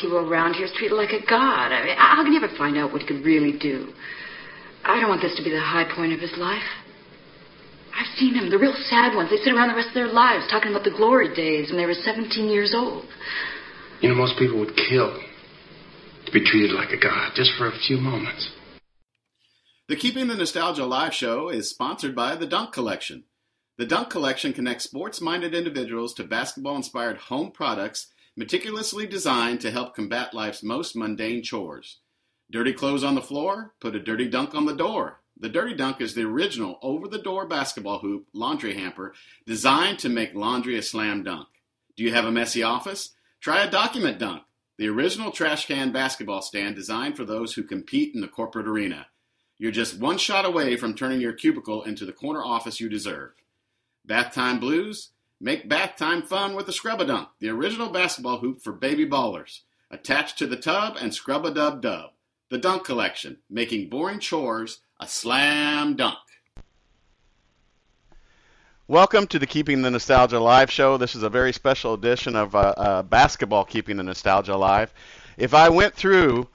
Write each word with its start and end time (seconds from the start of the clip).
hero 0.00 0.28
around 0.28 0.54
here 0.54 0.66
is 0.66 0.72
treated 0.72 0.96
like 0.96 1.10
a 1.10 1.24
god. 1.24 1.72
I 1.72 1.84
mean, 1.84 1.96
how 1.96 2.22
can 2.22 2.32
you 2.32 2.42
ever 2.42 2.54
find 2.56 2.76
out 2.76 2.92
what 2.92 3.02
he 3.02 3.08
could 3.08 3.24
really 3.24 3.58
do? 3.58 3.92
I 4.84 5.00
don't 5.00 5.08
want 5.08 5.22
this 5.22 5.36
to 5.36 5.42
be 5.42 5.50
the 5.50 5.60
high 5.60 5.84
point 5.84 6.12
of 6.12 6.20
his 6.20 6.32
life. 6.36 6.68
I've 7.96 8.12
seen 8.18 8.34
them, 8.34 8.50
the 8.50 8.58
real 8.58 8.74
sad 8.88 9.16
ones. 9.16 9.30
They 9.30 9.38
sit 9.38 9.54
around 9.54 9.68
the 9.68 9.74
rest 9.74 9.88
of 9.88 9.94
their 9.94 10.12
lives 10.12 10.46
talking 10.50 10.70
about 10.70 10.84
the 10.84 10.90
glory 10.90 11.34
days 11.34 11.70
when 11.70 11.78
they 11.80 11.86
were 11.86 11.94
17 11.94 12.48
years 12.48 12.74
old. 12.76 13.04
You 14.00 14.10
know, 14.10 14.14
most 14.14 14.38
people 14.38 14.60
would 14.60 14.76
kill 14.76 15.18
to 16.26 16.32
be 16.32 16.44
treated 16.44 16.72
like 16.72 16.90
a 16.90 17.00
god 17.00 17.32
just 17.34 17.52
for 17.56 17.66
a 17.66 17.78
few 17.86 17.96
moments. 17.96 18.50
The 19.88 19.96
Keeping 19.96 20.28
the 20.28 20.34
Nostalgia 20.34 20.84
live 20.84 21.14
show 21.14 21.48
is 21.48 21.70
sponsored 21.70 22.14
by 22.14 22.36
the 22.36 22.46
Dunk 22.46 22.72
Collection. 22.72 23.24
The 23.78 23.86
Dunk 23.86 24.10
Collection 24.10 24.52
connects 24.52 24.84
sports 24.84 25.20
minded 25.20 25.54
individuals 25.54 26.12
to 26.14 26.24
basketball 26.24 26.76
inspired 26.76 27.16
home 27.16 27.50
products 27.50 28.08
meticulously 28.36 29.06
designed 29.06 29.60
to 29.60 29.70
help 29.70 29.94
combat 29.94 30.34
life's 30.34 30.62
most 30.62 30.94
mundane 30.94 31.42
chores. 31.42 31.98
Dirty 32.50 32.72
clothes 32.72 33.02
on 33.02 33.14
the 33.14 33.22
floor? 33.22 33.74
Put 33.80 33.96
a 33.96 34.00
dirty 34.00 34.28
dunk 34.28 34.54
on 34.54 34.66
the 34.66 34.76
door. 34.76 35.20
The 35.38 35.48
Dirty 35.50 35.74
Dunk 35.74 36.00
is 36.00 36.14
the 36.14 36.22
original 36.22 36.78
over 36.80 37.08
the 37.08 37.18
door 37.18 37.46
basketball 37.46 37.98
hoop 37.98 38.26
laundry 38.32 38.72
hamper 38.72 39.12
designed 39.46 39.98
to 39.98 40.08
make 40.08 40.34
laundry 40.34 40.78
a 40.78 40.82
slam 40.82 41.24
dunk. 41.24 41.48
Do 41.94 42.04
you 42.04 42.14
have 42.14 42.24
a 42.24 42.32
messy 42.32 42.62
office? 42.62 43.10
Try 43.42 43.62
a 43.62 43.70
document 43.70 44.18
dunk, 44.18 44.44
the 44.78 44.88
original 44.88 45.30
trash 45.30 45.66
can 45.66 45.90
basketball 45.90 46.42
stand 46.42 46.76
designed 46.76 47.16
for 47.16 47.24
those 47.24 47.54
who 47.54 47.62
compete 47.62 48.14
in 48.14 48.20
the 48.20 48.28
corporate 48.28 48.68
arena. 48.68 49.06
You're 49.58 49.72
just 49.72 49.98
one 49.98 50.18
shot 50.18 50.44
away 50.44 50.76
from 50.76 50.94
turning 50.94 51.20
your 51.20 51.32
cubicle 51.32 51.82
into 51.84 52.04
the 52.04 52.12
corner 52.12 52.44
office 52.44 52.78
you 52.78 52.90
deserve. 52.90 53.32
Bath 54.04 54.34
time 54.34 54.60
blues? 54.60 55.12
Make 55.38 55.68
bath 55.68 55.96
time 55.96 56.22
fun 56.22 56.54
with 56.54 56.64
the 56.64 56.72
Scrub 56.72 56.98
a 56.98 57.04
Dunk, 57.04 57.28
the 57.40 57.50
original 57.50 57.90
basketball 57.90 58.38
hoop 58.38 58.62
for 58.62 58.72
baby 58.72 59.04
ballers. 59.04 59.60
Attached 59.90 60.38
to 60.38 60.46
the 60.46 60.56
tub 60.56 60.96
and 60.98 61.12
scrub 61.12 61.44
a 61.44 61.50
dub 61.50 61.82
dub. 61.82 62.12
The 62.48 62.56
Dunk 62.56 62.84
Collection, 62.84 63.36
making 63.50 63.90
boring 63.90 64.18
chores 64.18 64.80
a 64.98 65.06
slam 65.06 65.94
dunk. 65.94 66.16
Welcome 68.88 69.26
to 69.26 69.38
the 69.38 69.46
Keeping 69.46 69.82
the 69.82 69.90
Nostalgia 69.90 70.40
Live 70.40 70.70
show. 70.70 70.96
This 70.96 71.14
is 71.14 71.22
a 71.22 71.28
very 71.28 71.52
special 71.52 71.92
edition 71.92 72.34
of 72.34 72.54
uh, 72.54 72.72
uh, 72.74 73.02
basketball 73.02 73.66
Keeping 73.66 73.98
the 73.98 74.04
Nostalgia 74.04 74.56
Live. 74.56 74.94
If 75.36 75.52
I 75.52 75.68
went 75.68 75.92
through 75.92 76.48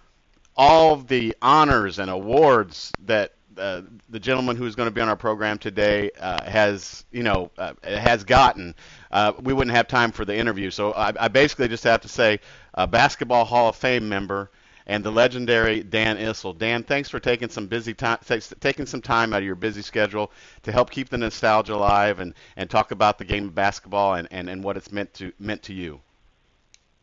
all 0.57 0.95
the 0.95 1.35
honors 1.39 1.99
and 1.99 2.09
awards 2.09 2.91
that 3.05 3.35
uh, 3.61 3.81
the 4.09 4.19
gentleman 4.19 4.55
who's 4.55 4.75
going 4.75 4.87
to 4.87 4.91
be 4.91 5.01
on 5.01 5.07
our 5.07 5.15
program 5.15 5.57
today 5.57 6.09
uh, 6.19 6.43
has, 6.49 7.05
you 7.11 7.21
know, 7.21 7.51
uh, 7.57 7.73
has 7.83 8.23
gotten, 8.23 8.73
uh, 9.11 9.33
we 9.39 9.53
wouldn't 9.53 9.75
have 9.75 9.87
time 9.87 10.11
for 10.11 10.25
the 10.25 10.35
interview. 10.35 10.71
So 10.71 10.93
I, 10.93 11.13
I 11.19 11.27
basically 11.27 11.67
just 11.67 11.83
have 11.83 12.01
to 12.01 12.07
say, 12.07 12.39
a 12.73 12.87
Basketball 12.87 13.45
Hall 13.45 13.69
of 13.69 13.75
Fame 13.75 14.09
member 14.09 14.49
and 14.87 15.03
the 15.03 15.11
legendary 15.11 15.83
Dan 15.83 16.17
Issel. 16.17 16.57
Dan, 16.57 16.83
thanks 16.83 17.09
for 17.09 17.19
taking 17.19 17.49
some 17.49 17.67
busy 17.67 17.93
time, 17.93 18.17
taking 18.59 18.85
some 18.85 19.01
time 19.01 19.33
out 19.33 19.37
of 19.37 19.45
your 19.45 19.55
busy 19.55 19.81
schedule 19.81 20.31
to 20.63 20.71
help 20.71 20.89
keep 20.89 21.09
the 21.09 21.17
nostalgia 21.17 21.75
alive 21.75 22.19
and, 22.19 22.33
and 22.57 22.69
talk 22.69 22.91
about 22.91 23.17
the 23.17 23.25
game 23.25 23.45
of 23.45 23.55
basketball 23.55 24.15
and, 24.15 24.27
and, 24.31 24.49
and 24.49 24.63
what 24.63 24.75
it's 24.75 24.91
meant 24.91 25.13
to 25.13 25.31
meant 25.39 25.61
to 25.63 25.73
you. 25.73 26.01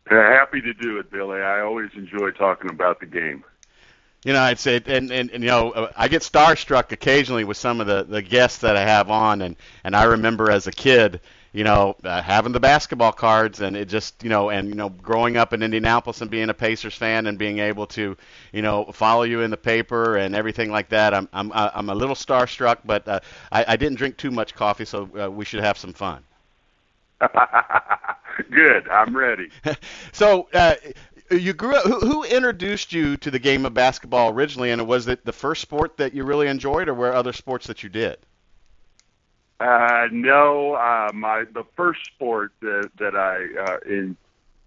happy 0.09 0.61
to 0.61 0.75
do 0.75 0.99
it, 0.99 1.11
Billy. 1.11 1.41
I 1.41 1.61
always 1.61 1.91
enjoy 1.95 2.31
talking 2.33 2.71
about 2.71 2.99
the 3.01 3.07
game. 3.07 3.45
You 4.25 4.33
know, 4.33 4.41
I'd 4.41 4.59
say, 4.59 4.83
and, 4.85 5.11
and, 5.11 5.31
and 5.31 5.43
you 5.43 5.49
know, 5.49 5.71
uh, 5.71 5.93
I 5.97 6.09
get 6.09 6.23
starstruck 6.23 6.91
occasionally 6.93 7.45
with 7.45 7.57
some 7.57 7.81
of 7.81 7.87
the, 7.87 8.03
the 8.03 8.21
guests 8.21 8.59
that 8.59 8.77
I 8.77 8.83
have 8.83 9.11
on, 9.11 9.43
and, 9.43 9.57
and 9.85 9.95
I 9.95 10.05
remember 10.05 10.51
as 10.51 10.67
a 10.67 10.73
kid, 10.73 11.21
you 11.53 11.65
know, 11.65 11.97
uh, 12.05 12.21
having 12.21 12.53
the 12.53 12.61
basketball 12.61 13.13
cards 13.13 13.61
and 13.61 13.77
it 13.77 13.89
just, 13.89 14.23
you 14.23 14.29
know, 14.29 14.51
and, 14.51 14.69
you 14.69 14.75
know, 14.75 14.89
growing 14.91 15.37
up 15.37 15.53
in 15.53 15.63
Indianapolis 15.63 16.21
and 16.21 16.31
being 16.31 16.51
a 16.51 16.55
Pacers 16.55 16.95
fan 16.95 17.27
and 17.27 17.39
being 17.39 17.59
able 17.59 17.87
to, 17.87 18.17
you 18.53 18.63
know, 18.63 18.87
follow 18.93 19.23
you 19.23 19.41
in 19.41 19.51
the 19.51 19.57
paper 19.57 20.17
and 20.17 20.35
everything 20.35 20.71
like 20.71 20.91
that. 20.91 21.15
I'm, 21.15 21.29
I'm, 21.33 21.51
I'm 21.55 21.89
a 21.89 21.95
little 21.95 22.15
starstruck, 22.15 22.79
but 22.85 23.09
uh, 23.09 23.21
I, 23.51 23.65
I 23.69 23.77
didn't 23.77 23.97
drink 23.97 24.17
too 24.17 24.31
much 24.31 24.55
coffee, 24.55 24.85
so 24.85 25.09
uh, 25.19 25.31
we 25.31 25.45
should 25.45 25.61
have 25.61 25.79
some 25.79 25.93
fun. 25.93 26.23
Good. 28.51 28.89
I'm 28.89 29.17
ready. 29.17 29.49
so, 30.13 30.49
uh, 30.53 30.75
you 31.31 31.53
grew 31.53 31.77
up. 31.77 31.85
Who, 31.85 32.01
who, 32.01 32.25
introduced 32.25 32.93
you 32.93 33.17
to 33.19 33.31
the 33.31 33.39
game 33.39 33.67
of 33.67 33.75
basketball 33.75 34.31
originally, 34.31 34.71
and 34.71 34.87
was 34.87 35.09
it 35.09 35.25
the 35.25 35.33
first 35.33 35.63
sport 35.63 35.97
that 35.97 36.15
you 36.15 36.25
really 36.25 36.49
enjoyed, 36.49 36.89
or 36.89 36.95
were 36.95 37.13
other 37.13 37.33
sports 37.33 37.67
that 37.67 37.83
you 37.83 37.89
did? 37.89 38.19
Uh, 39.61 40.07
no, 40.13 40.75
uh, 40.75 41.11
my 41.13 41.45
the 41.53 41.65
first 41.77 42.05
sport 42.07 42.53
that 42.61 42.91
that 42.99 43.17
I 43.17 43.47
uh, 43.61 43.79
in, 43.87 44.17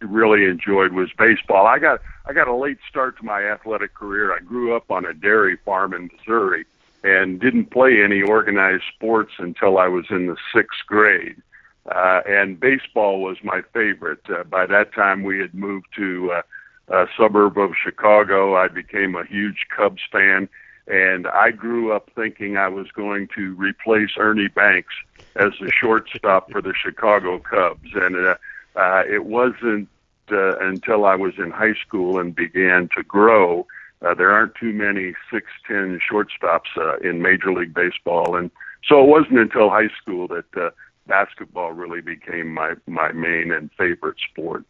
really 0.02 0.46
enjoyed 0.46 0.92
was 0.92 1.10
baseball. 1.18 1.66
I 1.66 1.80
got 1.80 2.02
I 2.26 2.34
got 2.34 2.48
a 2.48 2.56
late 2.56 2.80
start 2.90 3.18
to 3.18 3.24
my 3.24 3.44
athletic 3.44 3.94
career. 3.94 4.34
I 4.34 4.40
grew 4.40 4.76
up 4.76 4.92
on 4.92 5.06
a 5.06 5.14
dairy 5.14 5.58
farm 5.66 5.94
in 5.94 6.10
Missouri 6.18 6.66
and 7.04 7.40
didn't 7.40 7.72
play 7.72 8.04
any 8.04 8.22
organized 8.22 8.84
sports 8.94 9.34
until 9.40 9.78
I 9.78 9.88
was 9.88 10.06
in 10.10 10.28
the 10.28 10.38
sixth 10.54 10.86
grade. 10.86 11.42
Uh, 11.90 12.22
and 12.28 12.60
baseball 12.60 13.22
was 13.22 13.38
my 13.44 13.62
favorite. 13.74 14.22
Uh, 14.30 14.44
by 14.44 14.66
that 14.66 14.94
time, 14.94 15.24
we 15.24 15.40
had 15.40 15.54
moved 15.54 15.88
to 15.96 16.32
uh, 16.32 16.42
a 16.90 17.08
suburb 17.18 17.58
of 17.58 17.72
Chicago. 17.82 18.56
I 18.56 18.68
became 18.68 19.16
a 19.16 19.26
huge 19.26 19.66
Cubs 19.76 20.02
fan 20.12 20.48
and 20.88 21.28
I 21.28 21.52
grew 21.52 21.94
up 21.94 22.10
thinking 22.16 22.58
I 22.58 22.68
was 22.68 22.88
going 22.92 23.30
to 23.36 23.54
replace 23.56 24.12
Ernie 24.18 24.50
Banks 24.50 24.94
as 25.36 25.52
the 25.62 25.72
shortstop 25.72 26.52
for 26.52 26.62
the 26.62 26.74
Chicago 26.74 27.40
Cubs. 27.40 27.90
And 27.94 28.16
uh, 28.16 28.36
uh, 28.76 29.04
it 29.10 29.26
wasn't 29.26 29.88
uh, 30.32 30.58
until 30.60 31.06
I 31.06 31.16
was 31.16 31.34
in 31.38 31.52
high 31.52 31.76
school 31.76 32.20
and 32.20 32.36
began 32.36 32.90
to 32.98 33.04
grow. 33.04 33.68
Uh, 34.02 34.16
there 34.16 34.32
aren't 34.32 34.56
too 34.56 34.74
many 34.74 35.14
6'10 35.32 36.00
shortstops 36.12 36.76
uh, 36.78 36.98
in 36.98 37.22
Major 37.22 37.54
League 37.54 37.74
Baseball. 37.74 38.36
And 38.36 38.50
so 38.86 39.02
it 39.02 39.08
wasn't 39.08 39.40
until 39.40 39.70
high 39.70 39.90
school 40.02 40.28
that 40.30 40.58
uh, 40.58 40.72
basketball 41.12 41.74
really 41.74 42.00
became 42.00 42.54
my, 42.54 42.74
my 42.88 43.12
main 43.12 43.52
and 43.52 43.70
favorite 43.78 44.18
sport 44.32 44.64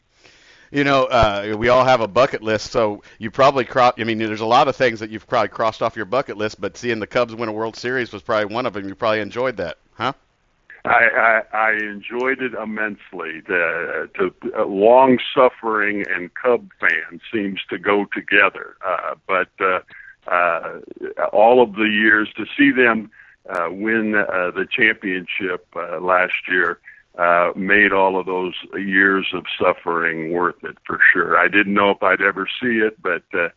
you 0.71 0.85
know, 0.85 1.03
uh, 1.03 1.53
we 1.57 1.67
all 1.67 1.83
have 1.83 1.99
a 1.99 2.07
bucket 2.07 2.41
list, 2.41 2.71
so 2.71 3.03
you 3.19 3.29
probably 3.29 3.65
cross. 3.65 3.93
I 3.97 4.05
mean, 4.05 4.19
there's 4.19 4.39
a 4.39 4.45
lot 4.45 4.69
of 4.69 4.75
things 4.75 5.01
that 5.01 5.09
you've 5.09 5.27
probably 5.27 5.49
crossed 5.49 5.81
off 5.81 5.97
your 5.97 6.05
bucket 6.05 6.37
list, 6.37 6.61
but 6.61 6.77
seeing 6.77 6.99
the 6.99 7.07
Cubs 7.07 7.35
win 7.35 7.49
a 7.49 7.51
World 7.51 7.75
Series 7.75 8.13
was 8.13 8.21
probably 8.21 8.53
one 8.53 8.65
of 8.65 8.71
them. 8.71 8.87
You 8.87 8.95
probably 8.95 9.19
enjoyed 9.19 9.57
that, 9.57 9.77
huh? 9.95 10.13
I, 10.85 11.41
I, 11.53 11.57
I 11.57 11.71
enjoyed 11.73 12.41
it 12.41 12.53
immensely. 12.53 13.41
The, 13.45 14.09
to, 14.15 14.33
uh, 14.57 14.65
long 14.65 15.19
suffering 15.35 16.05
and 16.09 16.33
Cub 16.33 16.69
fan 16.79 17.19
seems 17.31 17.59
to 17.69 17.77
go 17.77 18.05
together, 18.15 18.77
uh, 18.85 19.15
but 19.27 19.49
uh, 19.59 19.79
uh, 20.27 20.79
all 21.33 21.61
of 21.61 21.73
the 21.75 21.89
years 21.89 22.29
to 22.37 22.45
see 22.57 22.71
them 22.71 23.11
uh, 23.51 23.69
win 23.69 24.15
uh, 24.15 24.51
the 24.51 24.65
championship 24.69 25.67
uh, 25.75 25.99
last 25.99 26.47
year 26.47 26.79
uh, 27.17 27.51
made 27.55 27.91
all 27.91 28.17
of 28.17 28.25
those 28.25 28.55
years 28.73 29.27
of 29.33 29.45
suffering 29.59 30.31
worth 30.31 30.63
it 30.63 30.77
for 30.85 30.99
sure. 31.11 31.37
I 31.37 31.47
didn't 31.47 31.73
know 31.73 31.89
if 31.91 32.01
I'd 32.01 32.21
ever 32.21 32.47
see 32.61 32.77
it, 32.77 33.01
but 33.01 33.23
uh, 33.33 33.49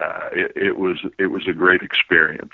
uh, 0.00 0.28
it, 0.32 0.52
it 0.56 0.78
was 0.78 0.98
it 1.18 1.26
was 1.26 1.46
a 1.46 1.52
great 1.52 1.82
experience. 1.82 2.52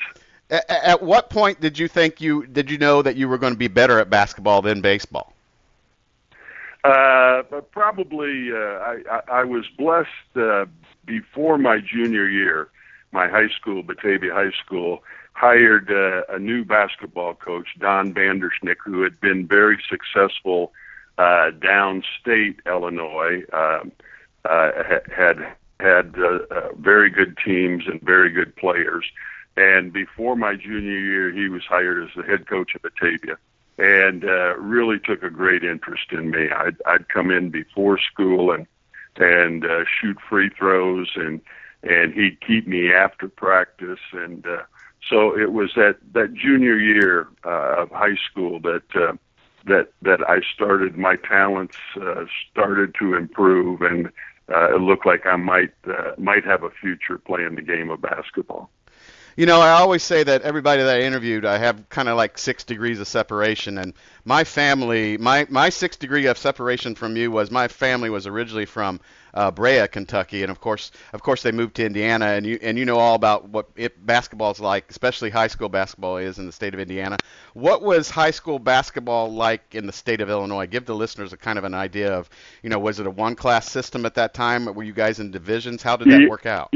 At, 0.51 0.69
at 0.71 1.03
what 1.03 1.31
point 1.31 1.61
did 1.61 1.79
you 1.79 1.89
think 1.89 2.21
you 2.21 2.47
did 2.47 2.71
you 2.71 2.79
know 2.79 3.03
that 3.03 3.17
you 3.17 3.29
were 3.29 3.39
going 3.39 3.53
to 3.53 3.59
be 3.59 3.69
better 3.69 3.99
at 4.01 4.11
basketball 4.11 4.63
than 4.63 4.81
baseball? 4.81 5.33
Uh, 6.85 7.43
probably, 7.71 8.53
uh, 8.53 8.57
I, 8.57 9.03
I, 9.11 9.21
I 9.41 9.45
was 9.45 9.67
blessed 9.77 10.09
uh, 10.37 10.67
before 11.05 11.59
my 11.59 11.81
junior 11.81 12.27
year. 12.29 12.69
My 13.11 13.29
high 13.29 13.49
school, 13.49 13.83
Batavia 13.83 14.33
High 14.33 14.53
School, 14.65 15.03
hired 15.39 15.89
uh, 15.91 16.23
a 16.35 16.39
new 16.39 16.65
basketball 16.65 17.35
coach, 17.35 17.69
Don 17.79 18.13
Vandersnick, 18.13 18.79
who 18.85 19.03
had 19.03 19.21
been 19.21 19.47
very 19.47 19.79
successful 19.89 20.73
uh, 21.17 21.53
downstate 21.61 22.57
Illinois, 22.67 23.45
um, 23.53 23.93
uh, 24.45 24.71
had 25.17 25.55
had 25.79 26.15
uh, 26.19 26.39
uh, 26.51 26.69
very 26.77 27.09
good 27.09 27.39
teams 27.45 27.85
and 27.87 28.01
very 28.03 28.31
good 28.31 28.57
players. 28.57 29.05
And 29.57 29.93
before 29.93 30.35
my 30.35 30.57
junior 30.57 30.99
year, 30.99 31.31
he 31.31 31.49
was 31.49 31.63
hired 31.65 32.03
as 32.03 32.11
the 32.17 32.25
head 32.25 32.49
coach 32.49 32.75
of 32.75 32.83
Batavia, 32.83 33.37
and 33.79 34.25
uh, 34.25 34.57
really 34.57 34.99
took 34.99 35.23
a 35.23 35.31
great 35.31 35.63
interest 35.63 36.11
in 36.11 36.31
me. 36.31 36.51
I'd, 36.51 36.77
I'd 36.85 37.09
come 37.09 37.31
in 37.31 37.51
before 37.51 37.99
school 37.99 38.51
and 38.51 38.67
and 39.17 39.65
uh, 39.65 39.85
shoot 40.01 40.17
free 40.29 40.49
throws, 40.49 41.11
and 41.15 41.41
and 41.85 42.13
he'd 42.13 42.41
keep 42.41 42.67
me 42.67 42.93
after 42.93 43.29
practice, 43.29 44.01
and 44.13 44.45
uh, 44.45 44.63
so 45.09 45.37
it 45.39 45.53
was 45.53 45.71
that 45.77 45.97
that 46.13 46.35
junior 46.35 46.77
year 46.77 47.29
uh, 47.45 47.83
of 47.83 47.91
high 47.91 48.17
school 48.31 48.61
that 48.61 48.83
uh, 48.95 49.13
that 49.67 49.93
that 50.03 50.21
I 50.29 50.41
started 50.55 50.97
my 50.97 51.17
talents 51.17 51.77
uh, 52.01 52.25
started 52.51 52.95
to 52.99 53.15
improve, 53.15 53.83
and 53.83 54.07
uh, 54.53 54.75
it 54.75 54.81
looked 54.81 55.07
like 55.07 55.27
I 55.27 55.37
might 55.37 55.73
uh, 55.87 56.13
might 56.19 56.45
have 56.45 56.63
a 56.63 56.71
future 56.71 57.19
playing 57.19 57.55
the 57.55 57.63
game 57.63 57.91
of 57.91 58.01
basketball. 58.01 58.71
You 59.37 59.47
know, 59.47 59.61
I 59.61 59.71
always 59.71 60.03
say 60.03 60.25
that 60.25 60.43
everybody 60.43 60.83
that 60.83 60.97
I 60.97 61.03
interviewed, 61.03 61.45
I 61.45 61.59
have 61.59 61.89
kind 61.91 62.09
of 62.09 62.17
like 62.17 62.39
six 62.39 62.65
degrees 62.65 62.99
of 62.99 63.07
separation, 63.07 63.79
and 63.79 63.95
my 64.25 64.43
family, 64.43 65.17
my 65.17 65.47
my 65.49 65.69
six 65.69 65.97
degree 65.97 66.27
of 66.27 66.37
separation 66.37 66.95
from 66.97 67.17
you 67.17 67.31
was 67.31 67.51
my 67.51 67.69
family 67.69 68.11
was 68.11 68.27
originally 68.27 68.67
from 68.67 69.01
uh, 69.39 69.53
Berea, 69.53 69.87
Kentucky, 69.87 70.43
and 70.43 70.51
of 70.51 70.61
course, 70.61 70.91
of 71.13 71.23
course, 71.23 71.45
they 71.45 71.53
moved 71.53 71.77
to 71.77 71.87
Indiana, 71.87 72.27
and 72.27 72.45
you 72.45 72.59
and 72.61 72.77
you 72.77 72.85
know 72.85 72.99
all 72.99 73.15
about 73.15 73.49
what 73.49 73.69
it, 73.77 74.05
basketball 74.05 74.51
is 74.51 74.59
like, 74.59 74.91
especially 74.91 75.31
high 75.31 75.47
school 75.47 75.69
basketball 75.69 76.17
is 76.17 76.41
in 76.41 76.47
the 76.47 76.51
state 76.51 76.75
of 76.75 76.81
Indiana. 76.81 77.17
What 77.55 77.81
was 77.81 78.11
high 78.11 78.33
school 78.33 78.59
basketball 78.59 79.33
like 79.33 79.77
in 79.77 79.87
the 79.87 79.93
state 79.93 80.21
of 80.21 80.29
Illinois? 80.29 80.67
Give 80.67 80.85
the 80.85 80.95
listeners 80.97 81.33
a 81.33 81.37
kind 81.37 81.57
of 81.57 81.63
an 81.63 81.73
idea 81.73 82.13
of, 82.13 82.29
you 82.65 82.69
know, 82.69 82.81
was 82.81 82.99
it 82.99 83.07
a 83.07 83.11
one 83.11 83.37
class 83.37 83.71
system 83.71 84.05
at 84.07 84.17
that 84.17 84.35
time? 84.35 84.65
Were 84.75 84.83
you 84.83 84.93
guys 84.93 85.21
in 85.21 85.31
divisions? 85.31 85.85
How 85.85 85.97
did 85.97 86.11
that 86.11 86.29
work 86.29 86.45
out? 86.45 86.75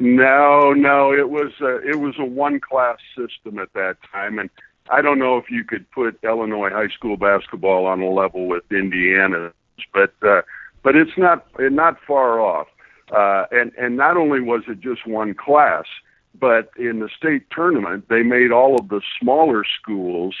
No, 0.00 0.72
no, 0.72 1.12
it 1.12 1.30
was 1.30 1.52
a, 1.60 1.76
it 1.88 2.00
was 2.00 2.16
a 2.18 2.24
one 2.24 2.58
class 2.58 2.98
system 3.16 3.60
at 3.60 3.72
that 3.74 3.98
time, 4.10 4.40
and 4.40 4.50
I 4.90 5.00
don't 5.00 5.20
know 5.20 5.36
if 5.36 5.48
you 5.48 5.62
could 5.62 5.88
put 5.92 6.18
Illinois 6.24 6.70
high 6.70 6.88
school 6.88 7.16
basketball 7.16 7.86
on 7.86 8.00
a 8.00 8.10
level 8.10 8.48
with 8.48 8.64
Indiana, 8.72 9.52
but 9.92 10.12
uh, 10.22 10.42
but 10.84 10.94
it's 10.94 11.18
not 11.18 11.46
not 11.58 11.96
far 12.06 12.40
off. 12.40 12.68
Uh, 13.10 13.46
and 13.50 13.72
and 13.76 13.96
not 13.96 14.16
only 14.16 14.40
was 14.40 14.62
it 14.68 14.78
just 14.80 15.06
one 15.06 15.34
class, 15.34 15.86
but 16.38 16.70
in 16.78 17.00
the 17.00 17.08
state 17.08 17.50
tournament 17.50 18.04
they 18.08 18.22
made 18.22 18.52
all 18.52 18.78
of 18.78 18.88
the 18.88 19.00
smaller 19.20 19.64
schools 19.64 20.36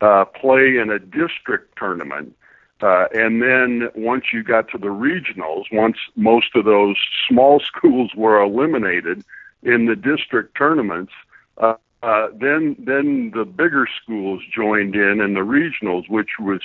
uh, 0.00 0.24
play 0.24 0.76
in 0.78 0.90
a 0.90 0.98
district 0.98 1.78
tournament. 1.78 2.34
Uh, 2.80 3.06
and 3.14 3.40
then 3.40 3.88
once 3.94 4.24
you 4.32 4.42
got 4.42 4.68
to 4.68 4.76
the 4.76 4.88
regionals, 4.88 5.64
once 5.70 5.96
most 6.16 6.48
of 6.56 6.64
those 6.64 6.96
small 7.28 7.60
schools 7.76 8.10
were 8.16 8.42
eliminated 8.42 9.22
in 9.62 9.86
the 9.86 9.94
district 9.94 10.56
tournaments, 10.56 11.12
uh, 11.58 11.74
uh, 12.02 12.26
then 12.34 12.74
then 12.80 13.30
the 13.32 13.44
bigger 13.44 13.86
schools 14.02 14.42
joined 14.52 14.96
in 14.96 15.20
in 15.20 15.34
the 15.34 15.40
regionals, 15.40 16.08
which 16.08 16.30
was 16.40 16.60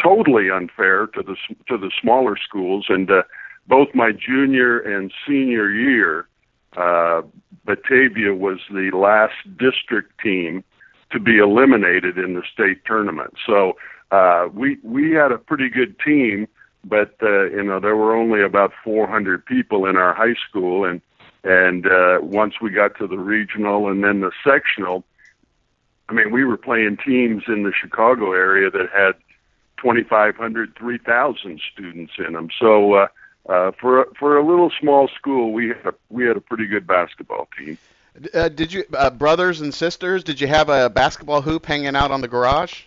totally 0.00 0.50
unfair 0.50 1.06
to 1.08 1.22
the 1.22 1.36
to 1.68 1.78
the 1.78 1.90
smaller 2.00 2.36
schools. 2.36 2.86
And 2.88 3.10
uh, 3.10 3.22
both 3.66 3.88
my 3.94 4.12
junior 4.12 4.78
and 4.78 5.12
senior 5.26 5.70
year, 5.70 6.28
uh, 6.76 7.22
Batavia 7.64 8.34
was 8.34 8.58
the 8.70 8.90
last 8.94 9.34
district 9.56 10.20
team 10.20 10.64
to 11.10 11.20
be 11.20 11.38
eliminated 11.38 12.18
in 12.18 12.34
the 12.34 12.42
state 12.52 12.84
tournament. 12.84 13.34
So 13.46 13.76
uh, 14.10 14.48
we 14.52 14.78
we 14.82 15.12
had 15.12 15.32
a 15.32 15.38
pretty 15.38 15.68
good 15.68 15.98
team, 16.00 16.48
but 16.84 17.14
uh, 17.22 17.44
you 17.50 17.62
know 17.62 17.80
there 17.80 17.96
were 17.96 18.16
only 18.16 18.42
about 18.42 18.72
400 18.82 19.44
people 19.44 19.86
in 19.86 19.96
our 19.96 20.14
high 20.14 20.34
school, 20.48 20.84
and 20.84 21.00
and 21.44 21.86
uh, 21.86 22.18
once 22.20 22.54
we 22.60 22.70
got 22.70 22.96
to 22.98 23.06
the 23.06 23.18
regional 23.18 23.88
and 23.88 24.02
then 24.02 24.20
the 24.20 24.32
sectional, 24.44 25.04
I 26.08 26.14
mean 26.14 26.30
we 26.32 26.44
were 26.44 26.56
playing 26.56 26.98
teams 27.04 27.44
in 27.46 27.62
the 27.62 27.72
Chicago 27.72 28.32
area 28.32 28.70
that 28.70 28.88
had 28.94 29.14
2,500, 29.82 30.76
3,000 30.76 31.60
students 31.72 32.12
in 32.18 32.32
them. 32.32 32.48
So 32.58 32.94
uh, 32.94 33.08
uh, 33.48 33.72
for 33.80 34.06
for 34.18 34.38
a 34.38 34.46
little 34.46 34.70
small 34.80 35.08
school, 35.08 35.52
we 35.52 35.68
had 35.68 35.86
a, 35.86 35.94
we 36.08 36.24
had 36.24 36.36
a 36.36 36.40
pretty 36.40 36.66
good 36.66 36.86
basketball 36.86 37.48
team. 37.58 37.76
Uh, 38.32 38.48
did 38.48 38.72
you 38.72 38.84
uh, 38.94 39.10
brothers 39.10 39.60
and 39.60 39.74
sisters? 39.74 40.22
Did 40.22 40.40
you 40.40 40.46
have 40.46 40.68
a 40.68 40.88
basketball 40.88 41.42
hoop 41.42 41.66
hanging 41.66 41.96
out 41.96 42.10
on 42.10 42.20
the 42.20 42.28
garage? 42.28 42.82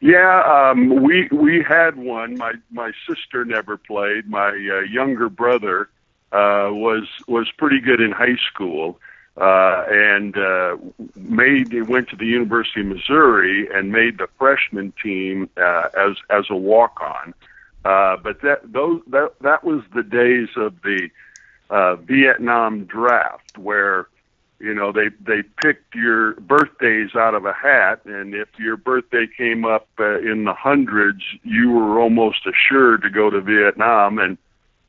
Yeah, 0.00 0.42
um, 0.70 1.02
we 1.02 1.28
we 1.32 1.62
had 1.62 1.96
one. 1.96 2.36
My 2.36 2.52
my 2.70 2.92
sister 3.08 3.44
never 3.44 3.76
played. 3.76 4.28
My 4.28 4.50
uh, 4.50 4.80
younger 4.80 5.28
brother 5.28 5.88
uh, 6.30 6.68
was 6.70 7.08
was 7.26 7.50
pretty 7.58 7.80
good 7.80 8.00
in 8.00 8.12
high 8.12 8.36
school, 8.52 9.00
uh, 9.36 9.84
and 9.88 10.36
uh, 10.36 10.76
made 11.16 11.72
went 11.88 12.08
to 12.08 12.16
the 12.16 12.26
University 12.26 12.80
of 12.80 12.86
Missouri 12.86 13.68
and 13.72 13.90
made 13.90 14.18
the 14.18 14.28
freshman 14.38 14.92
team 15.02 15.50
uh, 15.56 15.88
as 15.96 16.16
as 16.30 16.44
a 16.50 16.56
walk 16.56 17.00
on. 17.00 17.34
Uh, 17.84 18.16
but 18.16 18.40
that 18.42 18.60
those 18.72 19.02
that 19.08 19.32
that 19.40 19.64
was 19.64 19.82
the 19.94 20.04
days 20.04 20.48
of 20.56 20.80
the 20.82 21.10
uh, 21.68 21.96
Vietnam 21.96 22.84
draft 22.84 23.58
where 23.58 24.06
you 24.60 24.72
know 24.72 24.92
they 24.92 25.08
they 25.20 25.42
picked 25.62 25.96
your 25.96 26.34
birthdays 26.34 27.16
out 27.16 27.34
of 27.34 27.44
a 27.44 27.52
hat. 27.52 28.00
And 28.04 28.34
if 28.34 28.48
your 28.56 28.76
birthday 28.76 29.26
came 29.36 29.64
up 29.64 29.88
uh, 29.98 30.20
in 30.20 30.44
the 30.44 30.54
hundreds 30.54 31.22
you 31.42 31.72
were 31.72 31.98
almost 31.98 32.46
assured 32.46 33.02
to 33.02 33.10
go 33.10 33.30
to 33.30 33.40
Vietnam. 33.40 34.20
And 34.20 34.38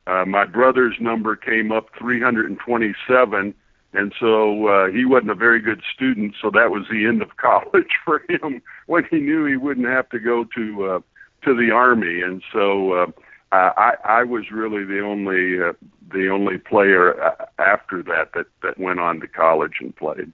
uh, 0.06 0.24
my 0.24 0.44
brother's 0.44 0.96
number 1.00 1.34
came 1.34 1.72
up 1.72 1.88
327 1.98 3.54
and 3.96 4.12
so 4.20 4.66
uh, 4.66 4.86
he 4.88 5.04
wasn't 5.04 5.30
a 5.30 5.34
very 5.34 5.60
good 5.60 5.82
student 5.94 6.34
so 6.40 6.50
that 6.50 6.70
was 6.70 6.84
the 6.90 7.06
end 7.06 7.22
of 7.22 7.36
college 7.38 7.92
for 8.04 8.22
him 8.28 8.62
when 8.86 9.04
he 9.10 9.18
knew 9.18 9.44
he 9.44 9.56
wouldn't 9.56 9.86
have 9.86 10.08
to 10.10 10.18
go 10.18 10.44
to 10.44 10.84
uh, 10.86 11.00
to 11.42 11.54
the 11.54 11.70
army 11.70 12.20
and 12.20 12.42
so 12.52 12.92
uh, 12.92 13.06
I, 13.52 13.94
I 14.04 14.24
was 14.24 14.50
really 14.50 14.84
the 14.84 15.00
only 15.00 15.62
uh, 15.62 15.72
the 16.12 16.28
only 16.28 16.58
player 16.58 17.22
uh, 17.22 17.46
after 17.58 18.02
that 18.04 18.32
that 18.34 18.46
that 18.62 18.78
went 18.78 19.00
on 19.00 19.20
to 19.20 19.28
college 19.28 19.74
and 19.80 19.94
played. 19.94 20.32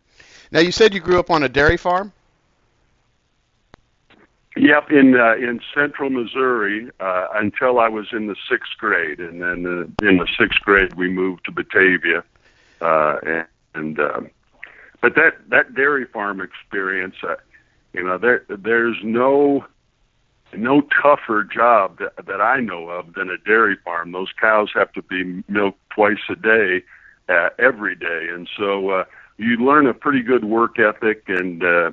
Now 0.50 0.60
you 0.60 0.72
said 0.72 0.94
you 0.94 1.00
grew 1.00 1.18
up 1.18 1.30
on 1.30 1.42
a 1.42 1.48
dairy 1.48 1.76
farm. 1.76 2.12
Yep, 4.56 4.90
in 4.90 5.14
uh, 5.18 5.34
in 5.36 5.60
central 5.74 6.10
Missouri 6.10 6.90
uh, 7.00 7.26
until 7.34 7.78
I 7.78 7.88
was 7.88 8.08
in 8.12 8.26
the 8.26 8.36
sixth 8.50 8.76
grade, 8.78 9.18
and 9.18 9.40
then 9.40 9.66
uh, 9.66 10.06
in 10.06 10.18
the 10.18 10.28
sixth 10.38 10.60
grade 10.60 10.94
we 10.94 11.08
moved 11.08 11.46
to 11.46 11.52
Batavia, 11.52 12.22
uh, 12.80 13.16
and, 13.24 13.46
and 13.74 13.98
uh, 13.98 14.20
but 15.00 15.14
that 15.16 15.48
that 15.48 15.74
dairy 15.74 16.06
farm 16.06 16.40
experience, 16.40 17.16
uh, 17.22 17.36
you 17.92 18.04
know, 18.04 18.18
there 18.18 18.44
there's 18.48 18.98
no 19.02 19.64
no 20.54 20.82
tougher 21.02 21.44
job 21.44 21.98
that, 21.98 22.26
that 22.26 22.40
I 22.40 22.60
know 22.60 22.88
of 22.88 23.14
than 23.14 23.30
a 23.30 23.38
dairy 23.38 23.76
farm. 23.84 24.12
Those 24.12 24.32
cows 24.40 24.70
have 24.74 24.92
to 24.92 25.02
be 25.02 25.42
milked 25.48 25.80
twice 25.94 26.18
a 26.30 26.36
day, 26.36 26.84
uh, 27.28 27.48
every 27.58 27.96
day, 27.96 28.28
and 28.32 28.48
so 28.56 28.90
uh, 28.90 29.04
you 29.38 29.56
learn 29.56 29.86
a 29.86 29.94
pretty 29.94 30.22
good 30.22 30.44
work 30.44 30.78
ethic, 30.78 31.24
and 31.28 31.64
uh, 31.64 31.92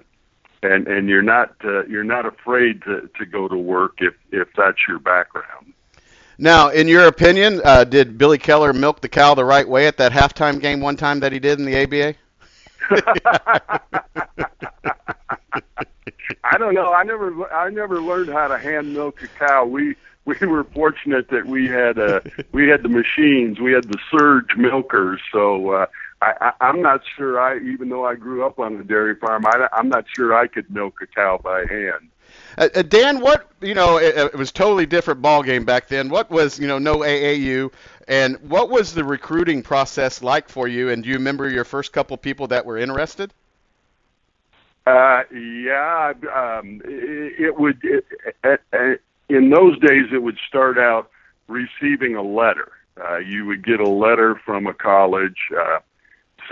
and 0.62 0.88
and 0.88 1.10
you're 1.10 1.22
not 1.22 1.56
uh, 1.64 1.86
you're 1.86 2.04
not 2.04 2.26
afraid 2.26 2.84
to 2.84 3.10
to 3.18 3.26
go 3.26 3.48
to 3.48 3.58
work 3.58 3.96
if 4.00 4.14
if 4.32 4.50
that's 4.56 4.80
your 4.88 5.00
background. 5.00 5.74
Now, 6.42 6.70
in 6.70 6.88
your 6.88 7.06
opinion, 7.08 7.60
uh, 7.66 7.84
did 7.84 8.18
Billy 8.18 8.38
Keller 8.38 8.72
milk 8.72 9.02
the 9.02 9.10
cow 9.10 9.36
the 9.36 9.44
right 9.44 9.68
way 9.68 9.88
at 9.88 9.98
that 9.98 10.14
halftime 10.14 10.62
game 10.62 10.80
one 10.80 10.96
time 10.96 11.20
that 11.20 11.34
he 11.34 11.40
did 11.40 11.60
in 11.60 11.66
the 11.66 11.84
ABA? 11.84 12.16
I 16.46 16.58
don't 16.58 16.74
know. 16.74 16.94
I 16.94 17.04
never 17.04 17.52
I 17.54 17.70
never 17.70 18.02
learned 18.02 18.30
how 18.30 18.48
to 18.48 18.58
hand 18.58 18.94
milk 18.94 19.22
a 19.22 19.28
cow. 19.28 19.66
We 19.66 19.96
we 20.26 20.36
were 20.48 20.64
fortunate 20.64 21.30
that 21.30 21.46
we 21.46 21.68
had 21.68 22.00
uh 22.00 22.22
we 22.54 22.70
had 22.70 22.84
the 22.84 22.90
machines. 22.90 23.60
We 23.60 23.74
had 23.74 23.84
the 23.84 24.00
surge 24.10 24.56
milkers. 24.58 25.20
So 25.34 25.72
uh 25.72 25.86
I, 26.22 26.34
I 26.40 26.52
I'm 26.62 26.82
not 26.82 27.02
sure 27.18 27.38
I 27.40 27.60
even 27.60 27.90
though 27.90 28.06
I 28.06 28.16
grew 28.16 28.46
up 28.46 28.60
on 28.60 28.78
a 28.78 28.84
dairy 28.86 29.16
farm, 29.16 29.46
I 29.46 29.68
I'm 29.74 29.90
not 29.90 30.06
sure 30.16 30.34
I 30.34 30.48
could 30.48 30.72
milk 30.72 30.96
a 31.02 31.08
cow 31.08 31.40
by 31.44 31.66
hand. 31.70 32.10
Uh, 32.60 32.68
uh, 32.76 32.82
Dan, 32.82 33.22
what 33.22 33.48
you 33.62 33.74
know, 33.74 33.98
it, 33.98 34.18
it 34.18 34.36
was 34.36 34.52
totally 34.52 34.86
different 34.86 35.22
ball 35.22 35.42
game 35.42 35.64
back 35.64 35.88
then. 35.88 36.10
What 36.10 36.30
was 36.30 36.60
you 36.60 36.68
know 36.68 36.78
no 36.78 36.98
AAU, 36.98 37.72
and 38.08 38.38
what 38.50 38.70
was 38.70 38.94
the 38.94 39.04
recruiting 39.04 39.64
process 39.64 40.22
like 40.22 40.50
for 40.50 40.68
you? 40.68 40.90
And 40.90 41.02
do 41.02 41.10
you 41.10 41.16
remember 41.16 41.50
your 41.50 41.64
first 41.64 41.94
couple 41.94 42.18
people 42.18 42.48
that 42.48 42.66
were 42.66 42.78
interested? 42.78 43.34
Uh, 44.86 45.24
yeah, 45.34 46.14
um, 46.36 46.82
it, 46.84 47.40
it 47.40 47.58
would. 47.58 47.80
It, 47.82 48.06
it, 48.44 48.62
it, 48.74 49.02
in 49.30 49.52
those 49.52 49.80
days, 49.80 50.08
it 50.12 50.22
would 50.22 50.38
start 50.46 50.78
out 50.78 51.10
receiving 51.48 52.16
a 52.16 52.24
letter. 52.24 52.74
Uh, 53.00 53.20
you 53.20 53.46
would 53.46 53.64
get 53.64 53.80
a 53.80 53.90
letter 53.90 54.36
from 54.44 54.68
a 54.68 54.74
college 54.74 55.38
uh, 55.58 55.80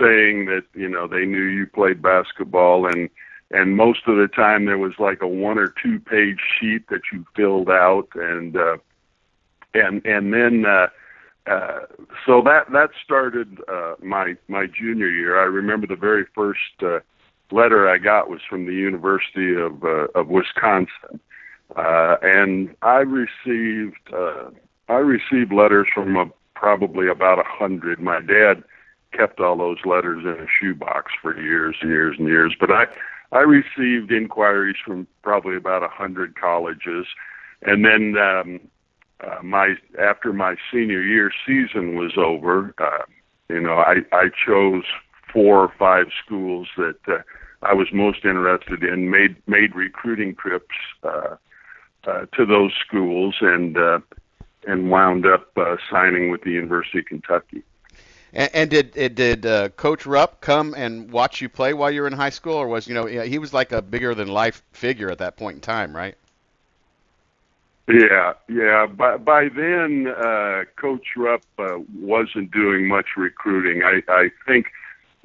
saying 0.00 0.46
that 0.46 0.62
you 0.74 0.88
know 0.88 1.06
they 1.06 1.26
knew 1.26 1.44
you 1.44 1.66
played 1.66 2.00
basketball, 2.00 2.86
and 2.86 3.10
and 3.50 3.76
most 3.76 4.00
of 4.06 4.16
the 4.16 4.28
time 4.28 4.66
there 4.66 4.78
was 4.78 4.94
like 4.98 5.22
a 5.22 5.28
one 5.28 5.58
or 5.58 5.72
two 5.82 6.00
page 6.00 6.40
sheet 6.58 6.88
that 6.88 7.00
you 7.12 7.24
filled 7.34 7.70
out, 7.70 8.08
and 8.14 8.56
uh, 8.56 8.76
and 9.74 10.04
and 10.04 10.32
then. 10.32 10.64
Uh, 10.66 10.88
uh, 11.46 11.80
so 12.26 12.42
that 12.42 12.70
that 12.72 12.90
started 13.02 13.58
uh, 13.68 13.94
my 14.02 14.36
my 14.48 14.66
junior 14.66 15.08
year. 15.08 15.40
I 15.40 15.44
remember 15.44 15.86
the 15.86 15.96
very 15.96 16.26
first 16.34 16.82
uh, 16.82 16.98
letter 17.50 17.88
I 17.88 17.96
got 17.98 18.28
was 18.28 18.40
from 18.48 18.66
the 18.66 18.74
University 18.74 19.54
of 19.54 19.82
uh, 19.82 20.08
of 20.14 20.28
Wisconsin, 20.28 21.20
uh, 21.76 22.16
and 22.22 22.74
I 22.82 22.98
received 22.98 24.12
uh, 24.12 24.50
I 24.88 24.96
received 24.96 25.52
letters 25.52 25.86
from 25.94 26.16
a, 26.16 26.26
probably 26.54 27.08
about 27.08 27.38
a 27.38 27.44
hundred. 27.46 28.00
My 28.00 28.20
dad 28.20 28.62
kept 29.12 29.40
all 29.40 29.56
those 29.56 29.78
letters 29.84 30.24
in 30.24 30.42
a 30.42 30.46
shoebox 30.60 31.12
for 31.22 31.40
years 31.40 31.76
and 31.80 31.90
years 31.90 32.16
and 32.18 32.28
years, 32.28 32.54
but 32.60 32.70
I 32.70 32.84
I 33.32 33.40
received 33.40 34.10
inquiries 34.10 34.76
from 34.84 35.06
probably 35.22 35.56
about 35.56 35.82
a 35.82 35.88
hundred 35.88 36.34
colleges, 36.38 37.06
and 37.62 37.84
then 37.84 38.14
um, 38.20 38.60
uh, 39.20 39.42
my 39.42 39.74
after 40.00 40.32
my 40.32 40.56
senior 40.72 41.02
year 41.02 41.30
season 41.46 41.96
was 41.96 42.12
over, 42.16 42.74
uh, 42.78 43.04
you 43.48 43.60
know 43.60 43.74
I 43.74 43.96
I 44.12 44.28
chose 44.46 44.84
four 45.32 45.60
or 45.60 45.72
five 45.78 46.06
schools 46.24 46.68
that 46.76 46.98
uh, 47.06 47.18
I 47.62 47.74
was 47.74 47.88
most 47.92 48.24
interested 48.24 48.82
in. 48.82 49.10
Made 49.10 49.36
made 49.46 49.74
recruiting 49.74 50.34
trips 50.34 50.74
uh, 51.02 51.36
uh, 52.06 52.26
to 52.34 52.46
those 52.46 52.72
schools 52.86 53.36
and 53.40 53.76
uh, 53.76 53.98
and 54.66 54.90
wound 54.90 55.26
up 55.26 55.48
uh, 55.56 55.76
signing 55.90 56.30
with 56.30 56.42
the 56.42 56.50
University 56.50 57.00
of 57.00 57.06
Kentucky. 57.06 57.62
And, 58.32 58.50
and 58.54 58.70
did 58.70 59.14
did 59.14 59.46
uh, 59.46 59.70
Coach 59.70 60.06
Rupp 60.06 60.40
come 60.40 60.74
and 60.76 61.10
watch 61.10 61.40
you 61.40 61.48
play 61.48 61.72
while 61.72 61.90
you 61.90 62.02
were 62.02 62.06
in 62.06 62.12
high 62.12 62.30
school, 62.30 62.54
or 62.54 62.68
was 62.68 62.86
you 62.86 62.94
know 62.94 63.06
he 63.06 63.38
was 63.38 63.52
like 63.52 63.72
a 63.72 63.82
bigger 63.82 64.14
than 64.14 64.28
life 64.28 64.62
figure 64.72 65.10
at 65.10 65.18
that 65.18 65.36
point 65.36 65.56
in 65.56 65.60
time, 65.60 65.94
right? 65.94 66.14
Yeah, 67.88 68.34
yeah. 68.48 68.86
By 68.86 69.16
by 69.16 69.48
then, 69.48 70.08
uh, 70.08 70.64
Coach 70.76 71.06
Rupp 71.16 71.42
uh, 71.58 71.78
wasn't 71.98 72.50
doing 72.50 72.86
much 72.86 73.16
recruiting. 73.16 73.82
I 73.82 74.02
I 74.08 74.30
think 74.46 74.66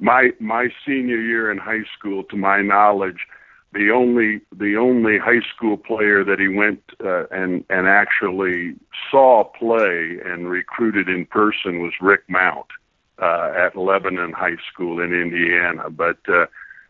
my 0.00 0.30
my 0.40 0.68
senior 0.86 1.20
year 1.20 1.50
in 1.50 1.58
high 1.58 1.84
school, 1.96 2.24
to 2.24 2.36
my 2.36 2.62
knowledge, 2.62 3.26
the 3.74 3.90
only 3.90 4.40
the 4.50 4.76
only 4.76 5.18
high 5.18 5.42
school 5.54 5.76
player 5.76 6.24
that 6.24 6.38
he 6.38 6.48
went 6.48 6.80
uh, 7.04 7.26
and 7.26 7.64
and 7.68 7.86
actually 7.86 8.76
saw 9.10 9.44
play 9.44 10.18
and 10.24 10.48
recruited 10.48 11.08
in 11.10 11.26
person 11.26 11.82
was 11.82 11.92
Rick 12.00 12.22
Mount 12.28 12.68
uh, 13.18 13.52
at 13.56 13.76
Lebanon 13.76 14.32
High 14.32 14.56
School 14.72 15.00
in 15.00 15.12
Indiana. 15.12 15.90
But 15.90 16.18
uh, 16.28 16.46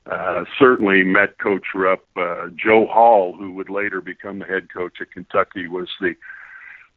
uh, 0.07 0.45
certainly 0.59 1.03
met 1.03 1.39
Coach 1.39 1.67
Rupp. 1.75 2.05
Uh, 2.17 2.49
Joe 2.55 2.87
Hall, 2.87 3.35
who 3.37 3.53
would 3.55 3.71
later 3.71 4.01
become 4.01 4.39
the 4.39 4.45
head 4.45 4.73
coach 4.73 5.01
at 5.01 5.13
Kentucky, 5.13 5.67
was 5.67 5.89
the 6.01 6.15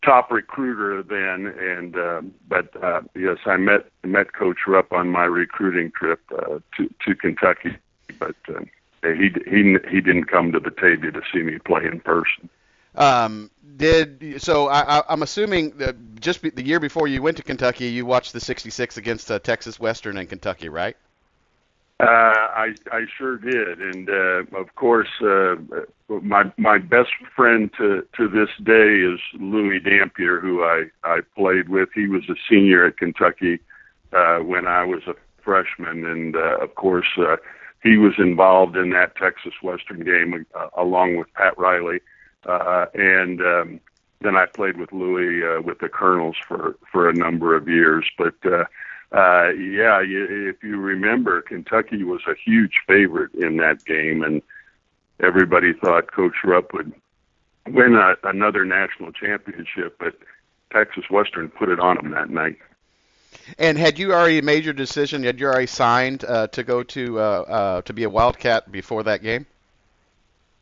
top 0.04 0.32
recruiter 0.32 1.04
then. 1.04 1.48
And 1.60 1.98
uh, 1.98 2.22
but 2.48 2.84
uh, 2.84 3.02
yes, 3.16 3.38
I 3.46 3.58
met 3.58 3.90
met 4.04 4.34
Coach 4.34 4.60
Rupp 4.68 4.92
on 4.92 5.10
my 5.10 5.24
recruiting 5.24 5.92
trip 5.92 6.22
uh, 6.32 6.60
to 6.78 6.94
to 7.06 7.16
Kentucky. 7.16 7.78
But 8.20 8.36
uh, 8.50 8.62
he 9.04 9.30
he 9.46 9.78
he 9.90 10.02
didn't 10.02 10.26
come 10.26 10.52
to 10.52 10.60
Batavia 10.60 11.12
to 11.12 11.22
see 11.34 11.44
me 11.44 11.60
play 11.60 11.86
in 11.86 12.00
person. 12.02 12.50
Um, 12.98 13.52
did 13.78 14.42
so? 14.42 14.68
I, 14.70 15.04
I'm 15.08 15.22
assuming 15.22 15.78
that 15.78 15.96
just 16.20 16.42
be, 16.42 16.50
the 16.50 16.66
year 16.66 16.80
before 16.80 17.08
you 17.08 17.22
went 17.22 17.38
to 17.38 17.44
Kentucky, 17.44 17.86
you 17.86 18.06
watched 18.06 18.34
the 18.34 18.40
'66 18.40 18.98
against 18.98 19.30
uh, 19.30 19.40
Texas 19.40 19.80
Western 19.80 20.18
and 20.18 20.28
Kentucky, 20.28 20.68
right? 20.68 20.98
Uh, 22.00 22.06
I 22.06 22.76
I 22.92 23.06
sure 23.18 23.38
did, 23.38 23.80
and 23.80 24.10
uh, 24.10 24.58
of 24.58 24.74
course, 24.76 25.10
uh, 25.22 25.56
my 26.10 26.52
my 26.58 26.78
best 26.78 27.10
friend 27.36 27.72
to 27.78 28.06
to 28.18 28.28
this 28.28 28.50
day 28.64 29.00
is 29.00 29.20
Louis 29.40 29.80
Dampier, 29.80 30.40
who 30.40 30.64
I 30.64 30.86
I 31.04 31.20
played 31.36 31.70
with. 31.70 31.90
He 31.94 32.08
was 32.08 32.24
a 32.30 32.36
senior 32.50 32.86
at 32.86 32.98
Kentucky 32.98 33.60
uh, 34.14 34.40
when 34.40 34.68
I 34.68 34.84
was 34.84 35.04
a 35.08 35.16
freshman, 35.44 36.06
and 36.06 36.36
uh, 36.36 36.58
of 36.62 36.76
course, 36.76 37.08
uh, 37.18 37.38
he 37.82 37.98
was 37.98 38.14
involved 38.18 38.76
in 38.76 38.90
that 38.92 39.16
Texas 39.16 39.54
Western 39.64 40.02
game 40.02 40.46
uh, 40.54 40.68
along 40.78 41.18
with 41.18 41.34
Pat 41.34 41.58
Riley, 41.58 41.98
uh, 41.98 42.00
and 42.48 43.42
um, 43.42 43.80
then 44.22 44.36
I 44.36 44.46
played 44.46 44.78
with 44.78 44.92
Louis 44.92 45.44
uh, 45.44 45.62
with 45.62 45.80
the 45.80 45.90
Colonels 45.90 46.38
for 46.48 46.76
for 46.92 47.10
a 47.10 47.14
number 47.14 47.56
of 47.56 47.68
years, 47.68 48.06
but. 48.18 48.36
Uh, 48.46 48.66
uh, 49.14 49.52
yeah, 49.52 50.02
if 50.02 50.62
you 50.62 50.78
remember, 50.78 51.42
Kentucky 51.42 52.04
was 52.04 52.20
a 52.28 52.34
huge 52.36 52.74
favorite 52.86 53.34
in 53.36 53.56
that 53.56 53.86
game, 53.86 54.22
and 54.22 54.42
everybody 55.22 55.72
thought 55.72 56.12
Coach 56.12 56.36
Rupp 56.44 56.74
would 56.74 56.92
win 57.68 57.96
a, 57.96 58.16
another 58.28 58.66
national 58.66 59.14
championship, 59.14 59.98
but 59.98 60.16
Texas 60.72 61.06
Western 61.10 61.50
put 61.50 61.70
it 61.70 61.80
on 61.80 61.98
him 61.98 62.12
that 62.12 62.30
night. 62.30 62.58
And 63.58 63.78
had 63.78 63.98
you 63.98 64.14
already 64.14 64.42
made 64.42 64.66
your 64.66 64.74
decision? 64.74 65.24
Had 65.24 65.40
you 65.40 65.48
already 65.48 65.68
signed 65.68 66.26
uh, 66.26 66.48
to 66.48 66.64
go 66.64 66.84
to 66.84 67.20
uh, 67.20 67.22
uh, 67.22 67.82
to 67.84 67.94
be 67.94 68.04
a 68.04 68.10
Wildcat 68.10 68.72
before 68.72 69.04
that 69.04 69.22
game? 69.22 69.46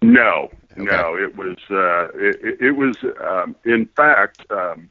No, 0.01 0.51
okay. 0.77 0.85
no. 0.85 1.15
It 1.15 1.35
was 1.35 1.57
uh, 1.69 2.09
it, 2.17 2.61
it 2.61 2.71
was 2.71 2.97
um, 3.23 3.55
in 3.65 3.87
fact. 3.95 4.45
Um, 4.49 4.89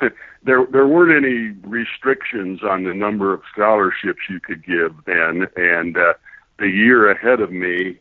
there 0.44 0.64
there 0.70 0.86
weren't 0.86 1.24
any 1.24 1.56
restrictions 1.68 2.62
on 2.62 2.84
the 2.84 2.94
number 2.94 3.32
of 3.32 3.42
scholarships 3.52 4.20
you 4.30 4.38
could 4.38 4.64
give 4.64 4.94
then, 5.06 5.48
and 5.56 5.96
uh, 5.96 6.14
the 6.58 6.68
year 6.68 7.10
ahead 7.10 7.40
of 7.40 7.50
me, 7.50 7.98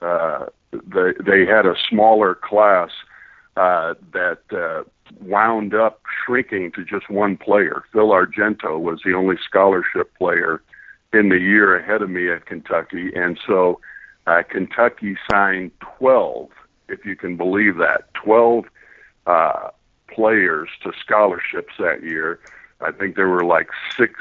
uh, 0.00 0.46
they 0.72 1.12
they 1.24 1.44
had 1.44 1.66
a 1.66 1.74
smaller 1.88 2.36
class 2.36 2.90
uh, 3.56 3.94
that 4.12 4.40
uh, 4.52 4.84
wound 5.20 5.74
up 5.74 6.00
shrinking 6.24 6.72
to 6.72 6.84
just 6.84 7.10
one 7.10 7.36
player. 7.36 7.82
Phil 7.92 8.10
Argento 8.10 8.80
was 8.80 9.00
the 9.04 9.14
only 9.14 9.36
scholarship 9.44 10.16
player 10.16 10.62
in 11.12 11.28
the 11.28 11.38
year 11.38 11.76
ahead 11.76 12.02
of 12.02 12.10
me 12.10 12.30
at 12.30 12.46
Kentucky, 12.46 13.12
and 13.14 13.38
so 13.46 13.80
uh, 14.26 14.42
Kentucky 14.48 15.16
signed 15.30 15.70
12, 15.98 16.50
if 16.88 17.04
you 17.04 17.16
can 17.16 17.36
believe 17.36 17.76
that, 17.76 18.12
12 18.14 18.64
uh, 19.26 19.70
players 20.08 20.68
to 20.82 20.92
scholarships 21.00 21.74
that 21.78 22.02
year. 22.02 22.40
I 22.80 22.92
think 22.92 23.16
there 23.16 23.28
were 23.28 23.44
like 23.44 23.68
six 23.96 24.14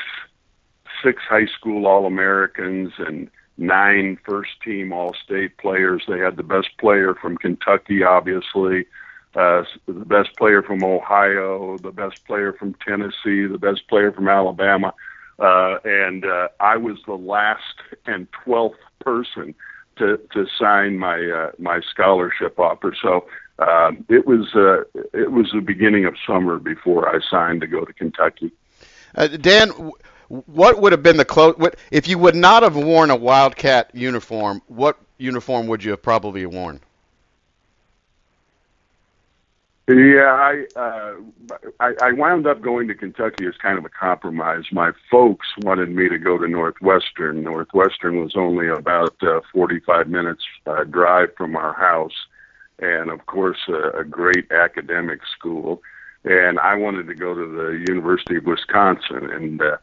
six 1.03 1.21
high 1.23 1.47
school 1.47 1.85
All 1.85 2.05
Americans 2.05 2.93
and 2.97 3.29
nine 3.57 4.17
first 4.25 4.61
team 4.63 4.93
All 4.93 5.13
State 5.13 5.57
players. 5.57 6.03
They 6.07 6.19
had 6.19 6.37
the 6.37 6.43
best 6.43 6.69
player 6.79 7.13
from 7.13 7.37
Kentucky, 7.37 8.03
obviously, 8.03 8.85
uh, 9.35 9.63
the 9.85 10.05
best 10.05 10.35
player 10.37 10.63
from 10.63 10.83
Ohio, 10.83 11.77
the 11.77 11.91
best 11.91 12.25
player 12.25 12.53
from 12.53 12.75
Tennessee, 12.85 13.45
the 13.45 13.59
best 13.59 13.87
player 13.87 14.11
from 14.11 14.27
Alabama, 14.27 14.93
uh, 15.39 15.77
and 15.83 16.25
uh, 16.25 16.49
I 16.59 16.77
was 16.77 16.97
the 17.05 17.15
last 17.15 17.81
and 18.05 18.27
twelfth 18.31 18.79
person 18.99 19.55
to 19.97 20.17
to 20.33 20.45
sign 20.59 20.97
my 20.97 21.19
uh, 21.29 21.51
my 21.59 21.81
scholarship 21.81 22.59
offer. 22.59 22.95
So 23.01 23.25
um, 23.59 24.05
it 24.09 24.25
was 24.25 24.53
uh, 24.55 24.83
it 25.13 25.31
was 25.31 25.51
the 25.53 25.61
beginning 25.61 26.05
of 26.05 26.15
summer 26.25 26.59
before 26.59 27.09
I 27.13 27.19
signed 27.29 27.61
to 27.61 27.67
go 27.67 27.85
to 27.85 27.93
Kentucky. 27.93 28.51
Uh, 29.15 29.27
Dan, 29.27 29.69
what 30.27 30.81
would 30.81 30.91
have 30.91 31.03
been 31.03 31.17
the 31.17 31.25
close? 31.25 31.55
What 31.57 31.75
if 31.91 32.07
you 32.07 32.17
would 32.17 32.35
not 32.35 32.63
have 32.63 32.75
worn 32.75 33.11
a 33.11 33.15
Wildcat 33.15 33.91
uniform? 33.93 34.61
What 34.67 34.97
uniform 35.17 35.67
would 35.67 35.83
you 35.83 35.91
have 35.91 36.01
probably 36.01 36.45
worn? 36.45 36.79
Yeah, 39.87 40.31
I, 40.31 40.79
uh, 40.79 41.15
I 41.81 41.93
I 42.01 42.11
wound 42.13 42.47
up 42.47 42.61
going 42.61 42.87
to 42.87 42.95
Kentucky 42.95 43.45
as 43.45 43.53
kind 43.61 43.77
of 43.77 43.83
a 43.83 43.89
compromise. 43.89 44.63
My 44.71 44.91
folks 45.11 45.47
wanted 45.57 45.89
me 45.89 46.07
to 46.07 46.17
go 46.17 46.37
to 46.37 46.47
Northwestern. 46.47 47.43
Northwestern 47.43 48.21
was 48.21 48.33
only 48.37 48.69
about 48.69 49.15
uh, 49.21 49.41
45 49.51 50.07
minutes 50.07 50.43
uh, 50.65 50.85
drive 50.85 51.35
from 51.37 51.57
our 51.57 51.73
house, 51.73 52.15
and 52.79 53.11
of 53.11 53.25
course 53.25 53.57
a, 53.67 53.99
a 53.99 54.03
great 54.05 54.49
academic 54.53 55.19
school. 55.37 55.81
And 56.23 56.59
I 56.59 56.75
wanted 56.75 57.07
to 57.07 57.15
go 57.15 57.33
to 57.33 57.45
the 57.45 57.83
University 57.85 58.37
of 58.37 58.45
Wisconsin, 58.45 59.29
and 59.29 59.61
uh, 59.61 59.77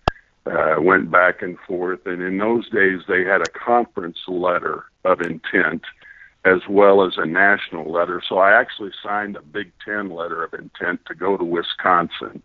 uh, 0.47 0.77
went 0.81 1.11
back 1.11 1.43
and 1.43 1.59
forth. 1.69 2.07
And 2.07 2.23
in 2.23 2.39
those 2.39 2.71
days, 2.71 3.01
they 3.07 3.25
had 3.25 3.43
a 3.43 3.51
conference 3.51 4.19
letter 4.27 4.85
of 5.05 5.21
intent 5.21 5.83
as 6.45 6.61
well 6.69 7.05
as 7.05 7.15
a 7.17 7.27
national 7.27 7.91
letter. 7.91 8.23
So 8.27 8.39
I 8.39 8.59
actually 8.59 8.93
signed 9.03 9.37
a 9.37 9.43
Big 9.43 9.73
Ten 9.85 10.11
letter 10.11 10.43
of 10.43 10.55
intent 10.55 11.01
to 11.07 11.15
go 11.15 11.37
to 11.37 11.45
Wisconsin, 11.45 12.43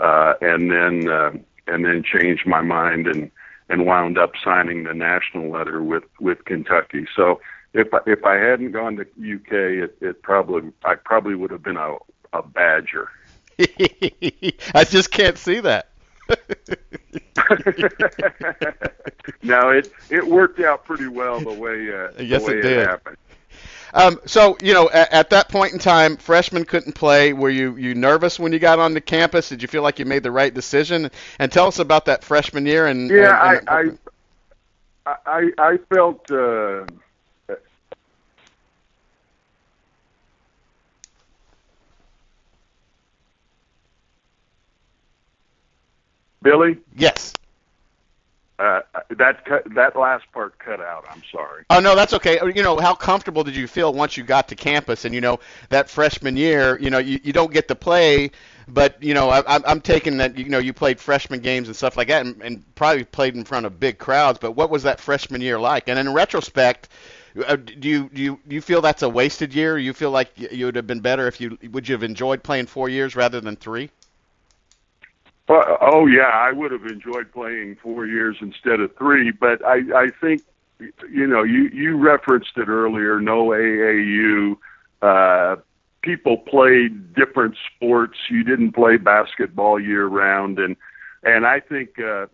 uh, 0.00 0.34
and 0.40 0.70
then 0.70 1.08
uh, 1.10 1.30
and 1.66 1.84
then 1.84 2.02
changed 2.02 2.46
my 2.46 2.62
mind 2.62 3.06
and 3.06 3.30
and 3.68 3.86
wound 3.86 4.18
up 4.18 4.32
signing 4.42 4.84
the 4.84 4.94
national 4.94 5.50
letter 5.50 5.82
with 5.82 6.04
with 6.20 6.44
Kentucky. 6.44 7.06
So 7.14 7.40
if 7.72 7.92
I, 7.92 7.98
if 8.06 8.24
I 8.24 8.36
hadn't 8.36 8.72
gone 8.72 8.96
to 8.96 9.02
UK, 9.02 9.52
it, 9.84 9.96
it 10.00 10.22
probably 10.22 10.72
I 10.84 10.94
probably 10.94 11.34
would 11.34 11.50
have 11.50 11.62
been 11.62 11.76
a 11.76 11.96
a 12.32 12.42
Badger. 12.42 13.10
I 14.74 14.84
just 14.84 15.10
can't 15.10 15.38
see 15.38 15.60
that. 15.60 15.88
no, 19.42 19.70
it 19.70 19.92
it 20.10 20.26
worked 20.26 20.60
out 20.60 20.84
pretty 20.84 21.08
well 21.08 21.40
the 21.40 21.52
way 21.52 21.92
uh, 21.92 22.10
yes, 22.22 22.42
the 22.42 22.52
way 22.52 22.58
it 22.58 22.62
did. 22.62 22.78
It 22.78 22.86
happened. 22.86 23.16
Um, 23.92 24.20
so 24.26 24.56
you 24.62 24.74
know, 24.74 24.90
at, 24.90 25.12
at, 25.12 25.30
that 25.30 25.48
point 25.48 25.72
in 25.72 25.78
time, 25.78 26.16
freshmen 26.16 26.64
couldn't 26.64 26.94
play. 26.94 27.32
Were 27.32 27.50
you 27.50 27.76
you 27.76 27.94
nervous 27.94 28.38
when 28.40 28.52
you 28.52 28.58
got 28.58 28.78
onto 28.78 29.00
campus? 29.00 29.48
Did 29.48 29.62
you 29.62 29.68
feel 29.68 29.82
like 29.82 29.98
you 29.98 30.04
made 30.04 30.22
the 30.22 30.32
right 30.32 30.52
decision? 30.52 31.10
And 31.38 31.52
tell 31.52 31.68
us 31.68 31.78
about 31.78 32.06
that 32.06 32.24
freshman 32.24 32.66
year. 32.66 32.86
And 32.86 33.08
yeah, 33.10 33.50
and, 33.50 33.68
and, 33.68 33.98
I, 35.06 35.10
I, 35.10 35.16
I 35.26 35.50
I 35.58 35.76
felt. 35.92 36.30
Uh, 36.30 36.86
Billy? 46.44 46.76
Yes. 46.94 47.32
Uh, 48.56 48.82
that 49.10 49.44
cut, 49.44 49.64
that 49.74 49.96
last 49.96 50.30
part 50.32 50.56
cut 50.60 50.80
out. 50.80 51.04
I'm 51.10 51.22
sorry. 51.32 51.64
Oh 51.70 51.80
no, 51.80 51.96
that's 51.96 52.12
okay. 52.12 52.38
You 52.54 52.62
know, 52.62 52.76
how 52.76 52.94
comfortable 52.94 53.42
did 53.42 53.56
you 53.56 53.66
feel 53.66 53.92
once 53.92 54.16
you 54.16 54.22
got 54.22 54.46
to 54.48 54.54
campus? 54.54 55.04
And 55.04 55.12
you 55.12 55.20
know, 55.20 55.40
that 55.70 55.90
freshman 55.90 56.36
year, 56.36 56.78
you 56.80 56.90
know, 56.90 56.98
you, 56.98 57.18
you 57.24 57.32
don't 57.32 57.52
get 57.52 57.66
to 57.66 57.74
play, 57.74 58.30
but 58.68 59.02
you 59.02 59.12
know, 59.12 59.28
I, 59.28 59.42
I'm 59.66 59.80
taking 59.80 60.18
that 60.18 60.38
you 60.38 60.48
know 60.48 60.58
you 60.58 60.72
played 60.72 61.00
freshman 61.00 61.40
games 61.40 61.66
and 61.66 61.76
stuff 61.76 61.96
like 61.96 62.06
that, 62.08 62.24
and, 62.24 62.40
and 62.42 62.74
probably 62.76 63.02
played 63.02 63.34
in 63.34 63.42
front 63.42 63.66
of 63.66 63.80
big 63.80 63.98
crowds. 63.98 64.38
But 64.38 64.52
what 64.52 64.70
was 64.70 64.84
that 64.84 65.00
freshman 65.00 65.40
year 65.40 65.58
like? 65.58 65.88
And 65.88 65.98
in 65.98 66.12
retrospect, 66.12 66.90
uh, 67.44 67.56
do 67.56 67.88
you 67.88 68.08
do 68.14 68.22
you 68.22 68.40
do 68.46 68.54
you 68.54 68.60
feel 68.60 68.80
that's 68.80 69.02
a 69.02 69.08
wasted 69.08 69.52
year? 69.52 69.78
You 69.78 69.92
feel 69.92 70.12
like 70.12 70.30
you 70.36 70.66
would 70.66 70.76
have 70.76 70.86
been 70.86 71.00
better 71.00 71.26
if 71.26 71.40
you 71.40 71.58
would 71.72 71.88
you 71.88 71.94
have 71.94 72.04
enjoyed 72.04 72.44
playing 72.44 72.66
four 72.66 72.88
years 72.88 73.16
rather 73.16 73.40
than 73.40 73.56
three? 73.56 73.90
Well, 75.48 75.78
oh 75.80 76.06
yeah, 76.06 76.30
I 76.32 76.52
would 76.52 76.72
have 76.72 76.86
enjoyed 76.86 77.32
playing 77.32 77.76
four 77.82 78.06
years 78.06 78.36
instead 78.40 78.80
of 78.80 78.96
three. 78.96 79.30
But 79.30 79.64
I 79.64 79.80
I 79.94 80.06
think 80.20 80.42
you 81.10 81.26
know 81.26 81.42
you 81.42 81.68
you 81.72 81.96
referenced 81.96 82.56
it 82.56 82.68
earlier. 82.68 83.20
No 83.20 83.48
AAU. 83.48 84.56
Uh, 85.02 85.56
people 86.02 86.38
played 86.38 87.14
different 87.14 87.56
sports. 87.74 88.16
You 88.30 88.42
didn't 88.42 88.72
play 88.72 88.96
basketball 88.96 89.78
year 89.78 90.06
round, 90.06 90.58
and 90.58 90.76
and 91.22 91.46
I 91.46 91.60
think 91.60 91.98
uh, 92.00 92.26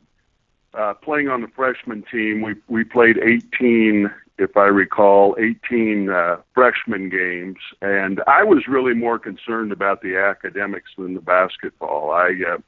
uh, 0.75 0.95
playing 0.95 1.29
on 1.29 1.40
the 1.40 1.49
freshman 1.49 2.05
team, 2.11 2.43
we 2.43 2.55
we 2.69 2.85
played 2.85 3.19
18 3.19 4.11
if 4.40 4.57
I 4.57 4.67
recall, 4.67 5.37
18 5.38 6.09
uh, 6.09 6.37
freshman 6.55 7.11
games, 7.11 7.59
and 7.83 8.23
I 8.26 8.43
was 8.43 8.67
really 8.67 8.95
more 8.95 9.19
concerned 9.19 9.71
about 9.71 10.00
the 10.00 10.17
academics 10.17 10.93
than 10.97 11.12
the 11.12 11.21
basketball. 11.21 12.11
I, 12.11 12.31
uh, 12.49 12.59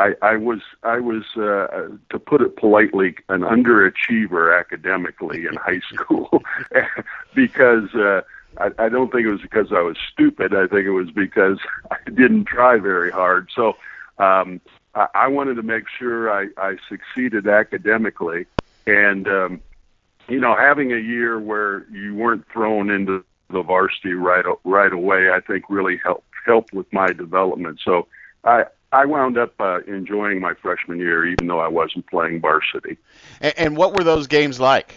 I, 0.00 0.14
I 0.22 0.36
was, 0.36 0.60
I 0.82 0.98
was, 0.98 1.24
uh, 1.36 1.88
to 2.08 2.18
put 2.18 2.40
it 2.40 2.56
politely, 2.56 3.16
an 3.28 3.42
underachiever 3.42 4.58
academically 4.58 5.44
in 5.46 5.54
high 5.56 5.80
school 5.92 6.42
because 7.34 7.94
uh, 7.94 8.22
I, 8.58 8.70
I 8.78 8.88
don't 8.88 9.12
think 9.12 9.26
it 9.26 9.30
was 9.30 9.42
because 9.42 9.72
I 9.72 9.80
was 9.80 9.96
stupid. 10.10 10.54
I 10.54 10.66
think 10.66 10.86
it 10.86 10.92
was 10.92 11.10
because 11.10 11.58
I 11.90 11.98
didn't 12.06 12.46
try 12.46 12.78
very 12.78 13.10
hard. 13.10 13.50
So 13.54 13.76
um, 14.18 14.62
I, 14.94 15.08
I 15.14 15.28
wanted 15.28 15.56
to 15.56 15.62
make 15.62 15.84
sure 15.98 16.30
I, 16.30 16.48
I 16.56 16.76
succeeded 16.88 17.46
academically, 17.46 18.46
and 18.86 19.28
um, 19.28 19.60
you 20.28 20.40
know, 20.40 20.56
having 20.56 20.92
a 20.92 20.98
year 20.98 21.38
where 21.38 21.86
you 21.90 22.14
weren't 22.14 22.46
thrown 22.50 22.88
into 22.90 23.22
the 23.50 23.62
varsity 23.62 24.14
right 24.14 24.44
right 24.64 24.92
away, 24.92 25.30
I 25.30 25.40
think 25.40 25.64
really 25.68 26.00
helped 26.02 26.24
helped 26.46 26.72
with 26.72 26.90
my 26.90 27.12
development. 27.12 27.80
So 27.84 28.06
I 28.44 28.64
I 28.92 29.06
wound 29.06 29.38
up 29.38 29.54
uh, 29.60 29.80
enjoying 29.86 30.40
my 30.40 30.54
freshman 30.54 30.98
year, 30.98 31.26
even 31.26 31.46
though 31.46 31.60
I 31.60 31.68
wasn't 31.68 32.06
playing 32.06 32.40
varsity. 32.40 32.98
And, 33.40 33.54
and 33.56 33.76
what 33.76 33.96
were 33.96 34.04
those 34.04 34.26
games 34.26 34.58
like? 34.58 34.94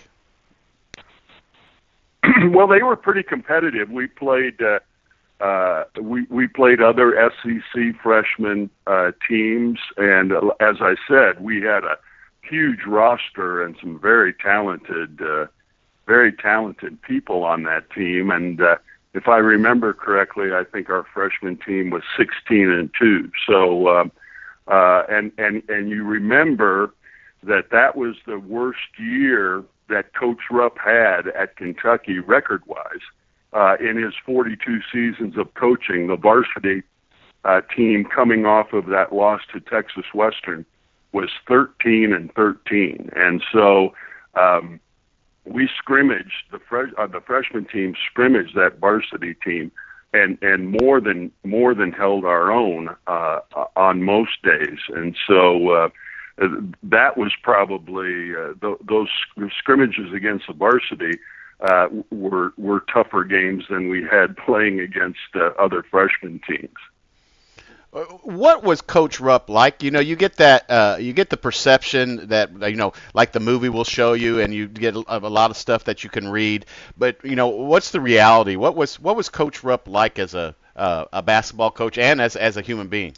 well, 2.50 2.68
they 2.68 2.82
were 2.82 2.96
pretty 2.96 3.24
competitive. 3.24 3.90
We 3.90 4.08
played. 4.08 4.62
Uh, 4.62 4.80
uh, 5.44 5.84
we 6.02 6.24
we 6.30 6.48
played 6.48 6.82
other 6.82 7.32
SEC 7.44 7.96
freshman 8.02 8.70
uh, 8.88 9.12
teams, 9.28 9.78
and 9.98 10.32
uh, 10.32 10.52
as 10.62 10.78
I 10.80 10.96
said, 11.08 11.42
we 11.42 11.62
had 11.62 11.84
a 11.84 11.98
huge 12.44 12.86
roster 12.86 13.64
and 13.64 13.76
some 13.80 14.00
very 14.00 14.34
talented, 14.34 15.22
uh, 15.22 15.48
very 16.06 16.32
talented 16.32 17.02
people 17.02 17.44
on 17.44 17.64
that 17.64 17.90
team. 17.92 18.32
And 18.32 18.62
uh, 18.62 18.78
if 19.14 19.28
I 19.28 19.38
remember 19.38 19.94
correctly, 19.94 20.54
I 20.54 20.64
think 20.64 20.90
our 20.90 21.06
freshman 21.14 21.58
team 21.58 21.92
was 21.92 22.04
16 22.18 22.70
and 22.70 22.90
two. 23.00 23.32
So, 23.48 23.88
uh, 23.88 24.06
uh, 24.68 25.04
and 25.10 25.32
and 25.38 25.62
and 25.70 25.90
you 25.90 26.04
remember 26.04 26.94
that 27.44 27.70
that 27.72 27.96
was 27.96 28.16
the 28.26 28.40
worst 28.40 28.98
year 28.98 29.64
that 29.90 30.14
Coach 30.16 30.40
Rupp 30.50 30.78
had 30.80 31.28
at 31.28 31.58
Kentucky 31.58 32.20
record-wise 32.20 33.04
uh, 33.52 33.76
in 33.80 34.02
his 34.02 34.14
42 34.26 34.80
seasons 34.92 35.38
of 35.38 35.54
coaching. 35.54 36.08
The 36.08 36.16
varsity 36.16 36.84
uh, 37.44 37.62
team 37.76 38.06
coming 38.06 38.46
off 38.46 38.72
of 38.72 38.86
that 38.88 39.14
loss 39.14 39.42
to 39.52 39.60
Texas 39.60 40.06
Western 40.14 40.66
was 41.12 41.30
13 41.48 42.14
and 42.14 42.34
13, 42.34 43.10
and 43.16 43.44
so 43.52 43.94
um, 44.36 44.80
we 45.46 45.70
scrimmaged 45.78 46.46
the 46.52 46.60
fresh 46.60 46.90
uh, 46.98 47.08
the 47.08 47.22
freshman 47.22 47.66
team 47.66 47.96
scrimmaged 48.10 48.56
that 48.56 48.80
varsity 48.80 49.36
team, 49.36 49.72
and 50.14 50.38
and 50.42 50.70
more 50.82 51.02
than 51.02 51.32
more 51.44 51.74
than 51.74 51.92
held 51.92 52.26
our 52.26 52.52
own 52.52 52.90
uh, 53.08 53.40
on 53.76 54.04
most 54.04 54.42
days, 54.44 54.80
and 54.90 55.16
so. 55.28 55.70
Uh, 55.70 55.90
that 56.82 57.16
was 57.16 57.32
probably 57.44 58.36
uh, 58.36 58.54
th- 58.60 58.80
those 58.90 59.08
scrimmages 59.60 60.12
against 60.16 60.48
the 60.48 60.54
varsity 60.54 61.20
uh, 61.60 61.88
were 62.12 62.54
were 62.58 62.84
tougher 62.92 63.24
games 63.24 63.66
than 63.70 63.88
we 63.88 64.04
had 64.04 64.36
playing 64.38 64.80
against 64.80 65.20
uh, 65.36 65.50
other 65.60 65.84
freshman 65.90 66.42
teams. 66.48 66.74
What 67.94 68.64
was 68.64 68.82
Coach 68.82 69.20
Rupp 69.20 69.50
like? 69.50 69.84
You 69.84 69.92
know, 69.92 70.00
you 70.00 70.16
get 70.16 70.38
that, 70.38 70.66
uh, 70.68 70.98
you 71.00 71.14
get 71.14 71.30
the 71.30 71.38
perception 71.38 72.30
that 72.30 72.50
you 72.70 72.76
know, 72.76 72.94
like 73.14 73.34
the 73.34 73.40
movie 73.40 73.70
will 73.70 73.84
show 73.84 74.14
you, 74.14 74.40
and 74.40 74.52
you 74.52 74.68
get 74.68 74.96
a, 74.96 75.04
a 75.08 75.20
lot 75.20 75.52
of 75.52 75.58
stuff 75.58 75.84
that 75.84 76.04
you 76.04 76.10
can 76.10 76.28
read. 76.28 76.66
But 76.98 77.24
you 77.24 77.36
know, 77.36 77.50
what's 77.50 77.92
the 77.92 78.02
reality? 78.02 78.56
What 78.56 78.76
was 78.76 79.00
what 79.00 79.16
was 79.16 79.30
Coach 79.30 79.64
Rupp 79.64 79.88
like 79.88 80.18
as 80.18 80.34
a 80.34 80.56
uh, 80.76 81.06
a 81.14 81.22
basketball 81.22 81.70
coach 81.70 82.00
and 82.00 82.20
as 82.20 82.36
as 82.36 82.58
a 82.58 82.62
human 82.62 82.88
being? 82.88 83.14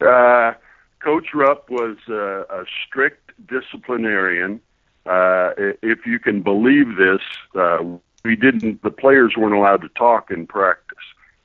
Uh, 0.00 0.52
coach 1.00 1.34
Rupp 1.34 1.68
was 1.68 1.96
uh, 2.08 2.44
a 2.44 2.64
strict 2.86 3.32
disciplinarian. 3.48 4.60
Uh, 5.04 5.50
if 5.82 6.06
you 6.06 6.20
can 6.20 6.42
believe 6.42 6.96
this, 6.96 7.22
uh, 7.56 7.78
we 8.24 8.36
didn't. 8.36 8.82
The 8.82 8.90
players 8.90 9.34
weren't 9.36 9.54
allowed 9.54 9.80
to 9.82 9.88
talk 9.88 10.30
in 10.30 10.46
practice. 10.46 10.87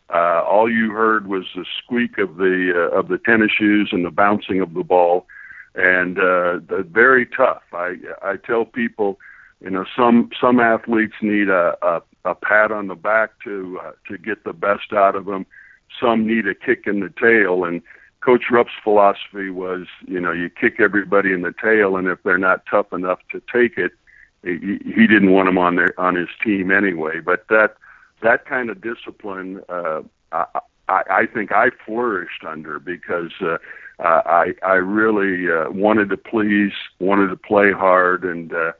Uh, 0.10 0.44
all 0.44 0.70
you 0.70 0.92
heard 0.92 1.28
was 1.28 1.46
the 1.56 1.66
squeak 1.84 2.18
of 2.18 2.38
the 2.38 2.74
uh, 2.76 2.98
of 2.98 3.08
the 3.08 3.18
tennis 3.18 3.52
shoes 3.52 3.90
and 3.92 4.06
the 4.06 4.12
bouncing 4.12 4.62
of 4.62 4.74
the 4.74 4.84
ball, 4.84 5.26
and 5.76 6.20
uh, 6.20 6.60
very 6.84 7.26
tough. 7.26 7.64
I 7.74 7.96
I 8.22 8.36
tell 8.38 8.66
people, 8.66 9.20
you 9.62 9.70
know, 9.70 9.86
some 9.96 10.30
some 10.40 10.60
athletes 10.60 11.16
need 11.22 11.50
a 11.50 11.78
a, 11.82 12.02
a 12.26 12.36
pat 12.36 12.72
on 12.72 12.88
the 12.88 12.96
back 12.96 13.32
to 13.44 13.80
uh, 13.84 13.92
to 14.08 14.18
get 14.18 14.44
the 14.44 14.54
best 14.54 14.94
out 14.94 15.16
of 15.16 15.26
them. 15.26 15.46
Some 16.00 16.28
need 16.28 16.48
a 16.48 16.56
kick 16.56 16.84
in 16.86 17.00
the 17.00 17.14
tail, 17.20 17.64
and 17.64 17.82
Coach 18.24 18.46
Rupp's 18.50 18.72
philosophy 18.84 19.50
was, 19.50 19.86
you 20.08 20.20
know, 20.20 20.32
you 20.32 20.50
kick 20.50 20.80
everybody 20.80 21.34
in 21.34 21.42
the 21.42 21.54
tail, 21.62 21.98
and 21.98 22.08
if 22.08 22.24
they're 22.24 22.38
not 22.38 22.66
tough 22.70 22.94
enough 22.94 23.20
to 23.32 23.42
take 23.52 23.78
it, 23.78 23.92
he, 24.44 24.80
he 24.84 25.08
didn't 25.08 25.32
want 25.32 25.48
them 25.48 25.58
on 25.58 25.76
their 25.76 26.00
on 26.00 26.16
his 26.16 26.30
team 26.44 26.72
anyway. 26.72 27.20
But 27.20 27.46
that 27.50 27.76
that 28.24 28.46
kind 28.46 28.70
of 28.70 28.82
discipline, 28.82 29.62
uh, 29.70 30.02
I, 30.32 30.46
I, 30.88 31.26
think 31.32 31.52
I 31.52 31.70
flourished 31.86 32.44
under 32.46 32.80
because 32.80 33.32
uh, 33.42 33.58
I, 34.00 34.54
I 34.66 34.74
really 34.74 35.52
uh, 35.52 35.70
wanted 35.70 36.10
to 36.10 36.18
please, 36.18 36.74
wanted 37.00 37.28
to 37.28 37.38
play 37.38 37.72
hard, 37.72 38.24
and 38.24 38.54
uh, 38.54 38.72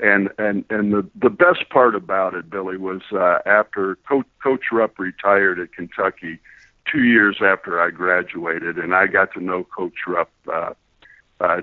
and 0.00 0.28
and 0.38 0.64
and 0.70 0.92
the 0.92 1.08
the 1.20 1.30
best 1.30 1.68
part 1.70 1.94
about 1.94 2.34
it, 2.34 2.50
Billy, 2.50 2.76
was 2.76 3.02
uh, 3.12 3.38
after 3.46 3.96
Coach 4.08 4.26
Coach 4.42 4.66
Rupp 4.70 4.98
retired 4.98 5.58
at 5.58 5.72
Kentucky, 5.72 6.38
two 6.90 7.02
years 7.02 7.38
after 7.42 7.80
I 7.80 7.90
graduated, 7.90 8.78
and 8.78 8.94
I 8.94 9.06
got 9.06 9.32
to 9.34 9.40
know 9.40 9.64
Coach 9.64 10.06
Rupp. 10.06 10.30
Uh, 10.46 10.74
uh, 11.40 11.60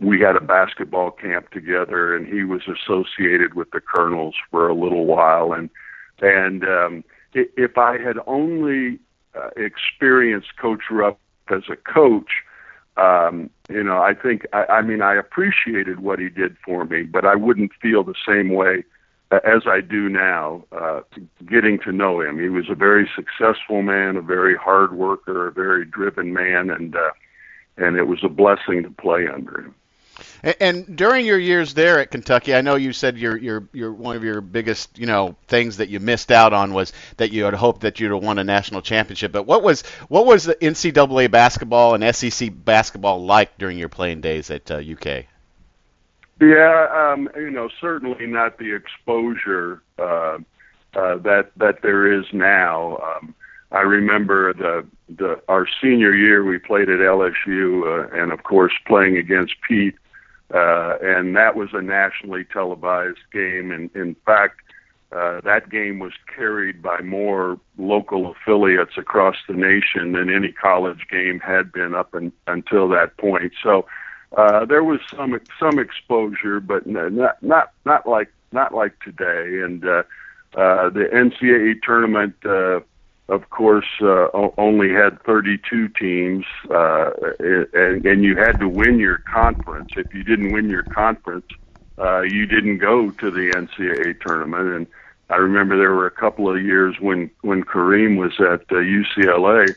we 0.00 0.20
had 0.20 0.36
a 0.36 0.40
basketball 0.40 1.10
camp 1.10 1.50
together, 1.50 2.14
and 2.14 2.26
he 2.26 2.44
was 2.44 2.62
associated 2.62 3.54
with 3.54 3.70
the 3.70 3.80
Colonels 3.80 4.34
for 4.50 4.68
a 4.68 4.74
little 4.74 5.06
while, 5.06 5.52
and 5.52 5.70
and 6.20 6.64
um, 6.64 7.04
if 7.32 7.78
I 7.78 7.98
had 7.98 8.16
only 8.26 8.98
uh, 9.34 9.50
experienced 9.56 10.56
Coach 10.60 10.82
Rupp 10.90 11.18
as 11.50 11.62
a 11.70 11.76
coach, 11.76 12.30
um, 12.96 13.50
you 13.68 13.82
know, 13.82 14.02
I 14.02 14.14
think, 14.14 14.46
I, 14.52 14.64
I 14.66 14.82
mean, 14.82 15.02
I 15.02 15.14
appreciated 15.14 16.00
what 16.00 16.18
he 16.18 16.28
did 16.28 16.56
for 16.64 16.84
me, 16.84 17.02
but 17.02 17.24
I 17.24 17.34
wouldn't 17.34 17.72
feel 17.80 18.02
the 18.04 18.14
same 18.26 18.50
way 18.50 18.84
as 19.32 19.62
I 19.66 19.80
do 19.80 20.08
now, 20.08 20.64
uh, 20.72 21.00
getting 21.46 21.78
to 21.80 21.92
know 21.92 22.20
him. 22.20 22.40
He 22.40 22.48
was 22.48 22.68
a 22.68 22.74
very 22.74 23.08
successful 23.14 23.82
man, 23.82 24.16
a 24.16 24.22
very 24.22 24.56
hard 24.56 24.92
worker, 24.92 25.46
a 25.46 25.52
very 25.52 25.84
driven 25.84 26.32
man, 26.32 26.68
and 26.70 26.96
uh, 26.96 27.10
and 27.76 27.96
it 27.96 28.08
was 28.08 28.24
a 28.24 28.28
blessing 28.28 28.82
to 28.82 28.90
play 28.90 29.28
under 29.28 29.60
him. 29.60 29.74
And, 30.42 30.96
during 30.96 31.26
your 31.26 31.38
years 31.38 31.74
there 31.74 31.98
at 31.98 32.10
Kentucky, 32.10 32.54
I 32.54 32.62
know 32.62 32.76
you 32.76 32.92
said 32.92 33.18
your 33.18 33.36
your 33.36 33.68
your 33.72 33.92
one 33.92 34.16
of 34.16 34.24
your 34.24 34.40
biggest 34.40 34.98
you 34.98 35.06
know 35.06 35.36
things 35.48 35.76
that 35.76 35.88
you 35.88 36.00
missed 36.00 36.32
out 36.32 36.52
on 36.52 36.72
was 36.72 36.92
that 37.18 37.30
you 37.30 37.44
had 37.44 37.54
hoped 37.54 37.82
that 37.82 38.00
you'd 38.00 38.12
have 38.12 38.22
won 38.22 38.38
a 38.38 38.44
national 38.44 38.80
championship. 38.80 39.32
But 39.32 39.44
what 39.44 39.62
was 39.62 39.82
what 40.08 40.26
was 40.26 40.44
the 40.44 40.54
NCAA 40.54 41.30
basketball 41.30 41.94
and 41.94 42.14
SEC 42.14 42.50
basketball 42.64 43.24
like 43.24 43.58
during 43.58 43.78
your 43.78 43.88
playing 43.88 44.22
days 44.22 44.50
at 44.50 44.70
uh, 44.70 44.76
UK? 44.76 45.26
Yeah, 46.40 46.86
um, 47.12 47.28
you 47.36 47.50
know, 47.50 47.68
certainly 47.80 48.26
not 48.26 48.56
the 48.58 48.74
exposure 48.74 49.82
uh, 49.98 50.38
uh, 50.94 51.16
that 51.18 51.50
that 51.56 51.82
there 51.82 52.10
is 52.10 52.24
now. 52.32 52.96
Um, 52.96 53.34
I 53.72 53.82
remember 53.82 54.54
the 54.54 54.86
the 55.10 55.42
our 55.48 55.66
senior 55.82 56.14
year 56.14 56.44
we 56.44 56.58
played 56.58 56.88
at 56.88 56.98
LSU, 56.98 57.84
uh, 57.84 58.16
and 58.16 58.32
of 58.32 58.42
course 58.42 58.72
playing 58.86 59.18
against 59.18 59.54
Pete 59.68 59.96
uh, 60.52 60.96
and 61.02 61.36
that 61.36 61.56
was 61.56 61.70
a 61.72 61.82
nationally 61.82 62.44
televised 62.44 63.18
game. 63.32 63.70
And 63.70 63.90
in 63.94 64.16
fact, 64.26 64.60
uh, 65.12 65.40
that 65.42 65.70
game 65.70 65.98
was 65.98 66.12
carried 66.34 66.80
by 66.82 67.00
more 67.00 67.58
local 67.78 68.30
affiliates 68.30 68.96
across 68.96 69.36
the 69.48 69.54
nation 69.54 70.12
than 70.12 70.32
any 70.32 70.52
college 70.52 71.06
game 71.10 71.40
had 71.40 71.72
been 71.72 71.94
up 71.94 72.14
in, 72.14 72.32
until 72.46 72.88
that 72.88 73.16
point. 73.16 73.52
So 73.62 73.86
uh, 74.36 74.64
there 74.64 74.84
was 74.84 75.00
some 75.08 75.38
some 75.58 75.78
exposure, 75.78 76.60
but 76.60 76.86
not 76.86 77.42
not 77.42 77.72
not 77.84 78.08
like 78.08 78.32
not 78.52 78.72
like 78.72 79.00
today. 79.00 79.62
And 79.64 79.84
uh, 79.84 80.02
uh, 80.54 80.90
the 80.90 81.08
NCAA 81.12 81.82
tournament, 81.82 82.34
uh, 82.44 82.80
of 83.30 83.48
course, 83.50 83.86
uh, 84.02 84.26
only 84.58 84.92
had 84.92 85.22
32 85.22 85.88
teams, 85.88 86.44
uh, 86.68 87.10
and, 87.38 88.04
and 88.04 88.24
you 88.24 88.36
had 88.36 88.58
to 88.58 88.68
win 88.68 88.98
your 88.98 89.18
conference. 89.18 89.90
If 89.96 90.12
you 90.12 90.24
didn't 90.24 90.52
win 90.52 90.68
your 90.68 90.82
conference, 90.82 91.46
uh, 91.98 92.22
you 92.22 92.46
didn't 92.46 92.78
go 92.78 93.10
to 93.10 93.30
the 93.30 93.52
NCAA 93.54 94.20
tournament. 94.20 94.74
And 94.74 94.86
I 95.28 95.36
remember 95.36 95.76
there 95.76 95.94
were 95.94 96.06
a 96.06 96.10
couple 96.10 96.52
of 96.52 96.60
years 96.60 96.96
when 97.00 97.30
when 97.42 97.62
Kareem 97.62 98.18
was 98.18 98.32
at 98.40 98.62
uh, 98.70 98.80
UCLA 98.80 99.74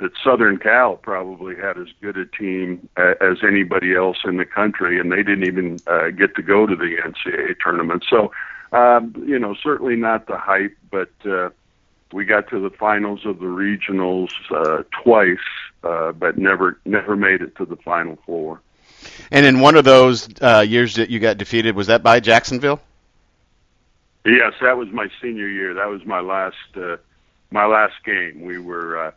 that 0.00 0.10
Southern 0.24 0.58
Cal 0.58 0.96
probably 0.96 1.54
had 1.56 1.78
as 1.78 1.88
good 2.00 2.16
a 2.16 2.26
team 2.26 2.88
uh, 2.96 3.14
as 3.20 3.38
anybody 3.46 3.94
else 3.94 4.18
in 4.24 4.38
the 4.38 4.46
country, 4.46 4.98
and 4.98 5.12
they 5.12 5.22
didn't 5.22 5.44
even 5.44 5.78
uh, 5.86 6.08
get 6.08 6.34
to 6.36 6.42
go 6.42 6.66
to 6.66 6.74
the 6.74 6.96
NCAA 7.04 7.56
tournament. 7.62 8.04
So, 8.08 8.32
um, 8.72 9.14
you 9.26 9.38
know, 9.38 9.54
certainly 9.62 9.94
not 9.94 10.26
the 10.26 10.38
hype, 10.38 10.76
but 10.90 11.12
uh, 11.24 11.50
we 12.14 12.24
got 12.24 12.48
to 12.50 12.60
the 12.60 12.70
finals 12.70 13.26
of 13.26 13.40
the 13.40 13.46
regionals 13.46 14.30
uh, 14.50 14.84
twice, 15.02 15.36
uh, 15.82 16.12
but 16.12 16.38
never 16.38 16.78
never 16.84 17.16
made 17.16 17.42
it 17.42 17.56
to 17.56 17.66
the 17.66 17.76
final 17.76 18.16
four. 18.24 18.60
And 19.32 19.44
in 19.44 19.60
one 19.60 19.76
of 19.76 19.84
those 19.84 20.28
uh, 20.40 20.64
years 20.66 20.94
that 20.94 21.10
you 21.10 21.18
got 21.18 21.38
defeated, 21.38 21.74
was 21.74 21.88
that 21.88 22.02
by 22.02 22.20
Jacksonville? 22.20 22.80
Yes, 24.24 24.54
that 24.62 24.78
was 24.78 24.88
my 24.92 25.08
senior 25.20 25.48
year. 25.48 25.74
That 25.74 25.88
was 25.88 26.06
my 26.06 26.20
last 26.20 26.76
uh, 26.76 26.96
my 27.50 27.66
last 27.66 27.94
game. 28.04 28.42
We 28.42 28.58
were 28.58 29.08
uh, 29.08 29.10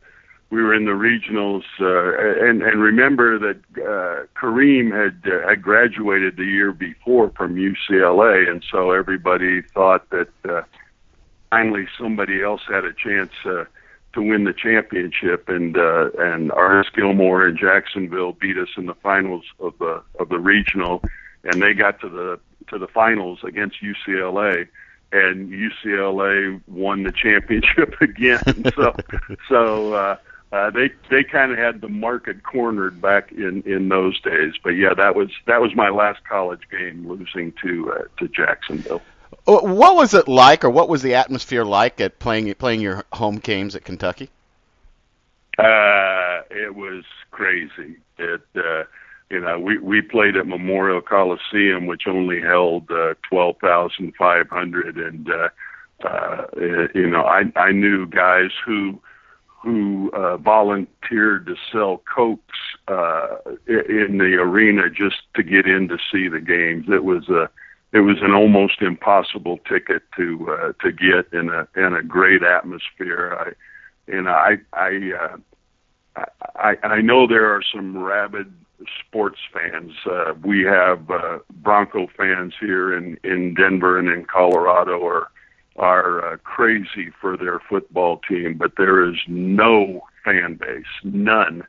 we 0.49 0.63
were 0.63 0.73
in 0.73 0.86
the 0.86 0.91
regionals, 0.91 1.63
uh, 1.79 2.47
and 2.49 2.63
and 2.63 2.81
remember 2.81 3.38
that 3.38 3.57
uh, 3.77 4.25
Kareem 4.39 4.91
had 4.91 5.31
uh, 5.31 5.47
had 5.47 5.62
graduated 5.62 6.36
the 6.36 6.45
year 6.45 6.71
before 6.71 7.29
from 7.29 7.55
UCLA, 7.55 8.49
and 8.49 8.63
so 8.71 8.91
everybody 8.91 9.62
thought 9.62 10.10
that 10.10 10.29
uh, 10.49 10.63
finally 11.49 11.88
somebody 11.99 12.43
else 12.43 12.62
had 12.67 12.86
a 12.86 12.93
chance 12.93 13.31
uh, 13.45 13.65
to 14.13 14.21
win 14.21 14.43
the 14.45 14.53
championship, 14.53 15.49
and 15.49 15.77
uh, 15.77 16.10
and 16.17 16.51
Artis 16.51 16.91
Gilmore 16.95 17.45
and 17.45 17.57
Jacksonville 17.57 18.33
beat 18.33 18.57
us 18.57 18.69
in 18.77 18.86
the 18.86 18.95
finals 18.95 19.45
of 19.60 19.77
the 19.79 20.01
of 20.19 20.29
the 20.29 20.39
regional, 20.39 21.03
and 21.43 21.62
they 21.62 21.73
got 21.73 21.99
to 22.01 22.10
the 22.10 22.39
to 22.69 22.77
the 22.77 22.88
finals 22.88 23.39
against 23.43 23.77
UCLA 23.81 24.67
and 25.12 25.49
UCLA 25.49 26.62
won 26.67 27.03
the 27.03 27.12
championship 27.12 27.95
again. 28.01 28.41
so, 28.75 28.95
so 29.49 29.93
uh, 29.93 30.17
uh, 30.51 30.69
they 30.71 30.89
they 31.10 31.23
kind 31.23 31.51
of 31.51 31.57
had 31.57 31.81
the 31.81 31.89
market 31.89 32.43
cornered 32.43 33.01
back 33.01 33.31
in 33.31 33.63
in 33.63 33.89
those 33.89 34.19
days. 34.21 34.53
But 34.63 34.71
yeah, 34.71 34.93
that 34.95 35.15
was 35.15 35.29
that 35.45 35.62
was 35.62 35.75
my 35.75 35.89
last 35.89 36.23
college 36.23 36.62
game, 36.69 37.07
losing 37.07 37.53
to 37.63 37.93
uh, 37.93 38.03
to 38.19 38.27
Jacksonville. 38.27 39.01
What 39.47 39.95
was 39.95 40.13
it 40.13 40.27
like, 40.27 40.65
or 40.65 40.69
what 40.69 40.89
was 40.89 41.01
the 41.01 41.15
atmosphere 41.15 41.63
like 41.63 42.01
at 42.01 42.19
playing 42.19 42.53
playing 42.55 42.81
your 42.81 43.05
home 43.13 43.38
games 43.38 43.75
at 43.75 43.86
Kentucky? 43.86 44.29
Uh, 45.57 46.41
it 46.51 46.75
was 46.75 47.05
crazy. 47.31 47.97
It 48.17 48.41
uh, 48.55 48.83
you 49.29 49.39
know, 49.39 49.60
we 49.60 49.77
we 49.77 50.01
played 50.01 50.36
at 50.36 50.47
Memorial 50.47 51.01
Coliseum, 51.01 51.86
which 51.86 52.03
only 52.07 52.41
held 52.41 52.91
uh, 52.91 53.13
twelve 53.29 53.57
thousand 53.62 54.13
five 54.17 54.49
hundred, 54.49 54.97
and 54.97 55.29
uh, 55.29 55.49
uh, 56.05 56.45
you 56.93 57.10
know, 57.10 57.23
I 57.23 57.43
I 57.55 57.71
knew 57.71 58.05
guys 58.05 58.51
who 58.65 58.99
who 59.47 60.12
uh, 60.12 60.38
volunteered 60.38 61.45
to 61.47 61.55
sell 61.71 62.01
cokes 62.13 62.57
uh, 62.88 63.38
in 63.67 64.17
the 64.17 64.38
arena 64.39 64.89
just 64.89 65.21
to 65.36 65.43
get 65.43 65.65
in 65.65 65.88
to 65.88 65.97
see 66.12 66.27
the 66.27 66.39
games. 66.39 66.86
It 66.89 67.03
was 67.03 67.27
a 67.27 67.49
it 67.93 68.00
was 68.00 68.17
an 68.21 68.34
almost 68.34 68.82
impossible 68.82 69.60
ticket 69.69 70.04
to 70.17 70.47
uh, 70.52 70.73
to 70.84 70.91
get 70.91 71.32
in 71.34 71.50
a 71.50 71.67
in 71.76 71.93
a 71.93 72.04
great 72.04 72.43
atmosphere. 72.43 73.38
I 73.39 74.12
you 74.12 74.21
know 74.21 74.32
I 74.32 74.58
I 74.73 75.12
uh, 76.17 76.26
I 76.56 76.76
I 76.84 77.02
know 77.02 77.28
there 77.28 77.54
are 77.54 77.62
some 77.73 77.97
rabid 77.97 78.54
sports 79.00 79.39
fans. 79.54 79.93
Uh, 80.06 80.34
we 80.43 80.63
have 80.63 81.10
uh, 81.10 81.39
Bronco 81.62 82.08
fans 82.17 82.54
here 82.60 82.95
in 82.95 83.17
in 83.23 83.54
Denver 83.54 83.97
and 83.97 84.10
in 84.10 84.26
Colorado 84.26 85.06
are 85.06 85.30
are 85.78 86.34
uh, 86.34 86.38
crazy 86.38 87.12
for 87.21 87.38
their 87.38 87.60
football 87.69 88.19
team, 88.28 88.58
but 88.58 88.73
there 88.78 89.08
is 89.08 89.17
no 89.28 90.02
fan 90.26 90.56
base, 90.56 90.86
none 91.04 91.63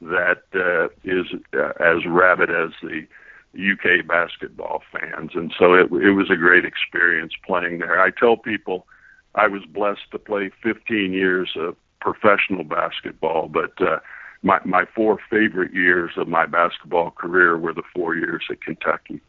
that 0.00 0.42
uh, 0.54 0.88
is 1.04 1.26
uh, 1.54 1.72
as 1.78 2.04
rabid 2.06 2.50
as 2.50 2.70
the 2.82 3.06
UK 3.54 4.06
basketball 4.06 4.82
fans, 4.92 5.32
and 5.34 5.52
so 5.58 5.74
it 5.74 5.92
it 5.92 6.12
was 6.12 6.30
a 6.30 6.36
great 6.36 6.64
experience 6.64 7.32
playing 7.44 7.78
there. 7.78 8.00
I 8.00 8.10
tell 8.10 8.36
people 8.36 8.86
I 9.34 9.48
was 9.48 9.62
blessed 9.66 10.10
to 10.12 10.18
play 10.18 10.50
15 10.62 11.12
years 11.12 11.50
of 11.56 11.76
professional 12.00 12.64
basketball, 12.64 13.48
but 13.48 13.72
uh, 13.80 13.98
my 14.42 14.58
my 14.64 14.84
four 14.94 15.18
favorite 15.30 15.72
years 15.72 16.12
of 16.16 16.28
my 16.28 16.46
basketball 16.46 17.10
career 17.10 17.56
were 17.56 17.72
the 17.72 17.82
four 17.94 18.14
years 18.16 18.42
at 18.50 18.60
Kentucky. 18.60 19.20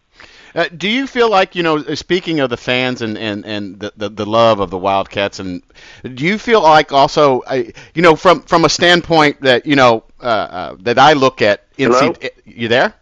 Uh, 0.55 0.65
do 0.77 0.87
you 0.87 1.07
feel 1.07 1.29
like 1.29 1.55
you 1.55 1.63
know, 1.63 1.81
speaking 1.95 2.39
of 2.39 2.49
the 2.49 2.57
fans 2.57 3.01
and 3.01 3.17
and 3.17 3.45
and 3.45 3.79
the, 3.79 3.93
the, 3.97 4.09
the 4.09 4.25
love 4.25 4.59
of 4.59 4.69
the 4.69 4.77
Wildcats, 4.77 5.39
and 5.39 5.63
do 6.03 6.23
you 6.23 6.37
feel 6.37 6.61
like 6.61 6.91
also, 6.91 7.41
uh, 7.41 7.63
you 7.93 8.01
know, 8.01 8.15
from 8.15 8.41
from 8.41 8.65
a 8.65 8.69
standpoint 8.69 9.41
that 9.41 9.65
you 9.65 9.75
know 9.75 10.03
uh, 10.21 10.25
uh 10.25 10.75
that 10.81 10.99
I 10.99 11.13
look 11.13 11.41
at, 11.41 11.65
Hello? 11.77 12.13
you 12.45 12.67
there? 12.67 12.93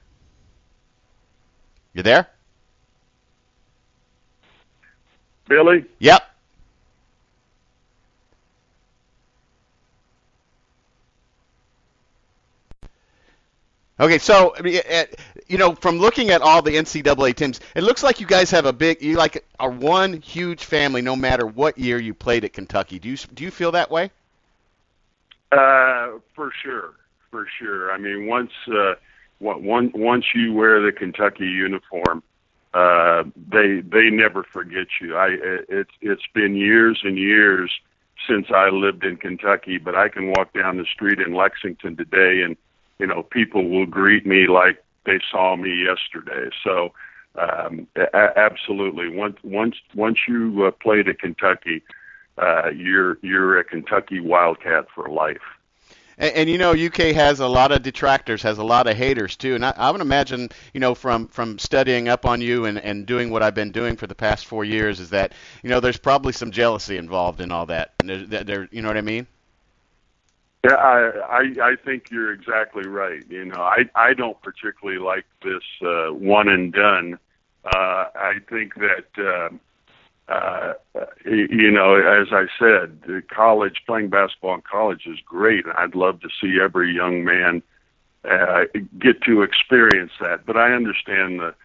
You 1.94 2.04
there? 2.04 2.28
Billy? 5.48 5.86
Yep. 6.00 6.24
Okay, 14.00 14.18
so 14.18 14.56
you 15.48 15.60
know, 15.60 15.76
from 15.76 16.00
looking 16.00 16.32
at 16.32 16.42
all 16.42 16.64
the 16.64 16.72
NCAA 16.72 17.36
teams, 17.36 17.60
it 17.76 17.84
looks 17.84 18.02
like 18.02 18.20
you 18.20 18.26
guys 18.26 18.50
have 18.50 18.66
a 18.66 18.74
big, 18.74 19.00
you 19.02 19.16
like 19.16 19.46
are 19.60 19.70
one 19.70 20.14
huge 20.22 20.66
family, 20.66 21.04
no 21.04 21.16
matter 21.16 21.46
what 21.46 21.78
year 21.78 22.00
you 22.00 22.16
played 22.16 22.44
at 22.44 22.54
Kentucky. 22.54 22.98
Do 22.98 23.10
you 23.10 23.18
do 23.34 23.44
you 23.44 23.52
feel 23.52 23.74
that 23.74 23.92
way? 23.92 24.10
Uh, 25.52 26.18
for 26.34 26.52
sure, 26.64 26.94
for 27.30 27.46
sure. 27.60 27.92
I 27.92 28.00
mean, 28.00 28.26
once 28.26 28.52
uh, 28.70 28.96
one, 29.42 29.92
once 29.94 30.26
you 30.36 30.54
wear 30.54 30.82
the 30.82 30.92
Kentucky 30.92 31.48
uniform, 31.48 32.24
uh, 32.74 33.24
they 33.36 33.82
they 33.82 34.10
never 34.10 34.44
forget 34.44 34.88
you. 35.02 35.16
I 35.18 35.38
it's 35.68 35.92
it's 36.02 36.28
been 36.34 36.56
years 36.56 37.02
and 37.04 37.18
years 37.18 37.72
since 38.28 38.48
I 38.56 38.70
lived 38.70 39.04
in 39.04 39.18
Kentucky, 39.18 39.78
but 39.78 39.96
I 39.96 40.08
can 40.08 40.28
walk 40.28 40.54
down 40.54 40.78
the 40.78 40.86
street 40.86 41.20
in 41.20 41.34
Lexington 41.34 41.98
today 41.98 42.44
and 42.44 42.56
you 43.02 43.08
know, 43.08 43.24
people 43.24 43.68
will 43.68 43.88
greet 43.88 44.28
me 44.28 44.46
like 44.48 44.82
they 45.08 45.20
saw 45.32 45.56
me 45.56 45.84
yesterday. 45.84 46.52
So, 46.64 46.94
um, 47.36 47.88
a- 47.96 48.38
absolutely. 48.38 49.10
Once 49.10 49.38
once 49.44 49.76
once 49.96 50.20
you 50.28 50.66
uh, 50.66 50.72
played 50.72 51.08
at 51.10 51.18
Kentucky, 51.18 51.82
uh, 52.38 52.70
you're 52.70 53.18
you're 53.24 53.58
a 53.58 53.64
Kentucky 53.64 54.20
Wildcat 54.20 54.86
for 54.94 55.10
life. 55.10 55.42
And, 56.22 56.36
and, 56.36 56.50
you 56.50 56.60
know, 56.60 56.72
UK 56.72 57.16
has 57.16 57.40
a 57.40 57.48
lot 57.48 57.72
of 57.72 57.82
detractors, 57.82 58.44
has 58.44 58.60
a 58.60 58.64
lot 58.64 58.86
of 58.88 58.96
haters 58.96 59.36
too. 59.36 59.56
And 59.56 59.66
I, 59.66 59.74
I 59.76 59.90
would 59.90 60.02
imagine, 60.02 60.50
you 60.72 60.80
know, 60.80 60.94
from 60.94 61.28
from 61.28 61.58
studying 61.58 62.08
up 62.08 62.26
on 62.26 62.40
you 62.40 62.66
and 62.66 62.78
and 62.78 63.08
doing 63.08 63.32
what 63.32 63.42
I've 63.42 63.56
been 63.56 63.72
doing 63.72 63.98
for 63.98 64.06
the 64.06 64.16
past 64.16 64.46
four 64.46 64.64
years, 64.64 65.00
is 65.00 65.10
that 65.10 65.34
you 65.64 65.70
know 65.70 65.80
there's 65.80 65.98
probably 65.98 66.32
some 66.32 66.52
jealousy 66.52 66.98
involved 66.98 67.42
in 67.42 67.52
all 67.52 67.66
that. 67.66 67.94
And 68.00 68.10
there, 68.10 68.44
there 68.44 68.70
you 68.72 68.84
know 68.84 68.88
what 68.88 68.98
I 68.98 69.02
mean? 69.02 69.26
Yeah, 70.64 70.76
I, 70.76 71.10
I 71.28 71.72
I 71.72 71.76
think 71.84 72.12
you're 72.12 72.32
exactly 72.32 72.88
right. 72.88 73.24
You 73.28 73.46
know, 73.46 73.60
I 73.60 73.90
I 73.96 74.14
don't 74.14 74.40
particularly 74.44 75.00
like 75.00 75.26
this 75.42 75.64
uh, 75.82 76.14
one 76.14 76.50
and 76.50 76.72
done. 76.72 77.18
Uh, 77.66 78.06
I 78.16 78.34
think 78.48 78.76
that 78.76 79.08
uh, 79.18 79.50
uh, 80.32 80.74
you 81.26 81.72
know, 81.72 81.96
as 81.96 82.28
I 82.32 82.46
said, 82.58 83.24
college 83.30 83.82
playing 83.86 84.10
basketball 84.10 84.56
in 84.56 84.62
college 84.62 85.06
is 85.06 85.20
great, 85.26 85.66
and 85.66 85.74
I'd 85.78 85.96
love 85.96 86.22
to 86.22 86.30
see 86.42 86.60
every 86.62 86.94
young 86.94 87.24
man 87.24 87.62
uh, 88.30 88.66
get 89.00 89.22
to 89.24 89.42
experience 89.42 90.12
that. 90.20 90.46
But 90.46 90.58
I 90.58 90.74
understand 90.74 91.40
the 91.40 91.56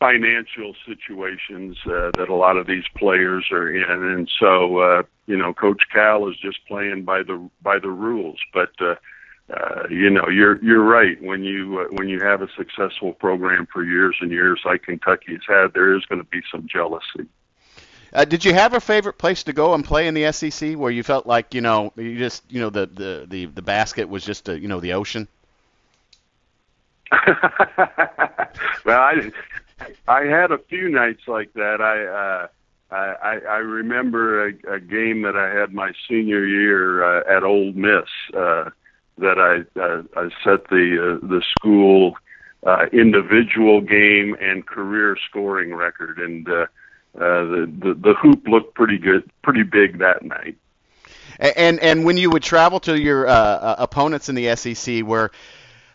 financial 0.00 0.74
situations 0.86 1.78
uh, 1.86 2.10
that 2.16 2.28
a 2.28 2.34
lot 2.34 2.56
of 2.56 2.66
these 2.66 2.84
players 2.96 3.46
are 3.50 3.70
in, 3.70 4.04
and 4.04 4.30
so 4.38 4.78
uh, 4.78 5.02
you 5.26 5.36
know, 5.36 5.54
Coach 5.54 5.82
Cal 5.92 6.28
is 6.28 6.36
just 6.36 6.58
playing 6.66 7.04
by 7.04 7.22
the 7.22 7.48
by 7.62 7.78
the 7.78 7.90
rules. 7.90 8.38
But 8.52 8.72
uh, 8.80 8.96
uh, 9.52 9.88
you 9.90 10.10
know, 10.10 10.28
you're 10.28 10.62
you're 10.62 10.84
right. 10.84 11.20
When 11.22 11.44
you 11.44 11.80
uh, 11.80 11.84
when 11.92 12.08
you 12.08 12.20
have 12.20 12.42
a 12.42 12.48
successful 12.56 13.12
program 13.12 13.66
for 13.72 13.84
years 13.84 14.16
and 14.20 14.30
years, 14.30 14.60
like 14.64 14.82
Kentucky 14.82 15.32
has 15.32 15.42
had, 15.46 15.74
there 15.74 15.96
is 15.96 16.04
going 16.06 16.20
to 16.20 16.28
be 16.28 16.42
some 16.50 16.66
jealousy. 16.70 17.28
Uh, 18.14 18.24
did 18.24 18.44
you 18.44 18.54
have 18.54 18.74
a 18.74 18.80
favorite 18.80 19.18
place 19.18 19.42
to 19.42 19.52
go 19.52 19.74
and 19.74 19.84
play 19.84 20.06
in 20.06 20.14
the 20.14 20.30
SEC 20.30 20.74
where 20.76 20.90
you 20.90 21.02
felt 21.02 21.26
like 21.26 21.52
you 21.52 21.60
know 21.60 21.92
you 21.96 22.16
just 22.16 22.44
you 22.48 22.60
know 22.60 22.70
the 22.70 22.86
the 22.86 23.26
the, 23.28 23.46
the 23.46 23.62
basket 23.62 24.08
was 24.08 24.24
just 24.24 24.48
a, 24.48 24.58
you 24.58 24.68
know 24.68 24.78
the 24.80 24.92
ocean? 24.92 25.26
well, 28.84 29.00
I 29.00 29.32
I 30.06 30.24
had 30.24 30.52
a 30.52 30.58
few 30.58 30.88
nights 30.88 31.22
like 31.26 31.52
that. 31.54 31.80
I 31.80 32.04
uh, 32.04 32.48
I, 32.94 33.40
I 33.48 33.56
remember 33.56 34.48
a, 34.48 34.74
a 34.74 34.80
game 34.80 35.22
that 35.22 35.36
I 35.36 35.48
had 35.48 35.72
my 35.72 35.92
senior 36.08 36.46
year 36.46 37.02
uh, 37.02 37.36
at 37.36 37.42
Ole 37.42 37.72
Miss 37.72 38.08
uh, 38.32 38.70
that 39.18 39.38
I 39.38 39.80
uh, 39.80 40.02
I 40.16 40.28
set 40.44 40.68
the 40.68 41.18
uh, 41.20 41.26
the 41.26 41.42
school 41.58 42.16
uh, 42.64 42.86
individual 42.92 43.80
game 43.80 44.36
and 44.40 44.64
career 44.64 45.16
scoring 45.28 45.74
record, 45.74 46.18
and 46.18 46.48
uh, 46.48 46.66
uh, 47.16 47.44
the, 47.44 47.72
the 47.78 47.94
the 47.94 48.14
hoop 48.14 48.46
looked 48.46 48.74
pretty 48.74 48.98
good, 48.98 49.30
pretty 49.42 49.62
big 49.62 49.98
that 49.98 50.22
night. 50.22 50.56
And 51.38 51.80
and 51.80 52.04
when 52.04 52.16
you 52.16 52.30
would 52.30 52.42
travel 52.42 52.80
to 52.80 53.00
your 53.00 53.26
uh, 53.26 53.32
uh 53.32 53.76
opponents 53.78 54.28
in 54.28 54.34
the 54.34 54.54
SEC, 54.56 55.00
where 55.00 55.30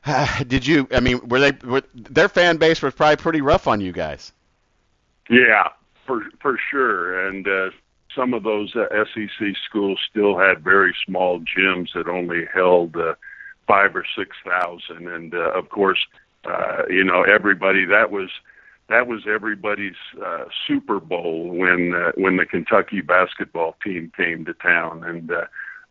uh, 0.05 0.43
did 0.47 0.65
you? 0.65 0.87
I 0.91 0.99
mean, 0.99 1.27
were 1.27 1.39
they 1.39 1.51
were, 1.65 1.83
their 1.93 2.29
fan 2.29 2.57
base 2.57 2.81
was 2.81 2.93
probably 2.93 3.17
pretty 3.17 3.41
rough 3.41 3.67
on 3.67 3.81
you 3.81 3.91
guys? 3.91 4.31
Yeah, 5.29 5.69
for 6.05 6.23
for 6.41 6.59
sure, 6.71 7.27
and 7.27 7.47
uh, 7.47 7.69
some 8.15 8.33
of 8.33 8.43
those 8.43 8.75
uh, 8.75 8.87
SEC 9.13 9.55
schools 9.65 9.99
still 10.09 10.37
had 10.37 10.63
very 10.63 10.95
small 11.05 11.39
gyms 11.39 11.93
that 11.93 12.07
only 12.07 12.45
held 12.53 12.95
uh, 12.95 13.15
five 13.67 13.95
or 13.95 14.05
six 14.17 14.35
thousand, 14.43 15.07
and 15.07 15.33
uh, 15.33 15.51
of 15.51 15.69
course, 15.69 15.99
uh, 16.45 16.83
you 16.89 17.03
know, 17.03 17.23
everybody 17.23 17.85
that 17.85 18.11
was 18.11 18.29
that 18.89 19.07
was 19.07 19.21
everybody's 19.27 19.93
uh, 20.23 20.45
Super 20.67 20.99
Bowl 20.99 21.49
when 21.49 21.93
uh, 21.93 22.11
when 22.15 22.37
the 22.37 22.45
Kentucky 22.45 23.01
basketball 23.01 23.75
team 23.83 24.11
came 24.15 24.45
to 24.45 24.53
town, 24.53 25.03
and 25.03 25.31
uh, 25.31 25.45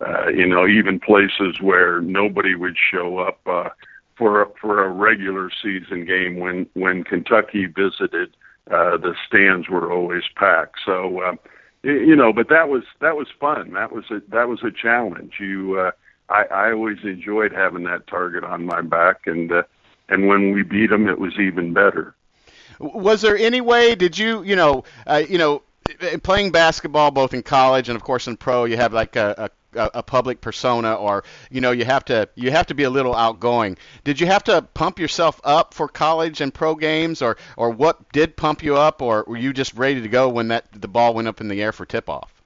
uh, 0.06 0.28
you 0.28 0.46
know, 0.46 0.66
even 0.66 1.00
places 1.00 1.60
where 1.60 2.00
nobody 2.00 2.54
would 2.54 2.76
show 2.76 3.18
up 3.18 3.40
uh, 3.46 3.70
for 4.16 4.42
a, 4.42 4.46
for 4.60 4.84
a 4.84 4.88
regular 4.88 5.50
season 5.62 6.04
game 6.04 6.38
when 6.38 6.66
when 6.74 7.04
Kentucky 7.04 7.66
visited 7.66 8.36
uh, 8.70 8.96
the 8.98 9.14
stands 9.26 9.68
were 9.68 9.90
always 9.90 10.24
packed. 10.36 10.78
So, 10.84 11.20
uh, 11.22 11.32
you 11.82 12.14
know, 12.14 12.32
but 12.32 12.48
that 12.48 12.68
was 12.68 12.82
that 13.00 13.16
was 13.16 13.28
fun. 13.40 13.72
That 13.72 13.92
was 13.92 14.04
a 14.10 14.20
that 14.28 14.48
was 14.48 14.62
a 14.62 14.70
challenge. 14.70 15.34
You, 15.40 15.78
uh, 15.78 15.90
I, 16.28 16.44
I 16.44 16.72
always 16.72 16.98
enjoyed 17.02 17.52
having 17.52 17.84
that 17.84 18.06
target 18.06 18.44
on 18.44 18.66
my 18.66 18.82
back, 18.82 19.26
and 19.26 19.50
uh, 19.50 19.62
and 20.08 20.28
when 20.28 20.52
we 20.52 20.62
beat 20.62 20.90
them, 20.90 21.08
it 21.08 21.18
was 21.18 21.38
even 21.38 21.72
better. 21.72 22.14
Was 22.78 23.22
there 23.22 23.36
any 23.36 23.60
way? 23.60 23.94
Did 23.94 24.16
you, 24.16 24.42
you 24.42 24.56
know, 24.56 24.84
uh, 25.06 25.22
you 25.28 25.38
know, 25.38 25.62
playing 26.22 26.52
basketball 26.52 27.10
both 27.10 27.34
in 27.34 27.42
college 27.42 27.88
and 27.88 27.96
of 27.96 28.02
course 28.02 28.26
in 28.26 28.36
pro, 28.36 28.64
you 28.64 28.76
have 28.76 28.92
like 28.92 29.16
a, 29.16 29.34
a 29.38 29.50
a, 29.74 29.90
a 29.94 30.02
public 30.02 30.40
persona 30.40 30.94
or 30.94 31.24
you 31.50 31.60
know 31.60 31.70
you 31.70 31.84
have 31.84 32.04
to 32.06 32.28
you 32.34 32.50
have 32.50 32.66
to 32.66 32.74
be 32.74 32.84
a 32.84 32.90
little 32.90 33.14
outgoing. 33.14 33.76
Did 34.04 34.20
you 34.20 34.26
have 34.26 34.44
to 34.44 34.62
pump 34.62 34.98
yourself 34.98 35.40
up 35.44 35.74
for 35.74 35.88
college 35.88 36.40
and 36.40 36.52
pro 36.52 36.74
games 36.74 37.22
or 37.22 37.36
or 37.56 37.70
what 37.70 38.10
did 38.12 38.36
pump 38.36 38.62
you 38.62 38.76
up 38.76 39.02
or 39.02 39.24
were 39.26 39.36
you 39.36 39.52
just 39.52 39.74
ready 39.74 40.00
to 40.00 40.08
go 40.08 40.28
when 40.28 40.48
that 40.48 40.66
the 40.72 40.88
ball 40.88 41.14
went 41.14 41.28
up 41.28 41.40
in 41.40 41.48
the 41.48 41.62
air 41.62 41.72
for 41.72 41.86
tip 41.86 42.08
off? 42.08 42.42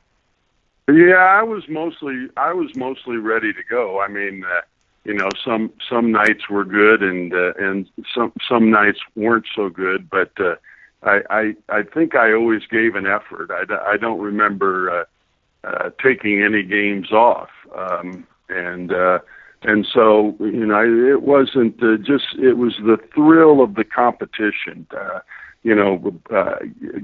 Yeah, 0.89 1.15
I 1.15 1.43
was 1.43 1.69
mostly 1.69 2.29
I 2.37 2.53
was 2.53 2.75
mostly 2.77 3.17
ready 3.17 3.53
to 3.53 3.63
go. 3.69 4.01
I 4.01 4.09
mean, 4.09 4.45
uh, 4.45 4.61
you 5.05 5.15
know, 5.15 5.29
some 5.45 5.73
some 5.89 6.13
nights 6.13 6.49
were 6.49 6.65
good 6.65 7.03
and 7.03 7.33
uh, 7.35 7.53
and 7.59 7.89
some 8.15 8.33
some 8.49 8.71
nights 8.71 9.01
weren't 9.17 9.47
so 9.55 9.69
good, 9.69 10.09
but 10.11 10.33
uh, 10.39 10.55
I 11.03 11.23
I 11.31 11.55
I 11.69 11.83
think 11.83 12.15
I 12.15 12.33
always 12.33 12.63
gave 12.71 12.95
an 12.95 13.07
effort. 13.07 13.51
I 13.51 13.93
I 13.93 13.97
don't 13.97 14.21
remember 14.21 14.91
uh, 15.01 15.05
uh, 15.65 15.91
taking 16.03 16.43
any 16.43 16.63
games 16.63 17.13
off. 17.13 17.51
Um, 17.77 18.27
and 18.49 18.93
uh, 18.93 19.19
and 19.63 19.87
so 19.93 20.37
you 20.41 20.67
know 20.67 20.83
it 20.83 21.23
wasn't 21.23 21.83
uh, 21.83 21.97
just 21.97 22.35
it 22.39 22.55
was 22.55 22.75
the 22.85 22.99
thrill 23.15 23.63
of 23.63 23.75
the 23.75 23.85
competition. 23.85 24.87
Uh, 24.97 25.21
you 25.63 25.75
know, 25.75 26.13
uh, 26.35 26.57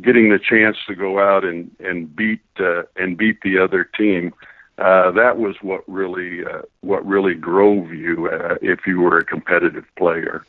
getting 0.03 0.31
the 0.31 0.39
chance 0.39 0.77
to 0.87 0.95
go 0.95 1.21
out 1.21 1.45
and 1.45 1.71
and 1.81 2.15
beat 2.15 2.43
uh, 2.59 2.83
and 2.97 3.17
beat 3.17 3.41
the 3.43 3.59
other 3.59 3.85
team. 3.85 4.33
Uh, 4.43 4.47
that 4.79 5.39
was 5.39 5.57
what 5.61 5.83
really 5.89 6.45
uh, 6.45 6.63
what 6.83 7.05
really 7.05 7.35
drove 7.35 7.93
you 7.93 8.29
uh, 8.29 8.57
if 8.63 8.87
you 8.87 9.01
were 9.01 9.19
a 9.19 9.25
competitive 9.25 9.85
player. 9.97 10.45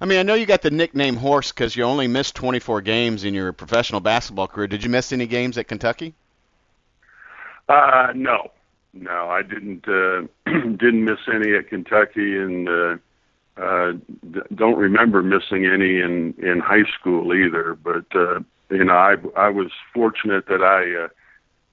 I 0.00 0.04
mean, 0.04 0.18
I 0.18 0.22
know 0.22 0.34
you 0.34 0.46
got 0.46 0.62
the 0.62 0.70
nickname 0.70 1.16
Horse 1.16 1.52
because 1.52 1.74
you 1.74 1.84
only 1.84 2.06
missed 2.06 2.34
24 2.34 2.82
games 2.82 3.24
in 3.24 3.32
your 3.32 3.52
professional 3.52 4.00
basketball 4.00 4.46
career. 4.46 4.66
Did 4.66 4.84
you 4.84 4.90
miss 4.90 5.12
any 5.12 5.26
games 5.26 5.56
at 5.56 5.68
Kentucky? 5.68 6.14
Uh, 7.68 8.12
no, 8.14 8.50
no, 8.92 9.28
I 9.28 9.42
didn't. 9.42 9.86
Uh, 9.88 10.22
didn't 10.46 11.04
miss 11.04 11.18
any 11.32 11.54
at 11.54 11.68
Kentucky, 11.68 12.36
and 12.36 12.68
uh, 12.68 12.96
uh, 13.56 13.92
d- 14.30 14.40
don't 14.54 14.78
remember 14.78 15.22
missing 15.22 15.66
any 15.66 16.00
in 16.00 16.34
in 16.38 16.60
high 16.60 16.84
school 16.98 17.34
either. 17.34 17.74
But 17.74 18.04
uh, 18.14 18.40
you 18.70 18.84
know, 18.84 18.96
I 18.96 19.16
I 19.36 19.48
was 19.50 19.70
fortunate 19.92 20.46
that 20.46 20.62
I. 20.62 21.04
Uh, 21.04 21.08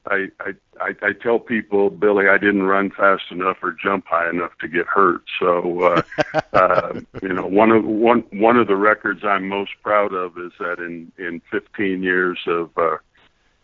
I, 0.10 0.28
I 0.40 0.54
I 0.82 0.96
I 1.02 1.14
tell 1.14 1.40
people, 1.40 1.90
Billy, 1.90 2.28
I 2.28 2.38
didn't 2.38 2.64
run 2.64 2.92
fast 2.92 3.24
enough 3.32 3.58
or 3.62 3.72
jump 3.72 4.06
high 4.08 4.30
enough 4.30 4.52
to 4.60 4.68
get 4.68 4.86
hurt. 4.86 5.22
So, 5.40 5.82
uh, 5.82 6.42
uh, 6.54 7.00
you 7.22 7.34
know, 7.34 7.46
one 7.46 7.72
of 7.72 7.86
one 7.86 8.24
one 8.32 8.58
of 8.58 8.68
the 8.68 8.76
records 8.76 9.24
I'm 9.24 9.48
most 9.48 9.72
proud 9.82 10.14
of 10.14 10.38
is 10.38 10.52
that 10.60 10.80
in 10.80 11.12
in 11.18 11.42
15 11.52 12.04
years 12.04 12.40
of 12.48 12.70
uh, 12.78 12.98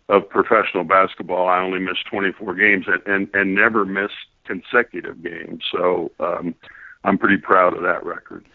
of 0.08 0.30
professional 0.30 0.86
basketball, 0.86 1.48
I 1.48 1.60
only 1.60 1.80
missed 1.80 2.06
24 2.10 2.56
games 2.56 2.86
and 2.88 3.02
and, 3.06 3.30
and 3.34 3.54
never 3.54 3.86
missed 3.86 4.14
consecutive 4.46 5.22
games. 5.22 5.64
So 5.72 6.12
um, 6.20 6.56
I'm 7.04 7.18
pretty 7.18 7.38
proud 7.38 7.76
of 7.76 7.84
that 7.84 8.06
record. 8.06 8.46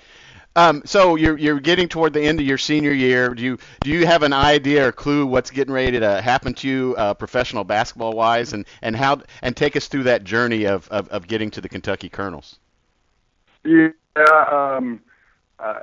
Um, 0.57 0.83
so 0.85 1.17
you're 1.17 1.37
you're 1.37 1.59
getting 1.59 1.89
toward 1.89 2.13
the 2.13 2.23
end 2.23 2.39
of 2.39 2.47
your 2.47 2.59
senior 2.59 2.93
year. 2.93 3.35
Do 3.35 3.43
you 3.43 3.59
do 3.81 3.91
you 3.91 4.07
have 4.07 4.23
an 4.23 4.33
idea 4.33 4.89
or 4.89 4.93
clue 4.93 5.27
what's 5.27 5.51
getting 5.51 5.75
ready 5.75 5.99
to 5.99 6.23
happen 6.23 6.55
to 6.55 6.69
you, 6.69 6.95
uh, 6.97 7.15
professional 7.15 7.65
basketball 7.65 8.13
wise, 8.13 8.53
and 8.53 8.65
and 8.81 8.95
how 8.95 9.21
and 9.43 9.57
take 9.57 9.75
us 9.75 9.89
through 9.89 10.05
that 10.05 10.23
journey 10.23 10.67
of 10.67 10.89
of, 10.89 11.09
of 11.09 11.27
getting 11.27 11.51
to 11.53 11.61
the 11.61 11.69
Kentucky 11.69 12.09
Colonels? 12.09 12.59
Yeah. 13.65 13.89
Um, 14.17 15.01
uh, 15.59 15.81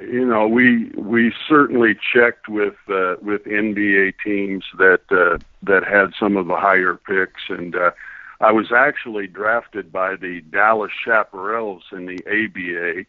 you 0.00 0.24
know, 0.24 0.48
we 0.48 0.90
we 0.96 1.32
certainly 1.48 1.96
checked 2.12 2.48
with 2.48 2.74
uh, 2.88 3.16
with 3.22 3.44
NBA 3.44 4.14
teams 4.24 4.64
that 4.78 5.00
uh, 5.10 5.38
that 5.62 5.84
had 5.84 6.12
some 6.18 6.36
of 6.36 6.46
the 6.46 6.56
higher 6.56 6.94
picks, 6.94 7.42
and 7.48 7.76
uh, 7.76 7.92
I 8.40 8.52
was 8.52 8.72
actually 8.72 9.26
drafted 9.26 9.92
by 9.92 10.16
the 10.16 10.40
Dallas 10.40 10.92
Chaparrals 11.06 11.82
in 11.92 12.06
the 12.06 12.18
ABA, 12.26 13.06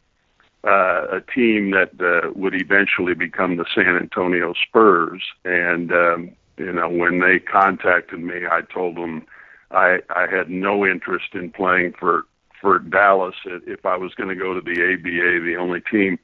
uh, 0.65 1.08
a 1.12 1.21
team 1.34 1.71
that 1.71 1.91
uh, 1.99 2.32
would 2.36 2.56
eventually 2.56 3.13
become 3.13 3.58
the 3.58 3.65
San 3.73 3.97
Antonio 3.97 4.54
Spurs. 4.67 5.21
And 5.43 5.91
um, 5.91 6.32
you 6.58 6.71
know, 6.71 6.89
when 6.89 7.19
they 7.19 7.39
contacted 7.39 8.19
me, 8.19 8.45
I 8.49 8.62
told 8.73 8.95
them 8.95 9.26
I 9.71 9.99
I 10.10 10.28
had 10.28 10.49
no 10.49 10.86
interest 10.86 11.34
in 11.34 11.52
playing 11.52 11.93
for 11.99 12.26
for 12.62 12.80
Dallas. 12.80 13.36
If 13.45 13.86
I 13.86 13.97
was 13.97 14.13
going 14.13 14.30
to 14.30 14.36
go 14.36 14.54
to 14.54 14.62
the 14.62 14.93
ABA, 14.93 15.43
the 15.43 15.58
only 15.60 15.82
team 15.82 16.17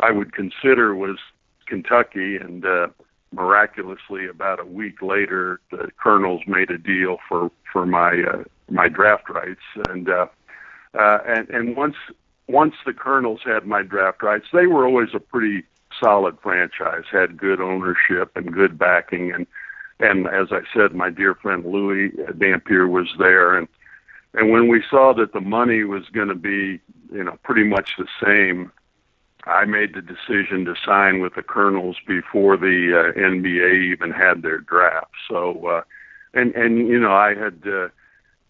I 0.00 0.12
would 0.12 0.32
consider 0.32 0.94
was 0.94 1.18
Kentucky, 1.66 2.36
and 2.36 2.64
uh, 2.64 2.88
miraculously, 3.32 4.26
about 4.26 4.60
a 4.60 4.64
week 4.64 5.02
later, 5.02 5.60
the 5.70 5.90
Colonels 6.00 6.42
made 6.46 6.70
a 6.70 6.78
deal 6.78 7.18
for 7.28 7.50
for 7.72 7.86
my 7.86 8.22
uh, 8.22 8.44
my 8.70 8.88
draft 8.88 9.28
rights, 9.28 9.62
and 9.88 10.08
uh, 10.08 10.26
uh, 10.98 11.18
and 11.26 11.48
and 11.50 11.76
once 11.76 11.96
once 12.48 12.74
the 12.84 12.92
Colonels 12.92 13.40
had 13.44 13.66
my 13.66 13.82
draft 13.82 14.22
rights, 14.22 14.46
they 14.52 14.66
were 14.66 14.86
always 14.86 15.10
a 15.14 15.20
pretty 15.20 15.64
solid 16.00 16.36
franchise, 16.42 17.04
had 17.10 17.36
good 17.36 17.60
ownership 17.60 18.32
and 18.36 18.52
good 18.52 18.78
backing, 18.78 19.32
and 19.32 19.46
and 20.00 20.26
as 20.26 20.48
I 20.50 20.60
said, 20.74 20.94
my 20.94 21.08
dear 21.08 21.36
friend 21.36 21.64
Louis 21.64 22.10
Dampier 22.36 22.88
was 22.88 23.08
there, 23.18 23.56
and 23.56 23.68
and 24.34 24.50
when 24.50 24.68
we 24.68 24.82
saw 24.90 25.14
that 25.14 25.32
the 25.32 25.40
money 25.40 25.84
was 25.84 26.04
going 26.12 26.28
to 26.28 26.34
be, 26.34 26.80
you 27.12 27.22
know, 27.22 27.38
pretty 27.44 27.62
much 27.62 27.92
the 27.96 28.08
same, 28.22 28.72
I 29.44 29.64
made 29.64 29.94
the 29.94 30.02
decision 30.02 30.64
to 30.64 30.74
sign 30.84 31.20
with 31.20 31.36
the 31.36 31.42
Colonels 31.42 31.96
before 32.06 32.56
the 32.56 33.12
uh, 33.14 33.18
NBA 33.18 33.92
even 33.92 34.10
had 34.10 34.42
their 34.42 34.58
draft. 34.58 35.12
So, 35.28 35.66
uh, 35.66 35.82
and 36.34 36.54
and 36.54 36.88
you 36.88 36.98
know, 36.98 37.12
I 37.12 37.34
had 37.34 37.62
uh, 37.66 37.88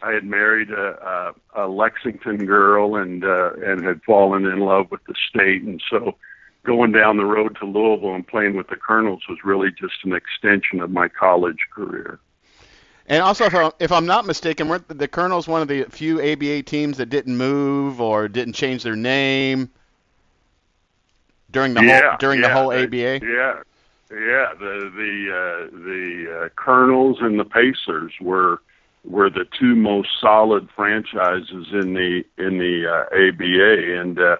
I 0.05 0.11
had 0.11 0.23
married 0.23 0.69
a, 0.69 1.33
a, 1.55 1.65
a 1.65 1.67
Lexington 1.67 2.45
girl 2.45 2.95
and 2.95 3.25
uh, 3.25 3.53
and 3.65 3.83
had 3.83 4.03
fallen 4.03 4.45
in 4.45 4.59
love 4.59 4.91
with 4.91 5.03
the 5.05 5.15
state, 5.29 5.63
and 5.63 5.81
so 5.89 6.15
going 6.63 6.91
down 6.91 7.17
the 7.17 7.25
road 7.25 7.57
to 7.59 7.65
Louisville 7.65 8.13
and 8.13 8.27
playing 8.27 8.55
with 8.55 8.67
the 8.67 8.75
Colonels 8.75 9.23
was 9.27 9.39
really 9.43 9.71
just 9.71 9.95
an 10.03 10.13
extension 10.13 10.79
of 10.79 10.91
my 10.91 11.07
college 11.07 11.57
career. 11.73 12.19
And 13.07 13.23
also, 13.23 13.45
if, 13.45 13.55
I, 13.55 13.71
if 13.79 13.91
I'm 13.91 14.05
not 14.05 14.25
mistaken, 14.25 14.67
weren't 14.67 14.87
the 14.87 15.07
Colonels 15.07 15.47
one 15.47 15.63
of 15.63 15.67
the 15.67 15.85
few 15.85 16.21
ABA 16.21 16.63
teams 16.63 16.97
that 16.97 17.07
didn't 17.07 17.37
move 17.37 17.99
or 17.99 18.27
didn't 18.27 18.53
change 18.53 18.83
their 18.83 18.95
name 18.95 19.71
during 21.49 21.73
the 21.73 21.83
yeah, 21.83 22.09
whole 22.09 22.17
during 22.19 22.41
yeah, 22.41 22.47
the 22.47 22.53
whole 22.53 22.71
ABA? 22.71 23.21
Yeah, 23.25 23.61
yeah. 24.11 24.53
The 24.59 24.91
the 24.95 25.31
uh, 25.31 25.77
the 25.77 26.41
uh, 26.45 26.49
Colonels 26.55 27.17
and 27.21 27.39
the 27.39 27.45
Pacers 27.45 28.13
were 28.21 28.61
were 29.07 29.29
the 29.29 29.45
two 29.57 29.75
most 29.75 30.09
solid 30.19 30.69
franchises 30.75 31.67
in 31.71 31.93
the 31.93 32.23
in 32.37 32.57
the 32.57 32.87
uh, 32.87 33.05
ABA, 33.15 33.99
and 33.99 34.19
uh, 34.19 34.37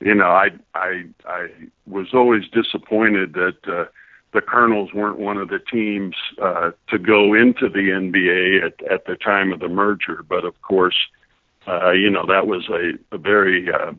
you 0.00 0.14
know 0.14 0.30
I 0.30 0.50
I 0.74 1.04
I 1.26 1.48
was 1.86 2.08
always 2.14 2.48
disappointed 2.48 3.34
that. 3.34 3.56
Uh, 3.66 3.84
the 4.32 4.40
Colonels 4.40 4.94
weren't 4.94 5.18
one 5.18 5.38
of 5.38 5.48
the 5.48 5.58
teams 5.58 6.14
uh, 6.40 6.70
to 6.88 6.98
go 6.98 7.34
into 7.34 7.68
the 7.68 7.90
NBA 7.90 8.64
at, 8.64 8.92
at 8.92 9.04
the 9.06 9.16
time 9.16 9.52
of 9.52 9.58
the 9.58 9.68
merger, 9.68 10.24
but 10.28 10.44
of 10.44 10.60
course, 10.62 10.94
uh, 11.66 11.90
you 11.90 12.08
know 12.08 12.24
that 12.26 12.46
was 12.46 12.68
a, 12.68 12.92
a 13.12 13.18
very 13.18 13.72
uh, 13.72 13.92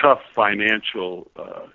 tough 0.00 0.20
financial 0.34 1.30
uh, 1.36 1.66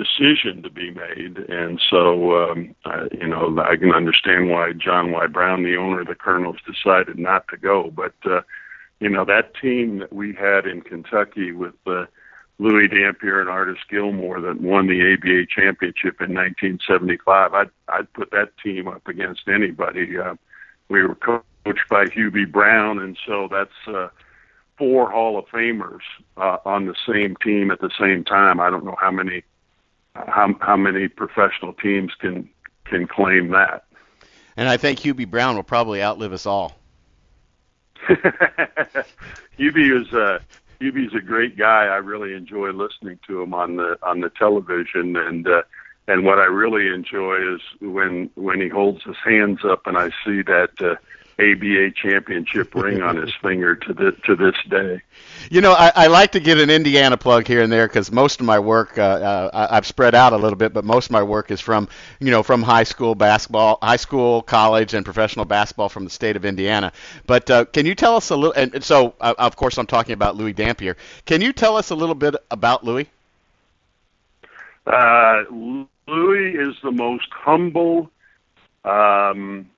decision 0.00 0.62
to 0.62 0.70
be 0.70 0.90
made, 0.90 1.38
and 1.48 1.80
so 1.90 2.50
um, 2.50 2.74
uh, 2.84 3.06
you 3.12 3.26
know 3.26 3.58
I 3.58 3.76
can 3.76 3.92
understand 3.92 4.48
why 4.48 4.72
John 4.72 5.12
Y. 5.12 5.26
Brown, 5.26 5.62
the 5.62 5.76
owner 5.76 6.00
of 6.00 6.06
the 6.06 6.14
Colonels, 6.14 6.56
decided 6.66 7.18
not 7.18 7.46
to 7.48 7.56
go. 7.56 7.90
But 7.94 8.14
uh, 8.24 8.40
you 9.00 9.08
know 9.08 9.24
that 9.24 9.54
team 9.60 9.98
that 9.98 10.12
we 10.12 10.34
had 10.34 10.66
in 10.66 10.80
Kentucky 10.80 11.52
with 11.52 11.74
uh, 11.86 12.06
Louis 12.58 12.88
Dampier 12.88 13.40
and 13.40 13.50
Artis 13.50 13.78
Gilmore 13.90 14.40
that 14.40 14.60
won 14.60 14.86
the 14.86 15.12
ABA 15.12 15.46
championship 15.54 16.20
in 16.20 16.34
1975, 16.34 17.54
I'd 17.54 17.70
I'd 17.88 18.12
put 18.14 18.30
that 18.30 18.56
team 18.62 18.88
up 18.88 19.06
against 19.06 19.48
anybody. 19.48 20.18
Uh, 20.18 20.34
we 20.88 21.02
were 21.02 21.14
coached 21.14 21.88
by 21.90 22.06
Hubie 22.06 22.50
Brown, 22.50 22.98
and 22.98 23.18
so 23.26 23.48
that's. 23.50 23.86
Uh, 23.86 24.08
Four 24.78 25.10
Hall 25.10 25.36
of 25.36 25.44
Famers 25.48 26.00
uh, 26.38 26.56
on 26.64 26.86
the 26.86 26.94
same 27.06 27.36
team 27.44 27.70
at 27.70 27.82
the 27.82 27.90
same 28.00 28.24
time. 28.24 28.60
I 28.60 28.70
don't 28.70 28.86
know 28.86 28.96
how 28.98 29.10
many 29.10 29.42
how 30.14 30.54
how 30.60 30.76
many 30.76 31.08
professional 31.08 31.72
teams 31.74 32.12
can 32.20 32.48
can 32.84 33.06
claim 33.06 33.48
that. 33.50 33.84
And 34.56 34.68
I 34.68 34.76
think 34.76 34.98
Hubie 35.00 35.28
Brown 35.28 35.56
will 35.56 35.62
probably 35.62 36.02
outlive 36.02 36.32
us 36.32 36.46
all. 36.46 36.76
Hubie 39.58 40.00
is 40.00 40.12
a 40.12 40.40
Hubie's 40.80 41.14
a 41.14 41.20
great 41.20 41.56
guy. 41.56 41.84
I 41.84 41.96
really 41.96 42.34
enjoy 42.34 42.70
listening 42.70 43.18
to 43.26 43.42
him 43.42 43.54
on 43.54 43.76
the 43.76 43.98
on 44.02 44.20
the 44.20 44.30
television, 44.30 45.16
and 45.16 45.46
uh, 45.46 45.62
and 46.08 46.24
what 46.24 46.38
I 46.38 46.46
really 46.46 46.88
enjoy 46.92 47.54
is 47.54 47.60
when 47.80 48.30
when 48.34 48.60
he 48.60 48.68
holds 48.68 49.02
his 49.04 49.16
hands 49.24 49.60
up 49.64 49.86
and 49.86 49.96
I 49.96 50.08
see 50.24 50.42
that 50.42 50.70
uh, 50.80 50.96
ABA 51.40 51.92
championship 51.92 52.74
ring 52.74 53.02
on 53.02 53.16
his 53.16 53.32
finger 53.42 53.74
to 53.74 53.94
the 53.94 54.12
to 54.24 54.36
this 54.36 54.54
day. 54.68 55.00
You 55.50 55.60
know, 55.62 55.72
I, 55.72 55.90
I 55.94 56.06
like 56.08 56.32
to 56.32 56.40
get 56.40 56.58
an 56.58 56.68
Indiana 56.68 57.16
plug 57.16 57.46
here 57.46 57.62
and 57.62 57.72
there 57.72 57.88
because 57.88 58.12
most 58.12 58.40
of 58.40 58.46
my 58.46 58.58
work, 58.58 58.98
uh, 58.98 59.02
uh, 59.02 59.68
I've 59.70 59.86
spread 59.86 60.14
out 60.14 60.32
a 60.32 60.36
little 60.36 60.56
bit, 60.56 60.72
but 60.74 60.84
most 60.84 61.06
of 61.06 61.12
my 61.12 61.22
work 61.22 61.50
is 61.50 61.60
from, 61.60 61.88
you 62.18 62.30
know, 62.30 62.42
from 62.42 62.62
high 62.62 62.84
school 62.84 63.14
basketball, 63.14 63.78
high 63.82 63.96
school, 63.96 64.42
college, 64.42 64.92
and 64.92 65.04
professional 65.04 65.46
basketball 65.46 65.88
from 65.88 66.04
the 66.04 66.10
state 66.10 66.36
of 66.36 66.44
Indiana. 66.44 66.92
But 67.26 67.50
uh, 67.50 67.64
can 67.64 67.86
you 67.86 67.94
tell 67.94 68.16
us 68.16 68.30
a 68.30 68.36
little? 68.36 68.52
And 68.52 68.74
and 68.74 68.84
so, 68.84 69.14
uh, 69.20 69.34
of 69.38 69.56
course, 69.56 69.78
I'm 69.78 69.86
talking 69.86 70.12
about 70.12 70.36
Louis 70.36 70.52
Dampier. 70.52 70.96
Can 71.24 71.40
you 71.40 71.52
tell 71.52 71.76
us 71.76 71.90
a 71.90 71.94
little 71.94 72.14
bit 72.14 72.34
about 72.50 72.84
Louis? 72.84 73.08
Uh, 74.86 75.44
Louis 76.06 76.54
is 76.54 76.76
the 76.82 76.90
most 76.90 77.28
humble 77.30 78.10
um, 78.84 79.68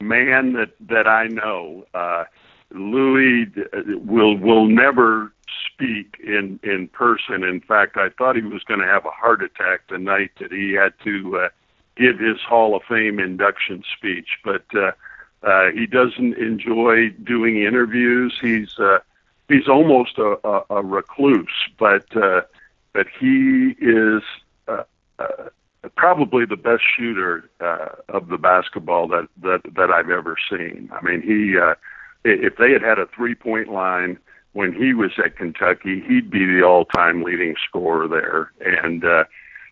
man 0.00 0.54
that 0.54 0.70
that 0.88 1.06
I 1.06 1.28
know. 1.28 1.86
Uh, 1.94 2.24
Louis 2.72 3.46
d- 3.46 3.62
will 4.04 4.36
will 4.36 4.66
never 4.66 5.32
speak 5.66 6.16
in 6.24 6.60
in 6.62 6.88
person. 6.88 7.42
In 7.42 7.60
fact, 7.60 7.96
I 7.96 8.08
thought 8.10 8.36
he 8.36 8.42
was 8.42 8.62
going 8.64 8.80
to 8.80 8.86
have 8.86 9.04
a 9.04 9.10
heart 9.10 9.42
attack 9.42 9.88
the 9.88 9.98
night 9.98 10.30
that 10.40 10.52
he 10.52 10.72
had 10.72 10.94
to 11.04 11.38
uh, 11.38 11.48
give 11.96 12.18
his 12.18 12.40
Hall 12.40 12.76
of 12.76 12.82
Fame 12.88 13.18
induction 13.18 13.82
speech. 13.96 14.28
But 14.44 14.64
uh, 14.74 14.92
uh, 15.42 15.70
he 15.72 15.86
doesn't 15.86 16.36
enjoy 16.36 17.10
doing 17.10 17.62
interviews. 17.62 18.38
He's 18.40 18.78
uh, 18.78 18.98
he's 19.48 19.68
almost 19.68 20.18
a, 20.18 20.38
a, 20.46 20.64
a 20.70 20.82
recluse, 20.82 21.48
but 21.78 22.16
uh, 22.16 22.42
but 22.92 23.06
he 23.18 23.74
is 23.80 24.22
uh, 24.68 24.84
uh, 25.18 25.48
probably 25.96 26.44
the 26.44 26.56
best 26.56 26.82
shooter 26.96 27.48
uh, 27.60 27.88
of 28.08 28.28
the 28.28 28.38
basketball 28.38 29.08
that 29.08 29.28
that 29.42 29.60
that 29.76 29.90
I've 29.90 30.10
ever 30.10 30.36
seen. 30.50 30.90
I 30.92 31.02
mean, 31.02 31.22
he 31.22 31.58
uh, 31.58 31.74
if 32.24 32.56
they 32.56 32.72
had 32.72 32.82
had 32.82 32.98
a 32.98 33.06
three 33.14 33.34
point 33.34 33.68
line 33.68 34.18
when 34.52 34.72
he 34.72 34.94
was 34.94 35.12
at 35.24 35.36
Kentucky, 35.36 36.02
he'd 36.06 36.30
be 36.30 36.44
the 36.44 36.62
all 36.62 36.84
time 36.84 37.22
leading 37.22 37.54
scorer 37.68 38.08
there, 38.08 38.52
and. 38.60 39.04
uh 39.04 39.24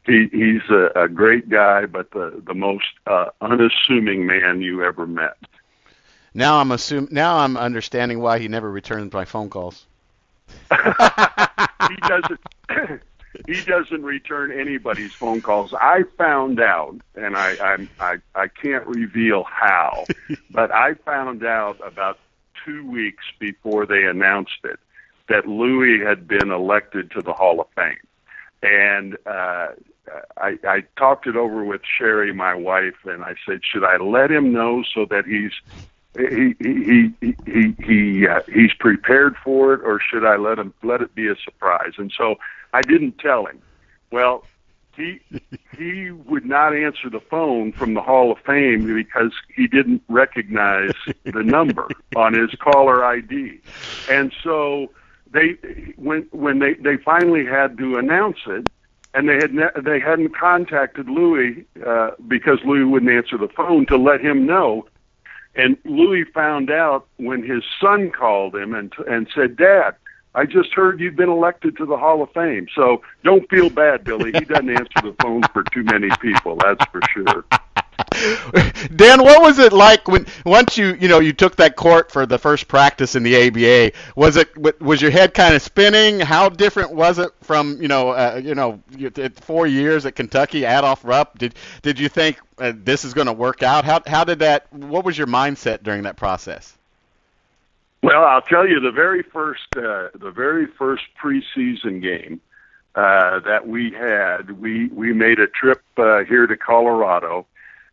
he, 0.08 0.28
he's 0.32 0.62
a, 0.70 1.04
a 1.04 1.08
great 1.08 1.48
guy, 1.50 1.86
but 1.86 2.10
the 2.12 2.42
the 2.46 2.54
most 2.54 2.86
uh, 3.06 3.26
unassuming 3.40 4.26
man 4.26 4.62
you 4.62 4.82
ever 4.82 5.06
met. 5.06 5.36
Now 6.34 6.58
I'm 6.58 6.72
assuming. 6.72 7.10
Now 7.12 7.38
I'm 7.38 7.56
understanding 7.56 8.20
why 8.20 8.38
he 8.38 8.48
never 8.48 8.70
returns 8.70 9.12
my 9.12 9.24
phone 9.24 9.50
calls. 9.50 9.86
he 10.70 11.96
doesn't 12.08 12.40
he 13.46 13.62
doesn't 13.62 14.02
return 14.02 14.52
anybody's 14.52 15.12
phone 15.18 15.40
calls. 15.40 15.72
I 15.74 16.04
found 16.16 16.60
out, 16.60 16.96
and 17.14 17.36
I 17.36 17.56
I'm, 17.56 17.88
I 18.00 18.16
I 18.34 18.48
can't 18.48 18.86
reveal 18.86 19.44
how, 19.44 20.06
but 20.50 20.70
I 20.72 20.94
found 20.94 21.44
out 21.44 21.78
about 21.84 22.18
two 22.64 22.88
weeks 22.90 23.24
before 23.38 23.86
they 23.86 24.04
announced 24.04 24.58
it 24.64 24.78
that 25.28 25.46
Louis 25.46 26.02
had 26.04 26.26
been 26.26 26.50
elected 26.50 27.10
to 27.12 27.22
the 27.22 27.32
Hall 27.32 27.60
of 27.60 27.66
Fame, 27.76 27.96
and 28.62 29.16
uh, 29.26 29.68
I 30.36 30.58
I 30.64 30.84
talked 30.96 31.26
it 31.26 31.36
over 31.36 31.64
with 31.64 31.82
Sherry, 31.98 32.32
my 32.32 32.54
wife, 32.54 33.04
and 33.04 33.22
I 33.24 33.34
said, 33.46 33.60
should 33.62 33.84
I 33.84 33.96
let 33.98 34.30
him 34.30 34.52
know 34.52 34.82
so 34.94 35.04
that 35.06 35.26
he's 35.26 35.52
he 36.16 36.54
he 36.58 37.14
he 37.20 37.36
he 37.46 37.74
he 37.84 38.26
uh, 38.26 38.40
he's 38.52 38.72
prepared 38.78 39.36
for 39.44 39.74
it, 39.74 39.80
or 39.82 40.00
should 40.00 40.24
I 40.24 40.36
let 40.36 40.58
him 40.58 40.72
let 40.82 41.02
it 41.02 41.14
be 41.14 41.28
a 41.28 41.36
surprise? 41.36 41.92
And 41.98 42.12
so 42.16 42.36
I 42.72 42.82
didn't 42.82 43.18
tell 43.18 43.46
him. 43.46 43.60
Well, 44.10 44.44
he 44.96 45.20
he 45.76 46.10
would 46.10 46.44
not 46.44 46.74
answer 46.74 47.08
the 47.10 47.20
phone 47.20 47.72
from 47.72 47.94
the 47.94 48.00
Hall 48.00 48.32
of 48.32 48.38
Fame 48.44 48.92
because 48.94 49.32
he 49.54 49.66
didn't 49.66 50.02
recognize 50.08 50.92
the 51.24 51.42
number 51.42 51.88
on 52.16 52.34
his 52.34 52.50
caller 52.58 53.04
ID, 53.04 53.60
and 54.10 54.32
so 54.42 54.90
they 55.30 55.56
when 55.96 56.26
when 56.32 56.58
they 56.58 56.74
they 56.74 56.96
finally 56.96 57.44
had 57.46 57.78
to 57.78 57.96
announce 57.96 58.38
it. 58.46 58.68
And 59.14 59.26
they 59.26 59.36
had 59.36 59.54
ne- 59.54 59.80
they 59.82 59.98
hadn't 59.98 60.36
contacted 60.36 61.08
Louis 61.08 61.64
uh, 61.84 62.10
because 62.28 62.58
Louis 62.62 62.84
wouldn't 62.84 63.10
answer 63.10 63.38
the 63.38 63.48
phone 63.48 63.86
to 63.86 63.96
let 63.96 64.20
him 64.20 64.44
know 64.44 64.86
and 65.58 65.76
Louis 65.84 66.24
found 66.32 66.70
out 66.70 67.06
when 67.16 67.42
his 67.42 67.64
son 67.80 68.10
called 68.10 68.54
him 68.54 68.74
and 68.74 68.92
and 69.08 69.28
said, 69.34 69.56
"Dad, 69.56 69.96
I 70.34 70.44
just 70.44 70.72
heard 70.74 71.00
you've 71.00 71.16
been 71.16 71.30
elected 71.30 71.76
to 71.78 71.86
the 71.86 71.96
Hall 71.96 72.22
of 72.22 72.30
Fame. 72.32 72.68
So 72.74 73.02
don't 73.24 73.48
feel 73.50 73.70
bad, 73.70 74.04
Billy. 74.04 74.32
He 74.32 74.44
doesn't 74.44 74.70
answer 74.70 75.00
the 75.02 75.14
phone 75.20 75.42
for 75.52 75.64
too 75.72 75.84
many 75.84 76.08
people. 76.20 76.56
That's 76.56 76.84
for 76.90 77.00
sure." 77.12 77.44
Dan, 78.96 79.22
what 79.22 79.42
was 79.42 79.58
it 79.58 79.72
like 79.72 80.06
when 80.08 80.26
once 80.44 80.78
you 80.78 80.96
you 81.00 81.08
know 81.08 81.18
you 81.18 81.32
took 81.32 81.56
that 81.56 81.76
court 81.76 82.12
for 82.12 82.26
the 82.26 82.38
first 82.38 82.68
practice 82.68 83.16
in 83.16 83.22
the 83.22 83.48
ABA? 83.48 83.96
Was 84.16 84.36
it 84.36 84.80
was 84.80 85.02
your 85.02 85.10
head 85.10 85.34
kind 85.34 85.54
of 85.54 85.62
spinning? 85.62 86.20
How 86.20 86.48
different 86.48 86.92
was 86.92 87.18
it 87.18 87.30
from 87.42 87.80
you 87.82 87.88
know 87.88 88.10
uh, 88.10 88.40
you 88.42 88.54
know 88.54 88.80
four 89.40 89.66
years 89.66 90.06
at 90.06 90.14
Kentucky, 90.14 90.64
Adolph 90.64 91.04
Rupp? 91.04 91.38
Did 91.38 91.56
did 91.82 91.98
you 91.98 92.08
think 92.08 92.38
uh, 92.58 92.72
this 92.76 93.04
is 93.04 93.14
going 93.14 93.26
to 93.26 93.32
work 93.32 93.62
out? 93.62 93.84
How 93.84 94.00
how 94.06 94.24
did 94.24 94.38
that? 94.40 94.72
What 94.72 95.04
was 95.04 95.18
your 95.18 95.26
mindset 95.26 95.82
during 95.82 96.04
that 96.04 96.16
process? 96.16 96.77
Well, 98.02 98.24
I'll 98.24 98.42
tell 98.42 98.66
you 98.66 98.80
the 98.80 98.92
very 98.92 99.22
first 99.22 99.66
uh, 99.76 100.08
the 100.14 100.32
very 100.34 100.66
first 100.66 101.04
preseason 101.22 102.00
game 102.00 102.40
uh, 102.94 103.40
that 103.40 103.66
we 103.66 103.90
had, 103.90 104.60
we 104.60 104.88
we 104.88 105.12
made 105.12 105.38
a 105.40 105.48
trip 105.48 105.82
uh, 105.96 106.24
here 106.24 106.46
to 106.46 106.56
Colorado, 106.56 107.46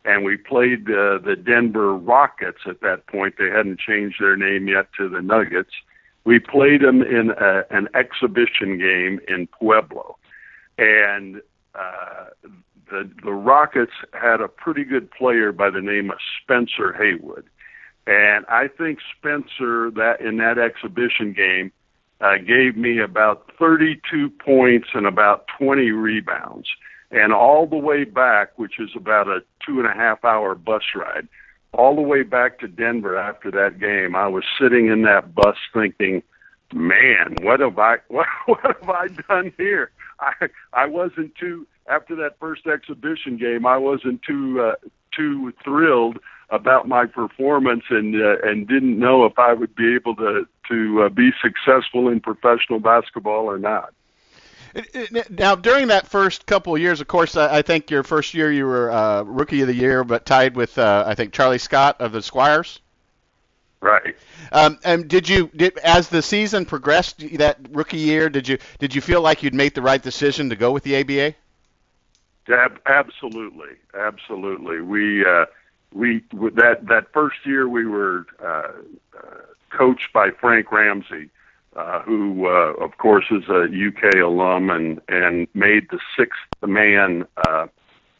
and 0.04 0.24
we 0.24 0.36
played 0.36 0.88
uh, 0.88 1.18
the 1.18 1.36
Denver 1.36 1.94
Rockets. 1.94 2.60
At 2.66 2.80
that 2.82 3.06
point, 3.08 3.34
they 3.38 3.48
hadn't 3.50 3.80
changed 3.80 4.20
their 4.20 4.36
name 4.36 4.68
yet 4.68 4.86
to 4.96 5.08
the 5.08 5.20
Nuggets. 5.20 5.72
We 6.24 6.38
played 6.38 6.82
them 6.82 7.02
in 7.02 7.30
a, 7.30 7.64
an 7.70 7.88
exhibition 7.94 8.78
game 8.78 9.20
in 9.28 9.48
Pueblo, 9.48 10.18
and 10.78 11.40
uh, 11.74 12.26
the 12.90 13.10
the 13.24 13.32
Rockets 13.32 13.92
had 14.12 14.40
a 14.40 14.48
pretty 14.48 14.84
good 14.84 15.10
player 15.10 15.50
by 15.50 15.70
the 15.70 15.82
name 15.82 16.10
of 16.10 16.18
Spencer 16.42 16.92
Haywood. 16.92 17.48
And 18.06 18.46
I 18.46 18.68
think 18.68 19.00
Spencer 19.18 19.90
that 19.90 20.20
in 20.20 20.36
that 20.36 20.58
exhibition 20.58 21.32
game 21.32 21.72
uh, 22.20 22.38
gave 22.38 22.76
me 22.76 23.00
about 23.00 23.50
32 23.58 24.30
points 24.30 24.88
and 24.94 25.06
about 25.06 25.46
20 25.58 25.90
rebounds. 25.90 26.68
And 27.10 27.32
all 27.32 27.66
the 27.66 27.76
way 27.76 28.04
back, 28.04 28.58
which 28.58 28.78
is 28.78 28.90
about 28.96 29.28
a 29.28 29.40
two 29.64 29.78
and 29.80 29.86
a 29.86 29.94
half 29.94 30.24
hour 30.24 30.54
bus 30.54 30.82
ride, 30.94 31.28
all 31.72 31.94
the 31.94 32.02
way 32.02 32.22
back 32.22 32.58
to 32.60 32.68
Denver 32.68 33.16
after 33.16 33.50
that 33.50 33.78
game, 33.78 34.16
I 34.16 34.28
was 34.28 34.44
sitting 34.60 34.86
in 34.88 35.02
that 35.02 35.34
bus 35.34 35.56
thinking, 35.72 36.22
"Man, 36.72 37.36
what 37.42 37.60
have 37.60 37.78
I 37.78 37.98
what, 38.08 38.26
what 38.46 38.60
have 38.62 38.88
I 38.88 39.06
done 39.28 39.52
here?" 39.56 39.90
I 40.18 40.48
I 40.72 40.86
wasn't 40.86 41.34
too 41.36 41.66
after 41.88 42.16
that 42.16 42.38
first 42.40 42.66
exhibition 42.66 43.36
game. 43.36 43.66
I 43.66 43.76
wasn't 43.76 44.22
too 44.22 44.60
uh, 44.60 44.74
too 45.14 45.52
thrilled 45.62 46.18
about 46.50 46.86
my 46.86 47.06
performance 47.06 47.84
and 47.90 48.14
uh, 48.14 48.36
and 48.42 48.68
didn't 48.68 48.98
know 48.98 49.24
if 49.24 49.38
I 49.38 49.52
would 49.52 49.74
be 49.74 49.94
able 49.94 50.14
to 50.16 50.46
to 50.68 51.02
uh, 51.02 51.08
be 51.08 51.30
successful 51.42 52.08
in 52.08 52.20
professional 52.20 52.80
basketball 52.80 53.46
or 53.50 53.58
not. 53.58 53.92
Now, 55.30 55.54
during 55.54 55.88
that 55.88 56.06
first 56.06 56.44
couple 56.44 56.74
of 56.74 56.80
years, 56.80 57.00
of 57.00 57.06
course, 57.06 57.34
I 57.36 57.62
think 57.62 57.90
your 57.90 58.02
first 58.02 58.34
year 58.34 58.52
you 58.52 58.66
were 58.66 58.90
uh, 58.90 59.22
rookie 59.22 59.62
of 59.62 59.68
the 59.68 59.74
year, 59.74 60.04
but 60.04 60.26
tied 60.26 60.54
with 60.54 60.76
uh, 60.76 61.04
I 61.06 61.14
think 61.14 61.32
Charlie 61.32 61.58
Scott 61.58 62.00
of 62.00 62.12
the 62.12 62.22
Squires. 62.22 62.80
Right. 63.80 64.16
Um, 64.52 64.78
and 64.84 65.08
did 65.08 65.28
you, 65.28 65.50
did, 65.54 65.78
as 65.78 66.08
the 66.08 66.22
season 66.22 66.64
progressed, 66.64 67.24
that 67.38 67.58
rookie 67.70 67.98
year, 67.98 68.28
did 68.28 68.48
you 68.48 68.58
did 68.78 68.94
you 68.94 69.00
feel 69.00 69.20
like 69.22 69.42
you'd 69.42 69.54
made 69.54 69.74
the 69.74 69.82
right 69.82 70.02
decision 70.02 70.50
to 70.50 70.56
go 70.56 70.72
with 70.72 70.82
the 70.82 70.96
ABA? 71.00 71.34
absolutely, 72.86 73.76
absolutely. 73.94 74.80
We 74.80 75.24
uh, 75.24 75.46
we 75.96 76.22
that 76.54 76.86
that 76.88 77.06
first 77.12 77.38
year 77.44 77.68
we 77.68 77.86
were 77.86 78.26
uh, 78.44 78.72
uh, 79.16 79.40
coached 79.70 80.12
by 80.12 80.30
Frank 80.30 80.70
Ramsey, 80.70 81.30
uh, 81.74 82.00
who 82.02 82.46
uh, 82.46 82.74
of 82.84 82.98
course 82.98 83.24
is 83.30 83.48
a 83.48 83.64
UK 83.64 84.16
alum 84.22 84.70
and 84.70 85.00
and 85.08 85.48
made 85.54 85.88
the 85.90 85.98
sixth 86.16 86.40
man 86.64 87.26
uh, 87.48 87.66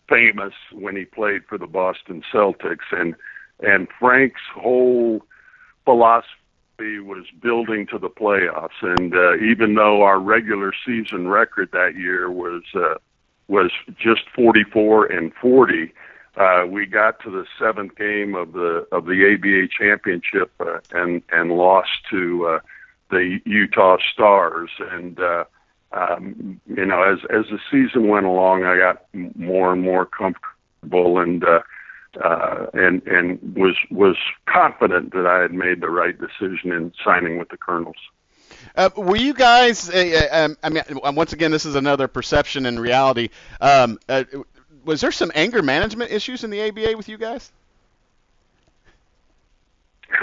famous 0.08 0.54
when 0.72 0.96
he 0.96 1.04
played 1.04 1.44
for 1.46 1.58
the 1.58 1.66
Boston 1.66 2.22
Celtics. 2.32 2.90
And 2.92 3.14
and 3.60 3.88
Frank's 3.98 4.40
whole 4.54 5.22
philosophy 5.84 6.98
was 6.98 7.26
building 7.40 7.86
to 7.86 7.98
the 7.98 8.10
playoffs. 8.10 8.82
And 8.82 9.14
even 9.42 9.74
though 9.74 10.02
our 10.02 10.18
regular 10.18 10.72
season 10.84 11.28
record 11.28 11.70
that 11.72 11.94
year 11.96 12.30
was 12.30 12.62
was 13.48 13.70
just 13.98 14.22
44 14.34 15.06
and 15.06 15.32
40 15.34 15.92
uh, 16.36 16.66
we 16.68 16.86
got 16.86 17.20
to 17.20 17.30
the 17.30 17.46
seventh 17.58 17.96
game 17.96 18.34
of 18.34 18.52
the 18.52 18.86
of 18.92 19.06
the 19.06 19.34
ABA 19.34 19.68
championship 19.68 20.52
uh, 20.60 20.78
and 20.92 21.22
and 21.32 21.52
lost 21.52 21.90
to 22.10 22.46
uh, 22.46 22.58
the 23.10 23.40
Utah 23.44 23.96
Stars. 24.12 24.70
And 24.78 25.18
uh, 25.18 25.44
um, 25.92 26.60
you 26.66 26.84
know, 26.84 27.02
as 27.02 27.18
as 27.30 27.46
the 27.50 27.58
season 27.70 28.08
went 28.08 28.26
along, 28.26 28.64
I 28.64 28.76
got 28.76 29.04
more 29.12 29.72
and 29.72 29.82
more 29.82 30.04
comfortable 30.04 31.18
and 31.18 31.42
uh, 31.42 31.60
uh, 32.22 32.66
and 32.74 33.02
and 33.06 33.56
was 33.56 33.76
was 33.90 34.16
confident 34.46 35.12
that 35.12 35.26
I 35.26 35.40
had 35.40 35.52
made 35.52 35.80
the 35.80 35.90
right 35.90 36.16
decision 36.18 36.72
in 36.72 36.92
signing 37.04 37.38
with 37.38 37.48
the 37.48 37.56
Colonels. 37.56 37.96
Uh, 38.74 38.90
were 38.96 39.16
you 39.16 39.32
guys? 39.32 39.88
Uh, 39.88 40.28
um, 40.30 40.56
I 40.62 40.68
mean, 40.68 40.82
once 41.14 41.32
again, 41.32 41.50
this 41.50 41.64
is 41.64 41.74
another 41.76 42.08
perception 42.08 42.66
and 42.66 42.78
reality. 42.78 43.30
Um, 43.60 43.98
uh, 44.08 44.24
was 44.86 45.00
there 45.00 45.12
some 45.12 45.30
anger 45.34 45.62
management 45.62 46.10
issues 46.10 46.44
in 46.44 46.50
the 46.50 46.62
ABA 46.68 46.96
with 46.96 47.08
you 47.08 47.18
guys? 47.18 47.50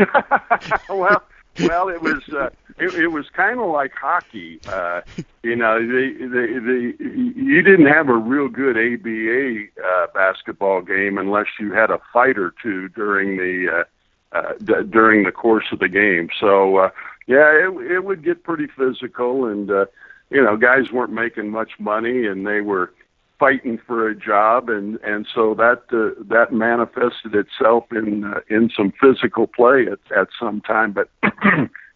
well, 0.89 1.21
well, 1.59 1.89
it 1.89 2.01
was 2.01 2.23
uh, 2.29 2.49
it, 2.79 2.93
it 2.95 3.07
was 3.07 3.29
kind 3.29 3.59
of 3.59 3.69
like 3.69 3.91
hockey. 3.93 4.59
Uh, 4.65 5.01
you 5.43 5.55
know, 5.55 5.79
the, 5.79 6.13
the 6.19 6.95
the 6.99 7.05
you 7.35 7.61
didn't 7.61 7.87
have 7.87 8.09
a 8.09 8.15
real 8.15 8.47
good 8.47 8.77
ABA 8.77 9.85
uh, 9.85 10.07
basketball 10.13 10.81
game 10.81 11.17
unless 11.17 11.47
you 11.59 11.73
had 11.73 11.91
a 11.91 11.99
fight 12.11 12.37
or 12.39 12.53
two 12.63 12.89
during 12.89 13.37
the 13.37 13.85
uh, 14.33 14.37
uh, 14.37 14.53
d- 14.63 14.87
during 14.89 15.23
the 15.23 15.31
course 15.31 15.65
of 15.71 15.79
the 15.79 15.89
game. 15.89 16.29
So 16.39 16.77
uh, 16.77 16.89
yeah, 17.27 17.51
it 17.51 17.91
it 17.91 18.03
would 18.05 18.23
get 18.23 18.43
pretty 18.43 18.67
physical, 18.67 19.45
and 19.45 19.69
uh, 19.69 19.85
you 20.31 20.41
know, 20.41 20.57
guys 20.57 20.91
weren't 20.91 21.13
making 21.13 21.51
much 21.51 21.73
money, 21.79 22.25
and 22.25 22.47
they 22.47 22.61
were 22.61 22.91
fighting 23.39 23.79
for 23.85 24.07
a 24.07 24.15
job, 24.15 24.69
and 24.69 24.99
and 25.03 25.27
so 25.33 25.53
that 25.55 25.83
uh, 25.91 26.21
that 26.25 26.53
manifested 26.53 27.35
itself 27.35 27.85
in 27.91 28.23
uh, 28.23 28.39
in 28.49 28.69
some 28.75 28.93
physical 28.99 29.47
play 29.47 29.87
at 29.87 29.99
at 30.15 30.27
some 30.39 30.61
time. 30.61 30.91
But 30.93 31.09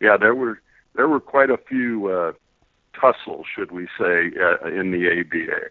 yeah, 0.01 0.17
there 0.17 0.35
were 0.35 0.59
there 0.95 1.07
were 1.07 1.19
quite 1.19 1.49
a 1.49 1.57
few 1.57 2.07
uh, 2.07 2.33
tussles, 2.99 3.45
should 3.53 3.71
we 3.71 3.87
say, 3.97 4.31
uh, 4.39 4.67
in 4.67 4.91
the 4.91 5.19
ABA. 5.19 5.69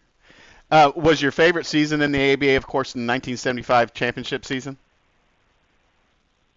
Uh, 0.70 0.92
was 0.96 1.22
your 1.22 1.30
favorite 1.30 1.66
season 1.66 2.02
in 2.02 2.10
the 2.12 2.32
ABA, 2.32 2.56
of 2.56 2.66
course, 2.66 2.94
in 2.94 3.06
the 3.06 3.12
1975 3.12 3.94
championship 3.94 4.44
season? 4.44 4.76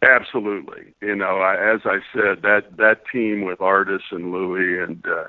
Absolutely. 0.02 0.94
You 1.02 1.16
know, 1.16 1.40
I, 1.40 1.74
as 1.74 1.82
I 1.86 2.00
said, 2.14 2.42
that 2.44 2.78
that 2.78 3.02
team 3.12 3.42
with 3.42 3.60
Artis 3.60 4.02
and 4.12 4.32
Louis 4.32 4.82
and 4.82 5.06
uh, 5.06 5.26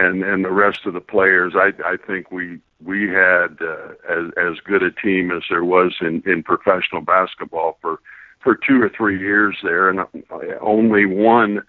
and 0.00 0.22
and 0.22 0.44
the 0.44 0.50
rest 0.50 0.80
of 0.86 0.94
the 0.94 1.00
players, 1.00 1.54
I 1.56 1.72
I 1.84 1.96
think 1.96 2.30
we 2.30 2.60
we 2.84 3.08
had 3.08 3.58
uh, 3.60 3.92
as 4.08 4.32
as 4.36 4.58
good 4.64 4.82
a 4.82 4.90
team 4.90 5.30
as 5.30 5.42
there 5.50 5.64
was 5.64 5.96
in 6.00 6.22
in 6.26 6.42
professional 6.42 7.02
basketball 7.02 7.78
for 7.80 8.00
for 8.40 8.56
two 8.56 8.82
or 8.82 8.88
three 8.88 9.18
years 9.18 9.56
there, 9.62 9.90
and 9.90 10.00
only 10.60 11.04
one 11.06 11.62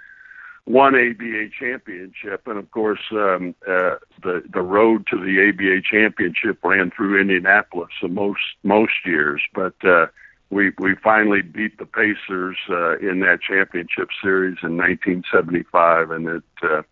one 0.65 0.95
ABA 0.95 1.49
championship, 1.59 2.47
and 2.47 2.57
of 2.57 2.69
course 2.71 3.01
um, 3.11 3.53
uh, 3.67 3.95
the 4.23 4.43
the 4.53 4.61
road 4.61 5.05
to 5.07 5.17
the 5.17 5.49
ABA 5.49 5.81
championship 5.81 6.63
ran 6.63 6.91
through 6.91 7.19
Indianapolis 7.19 7.89
so 7.99 8.07
most 8.07 8.41
most 8.63 9.05
years, 9.05 9.41
but 9.53 9.75
uh, 9.83 10.05
we 10.49 10.71
we 10.79 10.95
finally 10.95 11.41
beat 11.41 11.77
the 11.77 11.85
Pacers 11.85 12.57
uh, 12.69 12.97
in 12.99 13.19
that 13.21 13.39
championship 13.41 14.09
series 14.21 14.57
in 14.63 14.77
1975, 14.77 16.11
and 16.11 16.27
it. 16.27 16.43
Uh, 16.63 16.83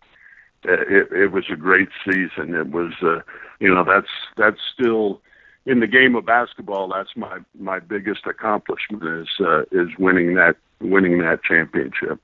Uh, 0.68 0.72
it, 0.72 1.12
it 1.12 1.32
was 1.32 1.44
a 1.50 1.56
great 1.56 1.88
season. 2.04 2.54
It 2.54 2.68
was, 2.68 2.92
uh, 3.02 3.20
you 3.60 3.72
know, 3.72 3.84
that's 3.84 4.10
that's 4.36 4.60
still 4.74 5.20
in 5.66 5.80
the 5.80 5.86
game 5.86 6.14
of 6.16 6.26
basketball. 6.26 6.88
That's 6.88 7.16
my 7.16 7.38
my 7.58 7.78
biggest 7.80 8.26
accomplishment 8.26 9.02
is 9.04 9.28
uh, 9.40 9.62
is 9.72 9.88
winning 9.98 10.34
that 10.34 10.56
winning 10.80 11.18
that 11.18 11.42
championship. 11.42 12.20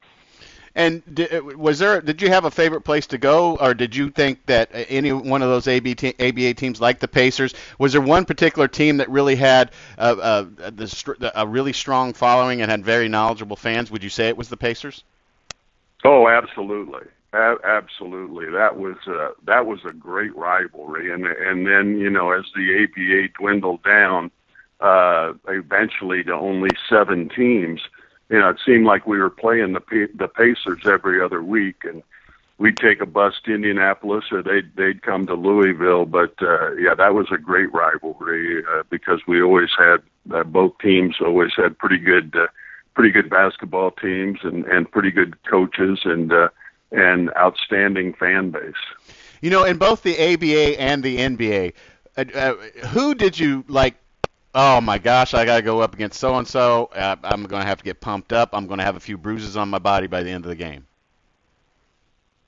And 0.74 1.02
did, 1.14 1.32
uh, 1.32 1.42
was 1.56 1.78
there? 1.78 2.02
Did 2.02 2.20
you 2.20 2.28
have 2.28 2.44
a 2.44 2.50
favorite 2.50 2.82
place 2.82 3.06
to 3.06 3.18
go, 3.18 3.56
or 3.56 3.72
did 3.72 3.96
you 3.96 4.10
think 4.10 4.44
that 4.44 4.74
uh, 4.74 4.84
any 4.90 5.10
one 5.10 5.40
of 5.40 5.48
those 5.48 5.66
ABA, 5.66 5.94
te- 5.94 6.14
ABA 6.20 6.52
teams, 6.54 6.82
like 6.82 6.98
the 6.98 7.08
Pacers, 7.08 7.54
was 7.78 7.92
there 7.92 8.02
one 8.02 8.26
particular 8.26 8.68
team 8.68 8.98
that 8.98 9.08
really 9.08 9.36
had 9.36 9.70
a, 9.96 10.46
a, 10.68 11.30
a 11.34 11.46
really 11.46 11.72
strong 11.72 12.12
following 12.12 12.60
and 12.60 12.70
had 12.70 12.84
very 12.84 13.08
knowledgeable 13.08 13.56
fans? 13.56 13.90
Would 13.90 14.04
you 14.04 14.10
say 14.10 14.28
it 14.28 14.36
was 14.36 14.50
the 14.50 14.58
Pacers? 14.58 15.02
Oh, 16.04 16.28
absolutely. 16.28 17.08
A- 17.32 17.58
absolutely, 17.64 18.50
that 18.50 18.78
was 18.78 18.96
uh, 19.06 19.30
that 19.44 19.66
was 19.66 19.80
a 19.84 19.92
great 19.92 20.34
rivalry, 20.36 21.12
and 21.12 21.26
and 21.26 21.66
then 21.66 21.98
you 21.98 22.08
know 22.08 22.32
as 22.32 22.44
the 22.54 22.84
ABA 22.84 23.32
dwindled 23.38 23.82
down, 23.82 24.30
uh, 24.80 25.32
eventually 25.48 26.22
to 26.24 26.32
only 26.32 26.70
seven 26.88 27.28
teams, 27.28 27.82
you 28.30 28.38
know 28.38 28.50
it 28.50 28.60
seemed 28.64 28.86
like 28.86 29.06
we 29.06 29.18
were 29.18 29.30
playing 29.30 29.72
the 29.72 30.08
the 30.14 30.28
Pacers 30.28 30.86
every 30.86 31.20
other 31.20 31.42
week, 31.42 31.84
and 31.84 32.02
we'd 32.58 32.76
take 32.76 33.00
a 33.00 33.06
bus 33.06 33.34
to 33.44 33.54
Indianapolis 33.54 34.26
or 34.30 34.40
they'd 34.42 34.74
they'd 34.76 35.02
come 35.02 35.26
to 35.26 35.34
Louisville. 35.34 36.06
But 36.06 36.34
uh, 36.40 36.74
yeah, 36.74 36.94
that 36.94 37.14
was 37.14 37.26
a 37.32 37.38
great 37.38 37.72
rivalry 37.72 38.64
uh, 38.64 38.84
because 38.88 39.20
we 39.26 39.42
always 39.42 39.70
had 39.76 39.98
uh, 40.32 40.44
both 40.44 40.78
teams 40.78 41.16
always 41.20 41.52
had 41.56 41.76
pretty 41.76 41.98
good 41.98 42.34
uh, 42.36 42.46
pretty 42.94 43.10
good 43.10 43.28
basketball 43.28 43.90
teams 43.90 44.38
and 44.44 44.64
and 44.66 44.90
pretty 44.90 45.10
good 45.10 45.42
coaches 45.42 46.00
and. 46.04 46.32
Uh, 46.32 46.48
and 46.92 47.30
outstanding 47.36 48.12
fan 48.14 48.50
base. 48.50 48.74
You 49.40 49.50
know, 49.50 49.64
in 49.64 49.76
both 49.76 50.02
the 50.02 50.14
ABA 50.14 50.80
and 50.80 51.02
the 51.02 51.18
NBA, 51.18 51.72
uh, 52.16 52.24
uh, 52.34 52.54
who 52.88 53.14
did 53.14 53.38
you 53.38 53.64
like? 53.68 53.94
Oh 54.54 54.80
my 54.80 54.96
gosh, 54.96 55.34
I 55.34 55.44
got 55.44 55.56
to 55.56 55.62
go 55.62 55.80
up 55.80 55.92
against 55.92 56.18
so 56.18 56.36
and 56.36 56.48
so. 56.48 56.88
I'm 56.94 57.44
going 57.44 57.60
to 57.60 57.68
have 57.68 57.78
to 57.78 57.84
get 57.84 58.00
pumped 58.00 58.32
up. 58.32 58.50
I'm 58.54 58.66
going 58.66 58.78
to 58.78 58.84
have 58.84 58.96
a 58.96 59.00
few 59.00 59.18
bruises 59.18 59.56
on 59.56 59.68
my 59.68 59.78
body 59.78 60.06
by 60.06 60.22
the 60.22 60.30
end 60.30 60.46
of 60.46 60.48
the 60.48 60.56
game. 60.56 60.86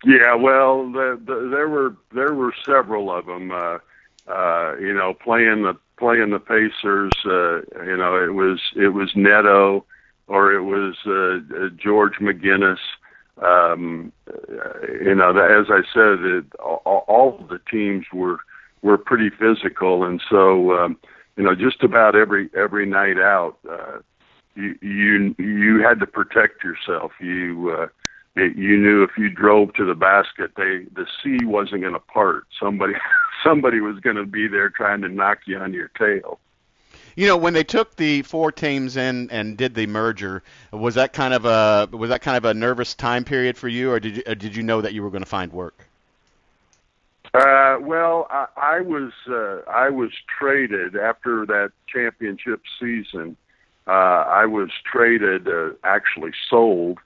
Yeah, 0.05 0.35
well, 0.35 0.91
the, 0.91 1.21
the, 1.23 1.49
there 1.51 1.69
were 1.69 1.97
there 2.13 2.33
were 2.33 2.55
several 2.65 3.11
of 3.11 3.27
them. 3.27 3.51
Uh, 3.51 3.79
uh, 4.27 4.77
you 4.77 4.95
know, 4.95 5.13
playing 5.13 5.63
the 5.63 5.77
playing 5.99 6.31
the 6.31 6.39
Pacers. 6.39 7.13
Uh, 7.25 7.85
you 7.85 7.97
know, 7.97 8.17
it 8.23 8.33
was 8.33 8.61
it 8.77 8.89
was 8.89 9.11
Neto 9.15 9.85
or 10.29 10.53
it 10.53 10.63
was 10.63 10.95
uh, 11.07 11.65
uh 11.65 11.69
George 11.71 12.15
McGinnis 12.21 12.79
um, 13.43 14.13
you 15.03 15.15
know, 15.15 15.31
as 15.31 15.67
I 15.71 15.83
said, 15.93 16.25
it, 16.25 16.45
all, 16.59 17.05
all 17.09 17.47
the 17.49 17.61
teams 17.71 18.07
were 18.13 18.39
were 18.83 18.99
pretty 18.99 19.31
physical, 19.31 20.05
and 20.05 20.23
so 20.29 20.73
um, 20.73 20.97
you 21.37 21.45
know, 21.45 21.55
just 21.55 21.83
about 21.83 22.17
every 22.17 22.51
every 22.57 22.87
night 22.87 23.19
out, 23.19 23.57
uh, 23.69 23.99
you 24.55 24.77
you 24.83 25.35
you 25.39 25.83
had 25.83 26.01
to 26.01 26.07
protect 26.07 26.65
yourself. 26.65 27.13
You 27.21 27.77
uh, 27.79 27.87
it, 28.35 28.57
you 28.57 28.77
knew 28.77 29.03
if 29.03 29.11
you 29.17 29.31
drove 29.31 29.75
to 29.75 29.85
the 29.85 29.95
basket, 29.95 30.53
they 30.57 30.85
the 30.95 31.07
sea 31.23 31.45
wasn't 31.45 31.83
going 31.83 31.95
to 31.95 32.01
part. 32.01 32.45
Somebody 32.61 32.95
somebody 33.45 33.81
was 33.81 34.01
going 34.01 34.17
to 34.17 34.27
be 34.27 34.49
there 34.49 34.69
trying 34.69 35.03
to 35.03 35.09
knock 35.09 35.39
you 35.47 35.59
on 35.59 35.73
your 35.73 35.91
tail. 35.99 36.41
You 37.19 37.27
know, 37.27 37.37
when 37.37 37.53
they 37.53 37.65
took 37.65 37.97
the 37.97 38.23
four 38.23 38.53
teams 38.53 38.97
in 38.97 39.29
and 39.33 39.57
did 39.57 39.75
the 39.75 39.89
merger, 39.89 40.45
was 40.71 40.95
that 40.95 41.13
kind 41.13 41.35
of 41.35 41.47
a 41.47 41.89
was 41.91 42.11
that 42.11 42.23
kind 42.23 42.37
of 42.37 42.45
a 42.45 42.55
nervous 42.55 42.95
time 42.95 43.25
period 43.25 43.59
for 43.59 43.67
you, 43.67 43.91
or 43.91 43.99
did 43.99 44.19
you, 44.19 44.23
or 44.25 44.37
did 44.37 44.55
you 44.55 44.63
know 44.63 44.81
that 44.81 44.95
you 44.95 45.03
were 45.03 45.11
going 45.11 45.25
to 45.25 45.29
find 45.29 45.53
work? 45.53 45.89
Uh, 47.35 47.79
well, 47.81 48.29
I, 48.31 48.47
I 48.57 48.81
was 48.83 49.11
uh, 49.29 49.69
I 49.69 49.91
was 49.91 50.13
traded 50.39 50.95
after 50.95 51.45
that 51.47 51.73
championship 51.93 52.63
season. 52.79 53.37
Uh, 53.89 53.91
I 53.91 54.47
was 54.47 54.71
traded, 54.85 55.49
uh, 55.49 55.71
actually 55.83 56.35
sold, 56.49 57.01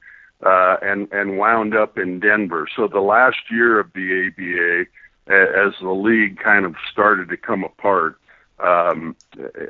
uh, 0.44 0.76
and 0.82 1.10
and 1.10 1.38
wound 1.38 1.74
up 1.74 1.96
in 1.96 2.20
Denver. 2.20 2.68
So 2.76 2.86
the 2.86 3.00
last 3.00 3.50
year 3.50 3.80
of 3.80 3.90
the 3.94 4.26
ABA, 4.26 5.34
as 5.34 5.72
the 5.80 5.88
league 5.88 6.38
kind 6.38 6.66
of 6.66 6.76
started 6.90 7.30
to 7.30 7.38
come 7.38 7.64
apart, 7.64 8.18
um, 8.62 9.16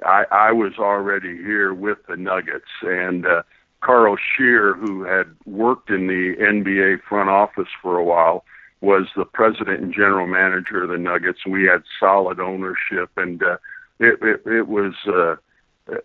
I, 0.04 0.24
I 0.30 0.52
was 0.52 0.74
already 0.78 1.36
here 1.36 1.74
with 1.74 1.98
the 2.08 2.16
Nuggets 2.16 2.70
and. 2.82 3.26
Uh, 3.26 3.42
Carl 3.82 4.16
Scheer, 4.16 4.74
who 4.74 5.02
had 5.02 5.26
worked 5.44 5.90
in 5.90 6.06
the 6.06 6.36
NBA 6.40 7.02
front 7.02 7.28
office 7.28 7.68
for 7.82 7.98
a 7.98 8.04
while, 8.04 8.44
was 8.80 9.06
the 9.16 9.24
president 9.24 9.80
and 9.80 9.92
general 9.92 10.26
manager 10.26 10.82
of 10.82 10.90
the 10.90 10.98
Nuggets. 10.98 11.46
We 11.46 11.64
had 11.64 11.82
solid 11.98 12.40
ownership, 12.40 13.10
and 13.16 13.42
uh, 13.42 13.58
it, 13.98 14.18
it, 14.22 14.46
it 14.46 14.68
was 14.68 14.94
uh, 15.06 15.36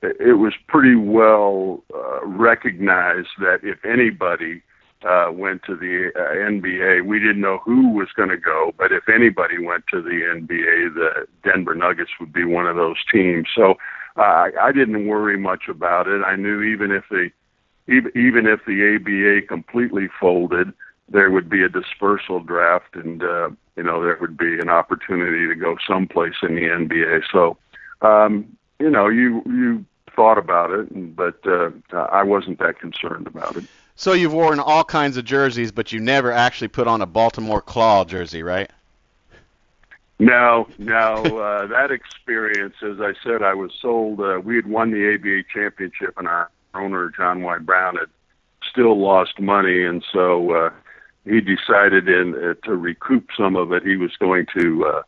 it 0.01 0.37
was 0.37 0.53
pretty 0.67 0.95
well 0.95 1.83
uh, 1.93 2.25
recognized 2.25 3.29
that 3.39 3.59
if 3.63 3.83
anybody 3.85 4.61
uh, 5.03 5.29
went 5.31 5.63
to 5.63 5.75
the 5.75 6.11
uh, 6.15 6.35
NBA, 6.35 7.05
we 7.05 7.19
didn't 7.19 7.41
know 7.41 7.59
who 7.59 7.89
was 7.89 8.07
going 8.15 8.29
to 8.29 8.37
go, 8.37 8.73
but 8.77 8.91
if 8.91 9.07
anybody 9.07 9.59
went 9.59 9.85
to 9.91 10.01
the 10.01 10.09
NBA, 10.09 10.95
the 10.95 11.27
Denver 11.43 11.75
Nuggets 11.75 12.11
would 12.19 12.33
be 12.33 12.43
one 12.43 12.65
of 12.65 12.75
those 12.75 12.97
teams. 13.11 13.47
So 13.55 13.75
uh, 14.15 14.49
I 14.59 14.71
didn't 14.71 15.07
worry 15.07 15.37
much 15.37 15.67
about 15.67 16.07
it. 16.07 16.23
I 16.23 16.35
knew 16.35 16.61
even 16.63 16.91
if 16.91 17.03
the 17.09 17.29
even 17.87 18.11
even 18.15 18.47
if 18.47 18.65
the 18.65 18.95
ABA 18.95 19.47
completely 19.47 20.09
folded, 20.19 20.73
there 21.09 21.31
would 21.31 21.49
be 21.49 21.63
a 21.63 21.69
dispersal 21.69 22.39
draft, 22.39 22.95
and 22.95 23.23
uh, 23.23 23.49
you 23.75 23.83
know 23.83 24.03
there 24.03 24.17
would 24.19 24.37
be 24.37 24.59
an 24.59 24.69
opportunity 24.69 25.47
to 25.47 25.55
go 25.55 25.77
someplace 25.87 26.35
in 26.41 26.55
the 26.55 26.63
NBA. 26.63 27.21
So, 27.31 27.57
um, 28.01 28.57
you 28.79 28.89
know, 28.89 29.07
you 29.07 29.41
you 29.45 29.85
thought 30.15 30.37
about 30.37 30.71
it, 30.71 31.15
but 31.15 31.39
uh, 31.45 31.69
I 31.93 32.23
wasn't 32.23 32.59
that 32.59 32.79
concerned 32.79 33.27
about 33.27 33.55
it. 33.55 33.65
So 33.99 34.13
you've 34.13 34.31
worn 34.31 34.59
all 34.59 34.83
kinds 34.83 35.17
of 35.17 35.25
jerseys, 35.25 35.71
but 35.71 35.91
you 35.91 35.99
never 35.99 36.31
actually 36.31 36.67
put 36.67 36.87
on 36.87 37.01
a 37.01 37.07
Baltimore 37.07 37.63
Claw 37.63 38.05
jersey, 38.05 38.43
right? 38.43 38.69
No, 40.19 40.67
no. 40.77 41.15
uh, 41.39 41.65
that 41.67 41.89
experience, 41.89 42.75
as 42.83 43.01
I 43.01 43.13
said, 43.23 43.41
I 43.41 43.55
was 43.55 43.71
sold. 43.81 44.19
Uh, 44.19 44.39
we 44.39 44.55
had 44.55 44.67
won 44.67 44.91
the 44.91 45.15
ABA 45.15 45.45
championship, 45.51 46.13
and 46.17 46.27
our 46.27 46.51
owner 46.75 47.09
John 47.09 47.41
Y. 47.41 47.57
Brown 47.57 47.95
had 47.95 48.09
still 48.69 49.01
lost 49.01 49.39
money, 49.39 49.83
and 49.83 50.05
so 50.13 50.51
uh, 50.51 50.69
he 51.25 51.41
decided 51.41 52.07
in 52.07 52.35
uh, 52.35 52.53
to 52.67 52.75
recoup 52.75 53.29
some 53.35 53.55
of 53.55 53.71
it, 53.71 53.81
he 53.81 53.95
was 53.95 54.15
going 54.17 54.45
to 54.55 54.85
uh, 54.85 55.01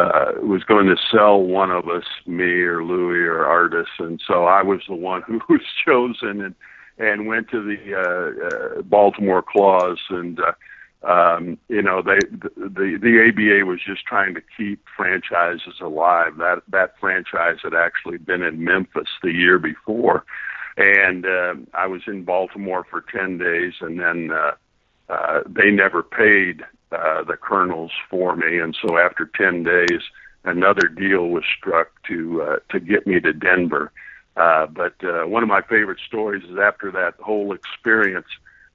uh, 0.00 0.32
was 0.42 0.64
going 0.64 0.86
to 0.86 0.96
sell 1.12 1.40
one 1.40 1.70
of 1.70 1.88
us, 1.88 2.04
me 2.26 2.62
or 2.62 2.82
Louis 2.82 3.24
or 3.24 3.46
Artis, 3.46 3.86
and 4.00 4.20
so 4.26 4.46
I 4.46 4.64
was 4.64 4.80
the 4.88 4.96
one 4.96 5.22
who 5.26 5.40
was 5.48 5.62
chosen 5.84 6.40
and 6.40 6.56
and 6.98 7.26
went 7.26 7.50
to 7.50 7.62
the 7.62 7.94
uh, 7.94 8.78
uh, 8.78 8.82
Baltimore 8.82 9.42
Claws, 9.42 9.98
and 10.10 10.40
uh, 10.40 11.08
um, 11.08 11.58
you 11.68 11.82
know 11.82 12.02
they 12.02 12.18
the 12.56 12.98
the 13.00 13.28
ABA 13.28 13.66
was 13.66 13.80
just 13.86 14.04
trying 14.06 14.34
to 14.34 14.42
keep 14.56 14.84
franchises 14.96 15.74
alive. 15.80 16.36
That 16.38 16.62
that 16.68 16.94
franchise 16.98 17.58
had 17.62 17.74
actually 17.74 18.18
been 18.18 18.42
in 18.42 18.64
Memphis 18.64 19.08
the 19.22 19.32
year 19.32 19.58
before, 19.58 20.24
and 20.76 21.26
uh, 21.26 21.54
I 21.74 21.86
was 21.86 22.02
in 22.06 22.24
Baltimore 22.24 22.84
for 22.90 23.02
ten 23.02 23.38
days, 23.38 23.74
and 23.80 23.98
then. 23.98 24.30
Uh, 24.32 24.52
uh, 25.08 25.40
they 25.46 25.70
never 25.70 26.02
paid 26.02 26.62
uh, 26.90 27.22
the 27.22 27.36
colonels 27.40 27.92
for 28.10 28.34
me, 28.34 28.58
and 28.58 28.76
so 28.82 28.98
after 28.98 29.30
ten 29.36 29.62
days, 29.62 30.02
another 30.44 30.88
deal 30.88 31.28
was 31.28 31.44
struck 31.58 31.88
to 32.08 32.42
uh, 32.42 32.56
to 32.70 32.80
get 32.80 33.06
me 33.06 33.20
to 33.20 33.32
Denver. 33.32 33.92
Uh, 34.36 34.66
but 34.66 34.94
uh, 35.02 35.24
one 35.24 35.42
of 35.42 35.48
my 35.48 35.62
favorite 35.62 35.98
stories 36.06 36.44
is 36.44 36.58
after 36.58 36.90
that 36.90 37.14
whole 37.20 37.54
experience, 37.54 38.26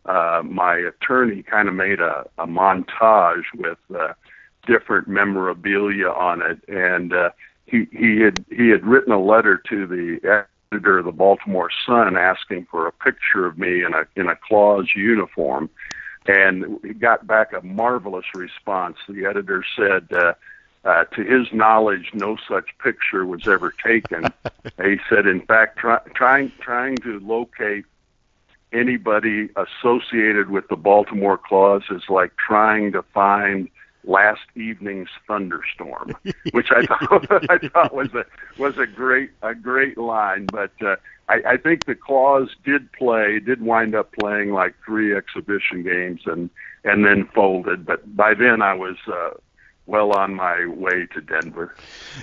uh, 0.05 0.41
my 0.43 0.75
attorney 0.75 1.43
kind 1.43 1.67
of 1.67 1.75
made 1.75 1.99
a, 1.99 2.27
a 2.37 2.47
montage 2.47 3.43
with 3.55 3.77
uh, 3.95 4.13
different 4.65 5.07
memorabilia 5.07 6.09
on 6.09 6.41
it, 6.41 6.59
and 6.67 7.13
uh, 7.13 7.29
he 7.67 7.87
he 7.91 8.19
had 8.21 8.43
he 8.49 8.69
had 8.69 8.83
written 8.85 9.13
a 9.13 9.21
letter 9.21 9.61
to 9.69 9.85
the 9.85 10.45
editor 10.71 10.99
of 10.99 11.05
the 11.05 11.11
Baltimore 11.11 11.69
Sun 11.85 12.17
asking 12.17 12.65
for 12.71 12.87
a 12.87 12.91
picture 12.91 13.45
of 13.45 13.59
me 13.59 13.83
in 13.83 13.93
a 13.93 14.05
in 14.15 14.27
a 14.27 14.35
claws 14.35 14.89
uniform 14.95 15.69
and 16.27 16.79
he 16.83 16.93
got 16.93 17.25
back 17.25 17.53
a 17.53 17.61
marvelous 17.65 18.25
response. 18.35 18.97
The 19.09 19.25
editor 19.25 19.63
said, 19.75 20.07
uh, 20.13 20.33
uh, 20.83 21.03
to 21.05 21.23
his 21.23 21.51
knowledge, 21.53 22.09
no 22.13 22.37
such 22.47 22.69
picture 22.83 23.25
was 23.25 23.47
ever 23.47 23.73
taken. 23.83 24.25
he 24.83 24.97
said, 25.09 25.27
in 25.27 25.41
fact, 25.41 25.77
try, 25.77 25.99
trying 26.15 26.51
trying 26.59 26.97
to 26.97 27.19
locate 27.19 27.85
anybody 28.73 29.49
associated 29.55 30.49
with 30.49 30.67
the 30.69 30.75
Baltimore 30.75 31.37
Claws 31.37 31.83
is 31.91 32.03
like 32.09 32.35
trying 32.37 32.91
to 32.93 33.03
find 33.13 33.69
last 34.03 34.41
evening's 34.55 35.09
thunderstorm, 35.27 36.15
which 36.51 36.69
I 36.71 36.85
thought 36.85 37.27
I 37.49 37.57
thought 37.67 37.93
was 37.93 38.13
a 38.13 38.25
was 38.57 38.77
a 38.77 38.87
great 38.87 39.31
a 39.41 39.53
great 39.53 39.97
line. 39.97 40.49
But 40.49 40.71
uh, 40.81 40.95
I, 41.29 41.41
I 41.45 41.57
think 41.57 41.85
the 41.85 41.95
Claws 41.95 42.49
did 42.65 42.91
play, 42.93 43.39
did 43.39 43.61
wind 43.61 43.95
up 43.95 44.11
playing 44.13 44.51
like 44.51 44.75
three 44.85 45.15
exhibition 45.15 45.83
games 45.83 46.21
and 46.25 46.49
and 46.83 47.05
then 47.05 47.29
folded. 47.35 47.85
But 47.85 48.15
by 48.15 48.33
then 48.33 48.61
I 48.61 48.73
was 48.73 48.95
uh, 49.07 49.31
well 49.91 50.13
on 50.17 50.33
my 50.33 50.65
way 50.65 51.05
to 51.13 51.21
Denver. 51.21 51.75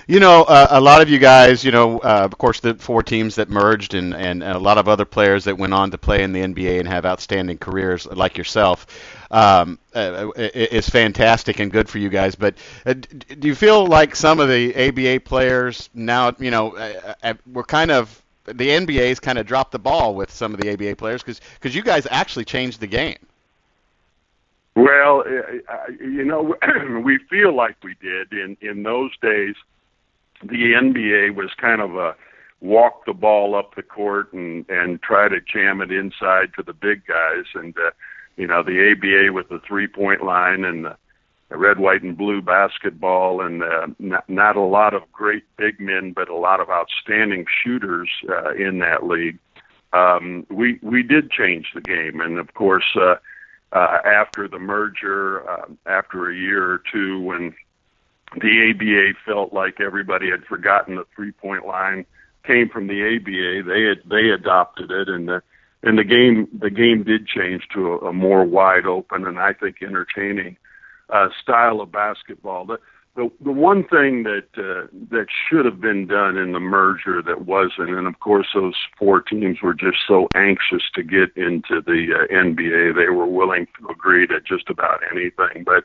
You 0.07 0.21
know, 0.21 0.45
uh, 0.45 0.69
a 0.71 0.81
lot 0.81 1.03
of 1.03 1.11
you 1.11 1.19
guys, 1.19 1.63
you 1.63 1.71
know, 1.71 1.99
uh, 1.99 2.23
of 2.25 2.37
course, 2.39 2.61
the 2.61 2.75
four 2.75 3.03
teams 3.03 3.35
that 3.37 3.51
merged, 3.51 3.95
and, 3.95 4.15
and 4.15 4.43
a 4.43 4.59
lot 4.59 4.79
of 4.79 4.89
other 4.89 5.05
players 5.05 5.45
that 5.45 5.59
went 5.59 5.75
on 5.75 5.91
to 5.91 5.99
play 5.99 6.23
in 6.23 6.33
the 6.33 6.41
NBA 6.41 6.81
and 6.81 6.89
have 6.89 7.05
outstanding 7.05 7.59
careers, 7.59 8.07
like 8.07 8.39
yourself, 8.39 8.87
um, 9.31 9.79
uh, 9.95 10.31
is 10.37 10.89
fantastic 10.89 11.61
and 11.61 11.71
good 11.71 11.89
for 11.89 11.99
you 11.99 12.09
guys. 12.09 12.35
But 12.35 12.55
uh, 12.87 12.95
do 12.95 13.47
you 13.47 13.55
feel 13.55 13.87
like 13.87 14.17
some 14.17 14.41
of 14.41 14.49
the 14.49 14.75
ABA 14.89 15.21
players 15.21 15.91
now, 15.93 16.33
you 16.39 16.51
know, 16.51 16.75
uh, 16.75 17.15
uh, 17.23 17.35
were 17.53 17.65
kind 17.65 17.91
of 17.91 18.23
the 18.45 18.71
NBA's 18.71 19.21
kind 19.21 19.39
of 19.39 19.47
dropped 19.47 19.73
the 19.73 19.79
ball 19.79 20.15
with 20.15 20.33
some 20.33 20.55
of 20.55 20.61
the 20.61 20.73
ABA 20.73 20.97
players 20.97 21.23
because 21.23 21.41
because 21.55 21.75
you 21.75 21.83
guys 21.83 22.07
actually 22.11 22.47
changed 22.47 22.81
the 22.81 22.87
game. 22.87 23.19
Well, 24.79 25.25
you 26.01 26.25
know, 26.25 26.55
we 27.05 27.19
feel 27.29 27.53
like 27.53 27.77
we 27.83 27.97
did 28.01 28.33
in 28.33 28.57
in 28.61 28.85
those 28.85 29.11
days. 29.21 29.57
The 30.41 30.73
NBA 30.73 31.35
was 31.35 31.51
kind 31.61 31.81
of 31.81 31.97
a 31.97 32.15
walk 32.61 33.05
the 33.05 33.13
ball 33.13 33.57
up 33.57 33.75
the 33.75 33.83
court 33.83 34.33
and 34.33 34.65
and 34.69 35.03
try 35.03 35.29
to 35.29 35.41
jam 35.41 35.81
it 35.81 35.91
inside 35.91 36.55
to 36.57 36.63
the 36.63 36.73
big 36.73 37.05
guys, 37.07 37.47
and 37.55 37.77
uh, 37.77 37.91
you 38.37 38.47
know 38.47 38.63
the 38.63 38.93
ABA 38.93 39.33
with 39.33 39.49
the 39.49 39.61
three 39.67 39.89
point 39.89 40.23
line 40.23 40.65
and 40.65 40.85
the 40.85 40.97
red, 41.57 41.81
white, 41.81 42.05
and 42.05 42.17
blue 42.17 42.41
basketball, 42.41 43.41
and 43.41 43.65
uh, 43.65 43.89
not, 43.99 44.31
not 44.31 44.55
a 44.55 44.61
lot 44.61 44.95
of 44.95 45.11
great 45.11 45.43
big 45.57 45.81
men, 45.81 46.13
but 46.13 46.29
a 46.29 46.37
lot 46.37 46.61
of 46.61 46.71
outstanding 46.71 47.47
shooters 47.65 48.11
uh, 48.29 48.55
in 48.55 48.79
that 48.79 49.05
league. 49.05 49.41
Um, 49.93 50.47
we 50.51 50.79
we 50.83 51.03
did 51.03 51.33
change 51.33 51.67
the 51.75 51.81
game, 51.81 52.21
and 52.21 52.39
of 52.39 52.55
course, 52.55 52.95
uh, 52.95 53.17
uh, 53.73 53.99
after 54.05 54.49
the 54.49 54.59
merger, 54.59 55.49
uh, 55.49 55.67
after 55.87 56.31
a 56.31 56.37
year 56.37 56.73
or 56.73 56.83
two, 56.91 57.21
when 57.21 57.55
the 58.37 58.71
ABA 58.71 59.19
felt 59.25 59.53
like 59.53 59.81
everybody 59.81 60.31
had 60.31 60.45
forgotten 60.45 60.97
the 60.97 61.07
three 61.15 61.33
point 61.33 61.67
line 61.67 62.07
came 62.47 62.69
from 62.69 62.87
the 62.87 63.17
ABA, 63.17 63.69
they 63.69 63.83
had 63.83 64.09
they 64.09 64.31
adopted 64.31 64.91
it, 64.91 65.09
and 65.09 65.29
the 65.29 65.43
and 65.83 65.99
the 65.99 66.05
game 66.05 66.49
the 66.59 66.71
game 66.71 67.05
did 67.05 67.27
change 67.27 67.63
to 67.75 67.93
a, 67.93 68.09
a 68.09 68.13
more 68.13 68.45
wide 68.45 68.87
open 68.87 69.27
and 69.27 69.39
I 69.39 69.53
think 69.53 69.77
entertaining 69.83 70.57
uh, 71.11 71.29
style 71.43 71.81
of 71.81 71.93
basketball. 71.93 72.67
The, 72.67 72.79
the 73.17 73.31
the 73.41 73.53
one 73.53 73.83
thing 73.85 74.23
that 74.23 74.47
uh, 74.57 74.87
that 75.11 75.27
should 75.49 75.65
have 75.65 75.81
been 75.81 76.07
done 76.07 76.37
in 76.37 76.53
the 76.53 76.61
merger 76.61 77.21
that 77.23 77.47
wasn't, 77.47 77.91
and 77.91 78.07
of 78.07 78.21
course 78.21 78.47
those 78.55 78.77
four 78.99 79.21
teams 79.21 79.61
were 79.63 79.75
just 79.75 79.99
so 80.07 80.29
anxious 80.35 80.83
to 80.95 81.03
get 81.03 81.37
into 81.37 81.81
the 81.81 82.15
uh, 82.15 82.33
NBA, 82.33 82.95
they 82.95 83.09
were 83.09 83.27
willing 83.27 83.67
to 83.79 83.89
agree 83.89 84.27
to 84.29 84.41
just 84.41 84.71
about 84.71 85.01
anything. 85.11 85.65
But 85.65 85.85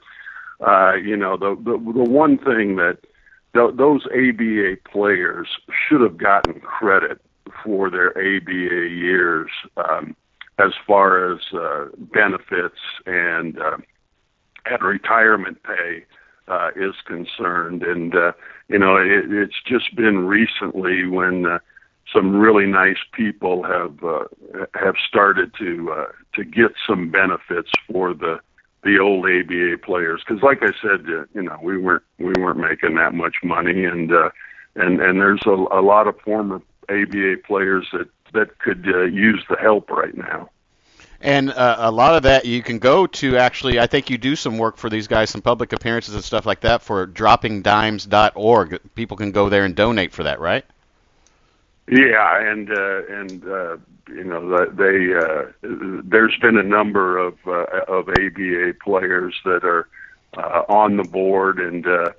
uh, 0.66 0.94
you 0.96 1.18
know, 1.18 1.38
the 1.38 1.56
the 1.56 1.72
the 1.72 2.10
one 2.10 2.38
thing 2.38 2.76
that 2.76 3.00
th- 3.56 3.76
those 3.76 4.06
ABA 4.06 4.78
players 4.92 5.48
should 5.88 6.02
have 6.02 6.18
gotten 6.18 6.60
credit 6.62 7.20
for 7.64 7.90
their 7.90 8.10
ABA 8.12 8.90
years 8.90 9.50
um, 9.78 10.16
as 10.60 10.72
far 10.86 11.34
as 11.34 11.40
uh, 11.54 11.86
benefits 11.96 12.80
and 13.06 13.60
uh, 13.60 13.78
and 14.66 14.82
retirement 14.84 15.62
pay 15.64 16.06
uh, 16.48 16.70
is 16.76 16.96
concerned. 17.06 17.84
And 17.84 18.16
uh, 18.16 18.34
you 18.68 18.80
know, 18.80 18.98
it, 18.98 19.32
it's 19.32 19.62
just 19.66 19.96
been 19.96 20.26
recently 20.28 21.08
when 21.08 21.46
uh, 21.46 21.60
some 22.12 22.36
really 22.36 22.66
nice 22.66 22.98
people 23.14 23.64
have 23.64 24.04
uh, 24.04 24.26
have 24.76 24.96
started 25.08 25.54
to 25.60 25.92
uh, 25.92 26.06
to 26.36 26.44
get 26.44 26.74
some 26.88 27.10
benefits 27.10 27.72
for 27.88 28.14
the 28.14 28.40
the 28.84 29.00
old 29.00 29.26
ABA 29.26 29.78
players 29.84 30.22
because, 30.28 30.44
like 30.44 30.60
I 30.62 30.74
said, 30.82 31.06
uh, 31.08 31.26
you 31.34 31.42
know, 31.42 31.58
we 31.62 31.78
weren't 31.78 32.04
we 32.20 32.34
weren't 32.38 32.60
making 32.60 32.96
that 32.96 33.14
much 33.14 33.38
money, 33.44 33.86
and 33.86 34.12
uh, 34.12 34.30
and 34.76 35.00
and 35.02 35.20
there's 35.20 35.44
a, 35.46 35.52
a 35.72 35.82
lot 35.82 36.08
of 36.08 36.20
former 36.22 36.62
ABA 36.90 37.38
players 37.46 37.88
that 37.94 38.10
that 38.34 38.60
could 38.60 38.86
uh, 38.88 39.04
use 39.04 39.44
the 39.50 39.58
help 39.58 39.90
right 39.90 40.16
now. 40.18 40.50
And 41.24 41.52
uh, 41.52 41.78
a 41.80 41.90
lot 41.90 42.16
of 42.16 42.24
that 42.24 42.44
you 42.44 42.62
can 42.62 42.80
go 42.80 43.08
to 43.08 43.38
actually. 43.38 43.80
I 43.80 43.88
think 43.88 44.10
you 44.10 44.18
do 44.18 44.36
some 44.36 44.58
work 44.58 44.76
for 44.76 44.90
these 44.90 45.08
guys, 45.08 45.30
some 45.30 45.42
public 45.42 45.72
appearances 45.72 46.16
and 46.16 46.24
stuff 46.24 46.46
like 46.46 46.60
that 46.62 46.82
for 46.82 47.08
droppingdimes.org. 47.08 48.82
People 48.94 49.16
can 49.16 49.32
go 49.32 49.48
there 49.48 49.64
and 49.64 49.74
donate 49.74 50.12
for 50.12 50.24
that, 50.24 50.42
right? 50.42 50.66
Yeah, 51.88 52.52
and 52.52 52.70
uh, 52.70 53.06
and 53.08 53.44
uh, 53.48 53.78
you 54.10 54.26
know 54.26 54.66
they 54.66 55.16
uh, 55.16 55.46
there's 56.04 56.38
been 56.42 56.58
a 56.58 56.64
number 56.64 57.18
of 57.18 57.38
uh, 57.48 57.68
of 57.88 58.10
ABA 58.10 58.74
players 58.84 59.34
that 59.46 59.64
are 59.64 59.88
uh, 60.38 60.64
on 60.68 60.98
the 60.98 61.06
board 61.06 61.60
and. 61.60 61.88
Uh, 61.88 62.12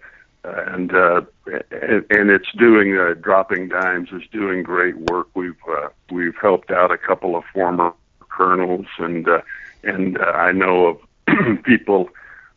and 0.46 0.94
uh, 0.94 1.22
and, 1.46 2.04
and 2.10 2.30
it's 2.30 2.52
doing 2.58 2.98
uh, 2.98 3.14
dropping 3.14 3.68
dimes 3.68 4.10
is 4.12 4.20
doing 4.30 4.62
great 4.62 4.94
work. 4.94 5.28
We've 5.32 5.56
uh, 5.66 5.88
we've 6.10 6.36
helped 6.36 6.70
out 6.70 6.90
a 6.90 6.98
couple 6.98 7.34
of 7.34 7.44
former 7.54 7.94
colonels, 8.34 8.86
and 8.98 9.28
uh, 9.28 9.40
and 9.82 10.18
uh, 10.18 10.24
I 10.24 10.52
know 10.52 10.86
of 10.86 11.62
people 11.64 12.08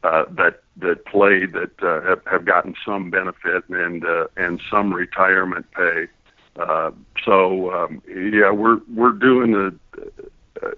uh, 0.04 0.26
that 0.32 0.62
that 0.78 1.06
played 1.06 1.54
that 1.54 1.72
uh, 1.82 2.02
have, 2.08 2.22
have 2.26 2.46
gotten 2.46 2.76
some 2.86 3.10
benefit 3.10 3.68
and 3.70 4.06
uh, 4.06 4.28
and 4.36 4.62
some 4.70 4.94
retirement 4.94 5.66
pay. 5.76 6.08
Uh, 6.58 6.92
so 7.24 7.72
um, 7.74 8.02
yeah, 8.08 8.52
we're 8.52 8.80
we're 8.94 9.12
doing 9.12 9.52
the 9.52 9.76
uh, 10.64 10.72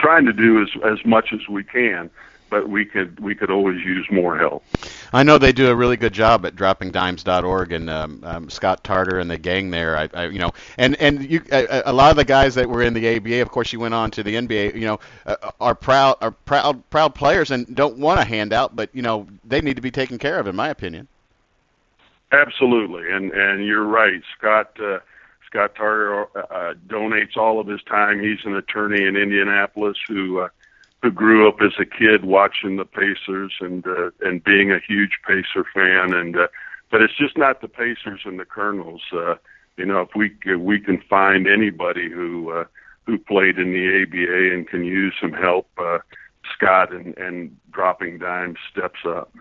trying 0.00 0.24
to 0.26 0.32
do 0.32 0.62
as 0.62 0.68
as 0.84 1.04
much 1.04 1.32
as 1.32 1.48
we 1.48 1.64
can 1.64 2.10
but 2.50 2.68
we 2.68 2.84
could 2.84 3.18
we 3.20 3.34
could 3.34 3.50
always 3.50 3.84
use 3.84 4.06
more 4.10 4.38
help. 4.38 4.64
I 5.12 5.22
know 5.22 5.38
they 5.38 5.52
do 5.52 5.70
a 5.70 5.74
really 5.74 5.96
good 5.96 6.12
job 6.12 6.46
at 6.46 6.54
droppingdimes.org 6.54 7.72
and 7.72 7.90
um, 7.90 8.20
um, 8.24 8.50
Scott 8.50 8.84
Tarter 8.84 9.18
and 9.18 9.30
the 9.30 9.38
gang 9.38 9.70
there. 9.70 9.96
I, 9.96 10.08
I 10.14 10.26
you 10.26 10.38
know, 10.38 10.52
and 10.78 10.96
and 11.00 11.28
you 11.28 11.42
a, 11.50 11.82
a, 11.86 11.92
lot 11.92 12.10
of 12.10 12.16
the 12.16 12.24
guys 12.24 12.54
that 12.54 12.68
were 12.68 12.82
in 12.82 12.94
the 12.94 13.16
ABA, 13.16 13.42
of 13.42 13.50
course, 13.50 13.72
you 13.72 13.80
went 13.80 13.94
on 13.94 14.10
to 14.12 14.22
the 14.22 14.34
NBA. 14.34 14.74
You 14.74 14.86
know, 14.86 15.00
uh, 15.26 15.36
are 15.60 15.74
proud 15.74 16.16
are 16.20 16.30
proud 16.30 16.88
proud 16.90 17.14
players 17.14 17.50
and 17.50 17.74
don't 17.74 17.98
want 17.98 18.20
a 18.20 18.24
handout, 18.24 18.76
but 18.76 18.90
you 18.92 19.02
know 19.02 19.26
they 19.44 19.60
need 19.60 19.76
to 19.76 19.82
be 19.82 19.90
taken 19.90 20.18
care 20.18 20.38
of, 20.38 20.46
in 20.46 20.56
my 20.56 20.68
opinion. 20.68 21.08
Absolutely, 22.32 23.10
and 23.10 23.32
and 23.32 23.64
you're 23.64 23.84
right, 23.84 24.22
Scott. 24.38 24.78
Uh, 24.80 24.98
Scott 25.46 25.74
Tarter 25.76 26.24
uh, 26.36 26.74
donates 26.88 27.36
all 27.36 27.60
of 27.60 27.66
his 27.66 27.80
time. 27.84 28.20
He's 28.20 28.44
an 28.44 28.56
attorney 28.56 29.06
in 29.06 29.16
Indianapolis 29.16 29.96
who 30.08 30.40
uh, 30.40 30.48
who 31.02 31.10
grew 31.10 31.48
up 31.48 31.56
as 31.60 31.72
a 31.78 31.84
kid 31.84 32.24
watching 32.24 32.76
the 32.76 32.84
Pacers 32.84 33.54
and 33.60 33.86
uh, 33.86 34.10
and 34.20 34.42
being 34.42 34.72
a 34.72 34.78
huge 34.78 35.18
Pacer 35.26 35.64
fan 35.74 36.12
and 36.12 36.36
uh, 36.36 36.48
but 36.90 37.02
it's 37.02 37.16
just 37.16 37.36
not 37.36 37.60
the 37.60 37.68
Pacers 37.68 38.20
and 38.24 38.38
the 38.38 38.44
Colonels. 38.44 39.02
Uh, 39.12 39.34
you 39.76 39.84
know, 39.84 40.00
if 40.00 40.10
we 40.14 40.36
if 40.44 40.60
we 40.60 40.80
can 40.80 41.00
find 41.08 41.46
anybody 41.46 42.08
who 42.10 42.50
uh, 42.50 42.64
who 43.04 43.18
played 43.18 43.58
in 43.58 43.72
the 43.72 44.02
ABA 44.02 44.54
and 44.54 44.68
can 44.68 44.84
use 44.84 45.14
some 45.20 45.32
help, 45.32 45.68
uh, 45.78 45.98
Scott 46.54 46.92
and 46.92 47.16
and 47.18 47.56
dropping 47.72 48.18
dimes 48.18 48.58
steps 48.70 49.00
up. 49.06 49.32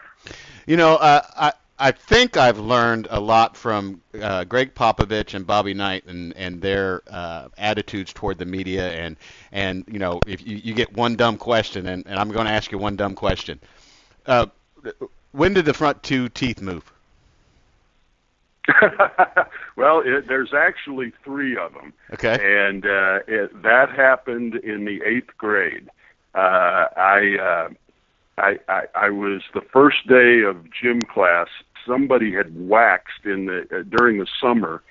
You 0.65 0.77
know, 0.77 0.95
uh, 0.95 1.21
I 1.35 1.53
I 1.77 1.91
think 1.91 2.37
I've 2.37 2.57
learned 2.57 3.07
a 3.09 3.19
lot 3.19 3.57
from 3.57 4.01
uh, 4.19 4.45
Gregg 4.45 4.73
Popovich 4.75 5.33
and 5.33 5.45
Bobby 5.45 5.73
Knight 5.73 6.05
and 6.05 6.33
and 6.37 6.61
their 6.61 7.01
uh, 7.09 7.49
attitudes 7.57 8.13
toward 8.13 8.37
the 8.37 8.45
media 8.45 8.91
and 8.91 9.17
and 9.51 9.83
you 9.87 9.99
know 9.99 10.21
if 10.25 10.45
you, 10.45 10.55
you 10.55 10.73
get 10.73 10.93
one 10.93 11.15
dumb 11.15 11.37
question 11.37 11.87
and, 11.87 12.05
and 12.07 12.17
I'm 12.17 12.31
going 12.31 12.45
to 12.45 12.51
ask 12.51 12.71
you 12.71 12.77
one 12.77 12.95
dumb 12.95 13.13
question. 13.13 13.59
Uh, 14.25 14.47
when 15.33 15.53
did 15.53 15.65
the 15.65 15.73
front 15.73 16.01
two 16.01 16.29
teeth 16.29 16.61
move? 16.61 16.91
well, 19.75 20.01
it, 20.03 20.27
there's 20.27 20.53
actually 20.53 21.11
three 21.23 21.57
of 21.57 21.73
them. 21.73 21.93
Okay. 22.13 22.37
And 22.41 22.85
uh, 22.85 23.19
it, 23.27 23.61
that 23.61 23.89
happened 23.91 24.55
in 24.55 24.85
the 24.85 25.01
eighth 25.03 25.37
grade. 25.37 25.89
Uh, 26.33 26.87
I. 26.95 27.67
I, 28.37 28.59
I 28.67 28.83
I 28.95 29.09
was 29.09 29.41
the 29.53 29.61
first 29.61 30.07
day 30.07 30.41
of 30.41 30.65
gym 30.71 31.01
class. 31.01 31.47
Somebody 31.87 32.33
had 32.33 32.67
waxed 32.67 33.25
in 33.25 33.45
the 33.45 33.61
uh, 33.71 33.83
during 33.97 34.19
the 34.19 34.27
summer. 34.41 34.83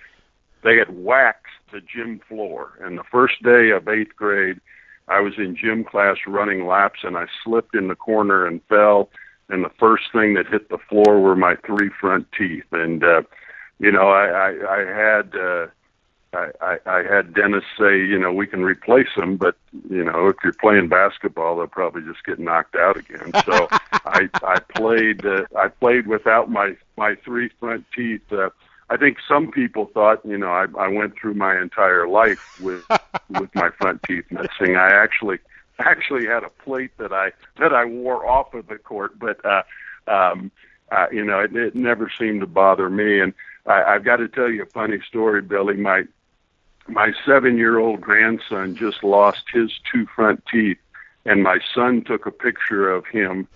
They 0.62 0.76
had 0.76 0.96
waxed 0.96 1.52
the 1.72 1.80
gym 1.80 2.20
floor, 2.28 2.78
and 2.80 2.96
the 2.96 3.04
first 3.10 3.42
day 3.42 3.70
of 3.70 3.88
eighth 3.88 4.16
grade, 4.16 4.60
I 5.08 5.20
was 5.20 5.34
in 5.36 5.56
gym 5.56 5.84
class 5.84 6.16
running 6.26 6.66
laps, 6.66 7.00
and 7.02 7.16
I 7.16 7.26
slipped 7.44 7.74
in 7.74 7.88
the 7.88 7.96
corner 7.96 8.46
and 8.46 8.62
fell. 8.68 9.10
And 9.50 9.62
the 9.62 9.72
first 9.78 10.04
thing 10.10 10.34
that 10.34 10.46
hit 10.46 10.70
the 10.70 10.78
floor 10.88 11.20
were 11.20 11.36
my 11.36 11.56
three 11.66 11.90
front 12.00 12.26
teeth, 12.36 12.64
and 12.72 13.04
uh, 13.04 13.22
you 13.78 13.92
know 13.92 14.08
I 14.08 14.26
I, 14.26 14.76
I 14.76 14.84
had. 14.86 15.36
Uh, 15.36 15.66
I, 16.34 16.50
I, 16.60 16.78
I 16.86 17.02
had 17.02 17.34
Dennis 17.34 17.64
say, 17.78 17.98
you 17.98 18.18
know, 18.18 18.32
we 18.32 18.46
can 18.46 18.62
replace 18.62 19.08
them, 19.16 19.36
but 19.36 19.56
you 19.88 20.04
know, 20.04 20.28
if 20.28 20.36
you're 20.42 20.52
playing 20.52 20.88
basketball, 20.88 21.56
they'll 21.56 21.66
probably 21.66 22.02
just 22.02 22.24
get 22.24 22.38
knocked 22.38 22.76
out 22.76 22.96
again. 22.96 23.32
So 23.44 23.68
I 23.92 24.28
I 24.42 24.60
played 24.74 25.24
uh, 25.24 25.44
I 25.56 25.68
played 25.68 26.06
without 26.06 26.50
my 26.50 26.76
my 26.96 27.14
three 27.24 27.50
front 27.60 27.84
teeth. 27.94 28.32
Uh, 28.32 28.50
I 28.90 28.96
think 28.96 29.18
some 29.26 29.50
people 29.50 29.86
thought, 29.86 30.24
you 30.24 30.36
know, 30.36 30.50
I, 30.50 30.66
I 30.78 30.88
went 30.88 31.14
through 31.18 31.34
my 31.34 31.60
entire 31.60 32.06
life 32.06 32.60
with 32.60 32.84
with 33.30 33.54
my 33.54 33.70
front 33.70 34.02
teeth 34.02 34.26
missing. 34.30 34.76
I 34.76 34.90
actually 34.90 35.38
actually 35.78 36.26
had 36.26 36.44
a 36.44 36.50
plate 36.50 36.92
that 36.98 37.12
I 37.12 37.32
that 37.58 37.72
I 37.72 37.84
wore 37.84 38.26
off 38.26 38.54
of 38.54 38.66
the 38.68 38.78
court, 38.78 39.18
but 39.18 39.44
uh, 39.44 39.62
um, 40.06 40.50
uh, 40.90 41.06
you 41.10 41.24
know, 41.24 41.40
it, 41.40 41.54
it 41.56 41.74
never 41.74 42.10
seemed 42.18 42.40
to 42.40 42.46
bother 42.46 42.88
me. 42.90 43.20
And 43.20 43.32
I, 43.66 43.82
I've 43.82 44.04
got 44.04 44.16
to 44.16 44.28
tell 44.28 44.50
you 44.50 44.62
a 44.62 44.66
funny 44.66 44.98
story, 45.08 45.42
Billy. 45.42 45.76
My 45.76 46.04
my 46.88 47.12
seven 47.24 47.56
year 47.56 47.78
old 47.78 48.00
grandson 48.00 48.76
just 48.76 49.02
lost 49.02 49.44
his 49.52 49.72
two 49.90 50.06
front 50.06 50.44
teeth, 50.50 50.78
and 51.24 51.42
my 51.42 51.58
son 51.74 52.02
took 52.02 52.26
a 52.26 52.30
picture 52.30 52.90
of 52.90 53.06
him 53.06 53.48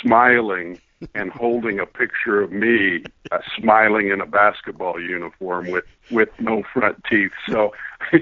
smiling 0.00 0.80
and 1.14 1.30
holding 1.32 1.78
a 1.78 1.86
picture 1.86 2.40
of 2.40 2.52
me 2.52 3.04
uh, 3.30 3.38
smiling 3.56 4.10
in 4.10 4.20
a 4.20 4.26
basketball 4.26 5.00
uniform 5.00 5.70
with 5.70 5.84
with 6.10 6.28
no 6.38 6.62
front 6.72 7.02
teeth. 7.08 7.32
So 7.48 7.72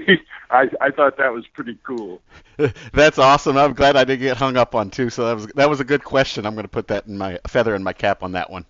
I 0.51 0.69
I 0.79 0.91
thought 0.91 1.17
that 1.17 1.33
was 1.33 1.47
pretty 1.47 1.77
cool. 1.83 2.21
That's 2.93 3.17
awesome. 3.17 3.57
I'm 3.57 3.73
glad 3.73 3.95
I 3.95 4.03
didn't 4.03 4.21
get 4.21 4.37
hung 4.37 4.57
up 4.57 4.75
on 4.75 4.89
too. 4.89 5.09
So 5.09 5.25
that 5.25 5.33
was 5.33 5.47
that 5.55 5.69
was 5.69 5.79
a 5.79 5.85
good 5.85 6.03
question. 6.03 6.45
I'm 6.45 6.53
going 6.53 6.63
to 6.63 6.69
put 6.69 6.87
that 6.89 7.07
in 7.07 7.17
my 7.17 7.39
feather 7.47 7.75
in 7.75 7.83
my 7.83 7.93
cap 7.93 8.23
on 8.23 8.33
that 8.33 8.49
one. 8.49 8.65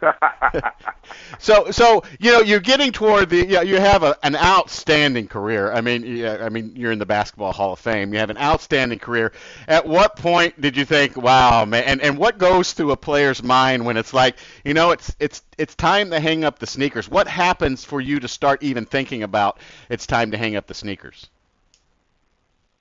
so 1.38 1.70
so 1.70 2.02
you 2.18 2.32
know 2.32 2.40
you're 2.40 2.60
getting 2.60 2.92
toward 2.92 3.28
the 3.30 3.38
you, 3.38 3.46
know, 3.46 3.60
you 3.60 3.78
have 3.78 4.02
a, 4.02 4.16
an 4.22 4.36
outstanding 4.36 5.28
career. 5.28 5.72
I 5.72 5.80
mean 5.80 6.04
yeah, 6.04 6.38
I 6.40 6.48
mean 6.48 6.72
you're 6.74 6.92
in 6.92 6.98
the 6.98 7.06
basketball 7.06 7.52
Hall 7.52 7.72
of 7.72 7.78
Fame. 7.78 8.12
You 8.12 8.18
have 8.18 8.30
an 8.30 8.38
outstanding 8.38 8.98
career. 8.98 9.32
At 9.68 9.86
what 9.86 10.16
point 10.16 10.60
did 10.60 10.76
you 10.76 10.84
think, 10.84 11.16
wow, 11.16 11.64
man? 11.64 11.84
And 11.84 12.00
and 12.02 12.18
what 12.18 12.38
goes 12.38 12.72
through 12.72 12.92
a 12.92 12.96
player's 12.96 13.42
mind 13.42 13.84
when 13.84 13.96
it's 13.96 14.14
like, 14.14 14.36
you 14.64 14.74
know, 14.74 14.90
it's 14.90 15.14
it's 15.18 15.42
it's 15.58 15.74
time 15.74 16.10
to 16.10 16.20
hang 16.20 16.44
up 16.44 16.58
the 16.58 16.66
sneakers. 16.66 17.08
What 17.08 17.28
happens 17.28 17.84
for 17.84 18.00
you 18.00 18.20
to 18.20 18.28
start 18.28 18.62
even 18.62 18.86
thinking 18.86 19.22
about 19.22 19.58
it's 19.88 20.06
time 20.06 20.30
to 20.30 20.38
hang 20.38 20.56
up 20.56 20.66
the 20.66 20.74
sneakers? 20.74 21.28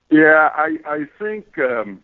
Yeah, 0.10 0.50
I 0.54 0.78
I 0.86 1.00
think 1.20 1.58
um 1.60 2.04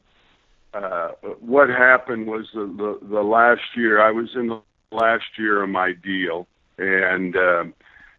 uh 0.74 1.10
what 1.40 1.70
happened 1.70 2.28
was 2.28 2.48
the, 2.54 2.66
the 2.66 3.08
the 3.08 3.22
last 3.22 3.62
year 3.76 4.02
I 4.02 4.12
was 4.12 4.30
in 4.36 4.48
the 4.48 4.62
last 4.96 5.26
year 5.38 5.64
of 5.64 5.70
my 5.70 5.94
deal, 5.94 6.48
and 6.78 7.36
uh, 7.36 7.66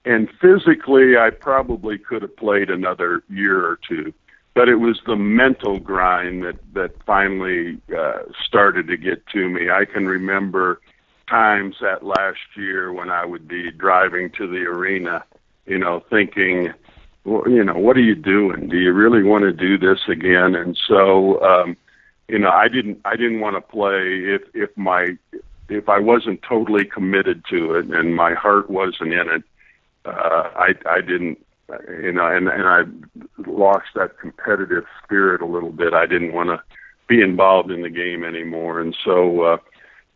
and 0.04 0.28
physically 0.40 1.16
I 1.16 1.30
probably 1.30 1.98
could 1.98 2.22
have 2.22 2.36
played 2.36 2.70
another 2.70 3.22
year 3.28 3.64
or 3.64 3.78
two, 3.88 4.12
but 4.54 4.68
it 4.68 4.76
was 4.76 5.00
the 5.06 5.16
mental 5.16 5.78
grind 5.78 6.44
that 6.44 6.56
that 6.74 7.02
finally 7.04 7.80
uh, 7.96 8.18
started 8.44 8.86
to 8.88 8.96
get 8.96 9.26
to 9.28 9.48
me. 9.48 9.70
I 9.70 9.84
can 9.84 10.06
remember 10.06 10.80
times 11.28 11.76
that 11.80 12.04
last 12.04 12.38
year 12.56 12.92
when 12.92 13.10
I 13.10 13.24
would 13.24 13.48
be 13.48 13.70
driving 13.70 14.30
to 14.38 14.46
the 14.46 14.64
arena, 14.66 15.24
you 15.66 15.78
know, 15.78 16.02
thinking, 16.08 16.72
well, 17.24 17.42
you 17.48 17.64
know, 17.64 17.74
what 17.74 17.96
are 17.96 18.02
you 18.02 18.14
doing? 18.14 18.68
Do 18.68 18.78
you 18.78 18.92
really 18.92 19.22
want 19.22 19.42
to 19.42 19.52
do 19.52 19.76
this 19.76 20.00
again? 20.08 20.54
And 20.54 20.78
so, 20.86 21.42
um, 21.42 21.76
you 22.28 22.38
know, 22.38 22.50
I 22.50 22.68
didn't, 22.68 23.00
I 23.04 23.16
didn't 23.16 23.40
want 23.40 23.56
to 23.56 23.60
play 23.60 24.22
if, 24.24 24.42
if 24.54 24.76
my, 24.76 25.16
if 25.68 25.88
I 25.88 25.98
wasn't 25.98 26.42
totally 26.42 26.84
committed 26.84 27.44
to 27.50 27.74
it 27.74 27.86
and 27.86 28.14
my 28.14 28.34
heart 28.34 28.70
wasn't 28.70 29.12
in 29.12 29.28
it, 29.28 29.42
uh, 30.04 30.50
I 30.54 30.74
I 30.86 31.00
didn't 31.00 31.38
you 31.88 32.12
know 32.12 32.26
and 32.26 32.48
and 32.48 32.66
I 32.66 32.82
lost 33.48 33.86
that 33.94 34.18
competitive 34.18 34.84
spirit 35.02 35.40
a 35.42 35.46
little 35.46 35.72
bit. 35.72 35.92
I 35.94 36.06
didn't 36.06 36.32
want 36.32 36.48
to 36.48 36.62
be 37.08 37.20
involved 37.22 37.70
in 37.70 37.82
the 37.82 37.90
game 37.90 38.24
anymore, 38.24 38.80
and 38.80 38.96
so 39.04 39.42
uh, 39.42 39.58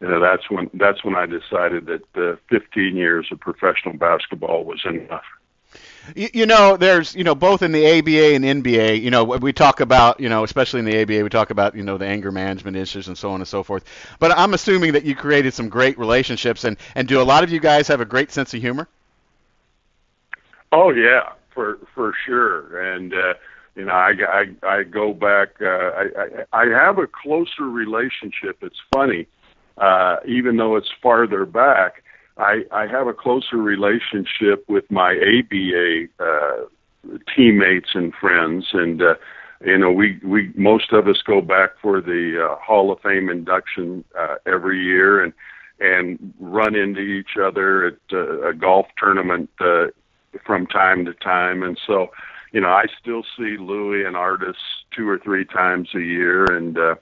you 0.01 0.09
know 0.09 0.21
that's 0.21 0.51
when 0.51 0.71
that's 0.75 1.05
when 1.05 1.17
I 1.17 1.27
decided 1.27 1.87
that 1.87 2.33
uh, 2.33 2.37
15 2.49 2.97
years 2.97 3.29
of 3.31 3.41
professional 3.41 3.95
basketball 3.95 4.65
was 4.65 4.83
enough. 4.85 5.23
You, 6.15 6.29
you 6.33 6.47
know, 6.47 6.77
there's, 6.77 7.15
you 7.15 7.25
know, 7.25 7.35
both 7.35 7.63
in 7.63 7.73
the 7.73 7.99
ABA 7.99 8.35
and 8.35 8.45
NBA, 8.65 9.01
you 9.01 9.11
know, 9.11 9.25
we 9.25 9.53
talk 9.53 9.81
about, 9.81 10.21
you 10.21 10.29
know, 10.29 10.45
especially 10.45 10.81
in 10.81 10.87
the 10.87 11.03
ABA, 11.03 11.23
we 11.23 11.29
talk 11.29 11.51
about, 11.51 11.75
you 11.75 11.83
know, 11.83 11.99
the 11.99 12.07
anger 12.07 12.33
management 12.33 12.77
issues 12.77 13.09
and 13.09 13.17
so 13.17 13.31
on 13.31 13.41
and 13.41 13.49
so 13.49 13.63
forth. 13.63 13.85
But 14.19 14.37
I'm 14.37 14.55
assuming 14.55 14.93
that 14.93 15.05
you 15.05 15.15
created 15.15 15.55
some 15.55 15.69
great 15.69 15.99
relationships, 15.99 16.65
and 16.65 16.77
and 16.95 17.09
do 17.09 17.21
a 17.21 17.25
lot 17.25 17.45
of 17.45 17.51
you 17.51 17.61
guys 17.61 17.89
have 17.89 18.01
a 18.01 18.05
great 18.05 18.31
sense 18.33 18.55
of 18.55 18.61
humor? 18.61 18.89
Oh 20.73 20.91
yeah, 20.91 21.33
for 21.55 21.79
for 21.95 22.15
sure, 22.27 22.95
and. 22.95 23.13
uh 23.15 23.35
you 23.77 23.85
know, 23.85 23.93
I, 23.93 24.13
I, 24.29 24.67
I 24.67 24.83
go 24.83 25.13
back. 25.15 25.51
Uh, 25.63 25.67
I, 25.67 26.07
I, 26.53 26.65
I 26.65 26.67
have 26.67 26.99
a 26.99 27.07
closer 27.07 27.63
relationship. 27.63 28.59
It's 28.63 28.81
funny, 28.93 29.29
uh, 29.79 30.17
even 30.27 30.57
though 30.57 30.77
it's 30.77 30.91
farther 31.01 31.47
back. 31.47 32.03
I, 32.41 32.65
I 32.73 32.87
have 32.87 33.07
a 33.07 33.13
closer 33.13 33.57
relationship 33.57 34.65
with 34.69 34.91
my 34.91 35.13
ABA 35.13 36.07
uh, 36.19 37.17
teammates 37.35 37.91
and 37.95 38.13
friends, 38.15 38.69
and 38.73 39.03
uh, 39.03 39.15
you 39.65 39.77
know, 39.79 39.93
we 39.93 40.19
we 40.25 40.51
most 40.55 40.93
of 40.93 41.07
us 41.07 41.23
go 41.27 41.41
back 41.41 41.71
for 41.83 42.01
the 42.01 42.49
uh, 42.51 42.57
Hall 42.57 42.91
of 42.91 43.01
Fame 43.01 43.29
induction 43.29 44.05
uh, 44.19 44.37
every 44.47 44.83
year, 44.83 45.23
and 45.23 45.33
and 45.81 46.35
run 46.41 46.75
into 46.75 47.01
each 47.01 47.37
other 47.43 47.87
at 47.87 47.97
uh, 48.13 48.49
a 48.49 48.55
golf 48.55 48.87
tournament 48.99 49.51
uh, 49.61 49.87
from 50.47 50.67
time 50.67 51.05
to 51.05 51.15
time, 51.15 51.63
and 51.63 51.79
so 51.87 52.11
you 52.53 52.61
know, 52.61 52.69
I 52.69 52.87
still 53.01 53.23
see 53.37 53.57
Louis 53.59 54.05
and 54.05 54.17
Artis 54.17 54.57
two 54.97 55.09
or 55.09 55.19
three 55.19 55.45
times 55.45 55.89
a 55.95 56.01
year, 56.01 56.45
and 56.45 56.77
uh, 56.77 56.95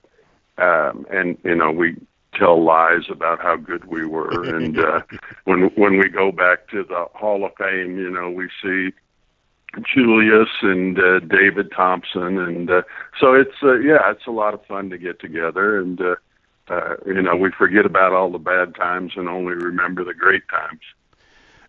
um, 0.58 1.06
and 1.10 1.38
you 1.44 1.54
know 1.54 1.70
we 1.70 1.96
tell 2.38 2.62
lies 2.62 3.04
about 3.10 3.40
how 3.40 3.56
good 3.56 3.84
we 3.86 4.06
were. 4.06 4.28
And 4.58 4.78
uh, 4.78 5.00
when 5.44 5.70
when 5.76 5.98
we 5.98 6.08
go 6.08 6.32
back 6.32 6.68
to 6.68 6.82
the 6.82 7.06
Hall 7.14 7.44
of 7.44 7.52
Fame, 7.58 7.98
you 7.98 8.10
know, 8.10 8.30
we 8.30 8.48
see 8.62 8.92
Julius 9.82 10.48
and 10.62 10.98
uh, 10.98 11.20
David 11.20 11.70
Thompson, 11.72 12.38
and 12.38 12.70
uh, 12.70 12.82
so 13.20 13.34
it's 13.34 13.62
uh, 13.62 13.78
yeah, 13.78 14.10
it's 14.10 14.26
a 14.26 14.30
lot 14.30 14.54
of 14.54 14.64
fun 14.66 14.90
to 14.90 14.98
get 14.98 15.20
together, 15.20 15.78
and 15.78 16.00
uh, 16.00 16.14
uh, 16.68 16.96
you 17.06 17.22
know, 17.22 17.36
we 17.36 17.50
forget 17.50 17.86
about 17.86 18.12
all 18.12 18.30
the 18.30 18.38
bad 18.38 18.74
times 18.74 19.12
and 19.16 19.28
only 19.28 19.54
remember 19.54 20.04
the 20.04 20.14
great 20.14 20.48
times. 20.48 20.80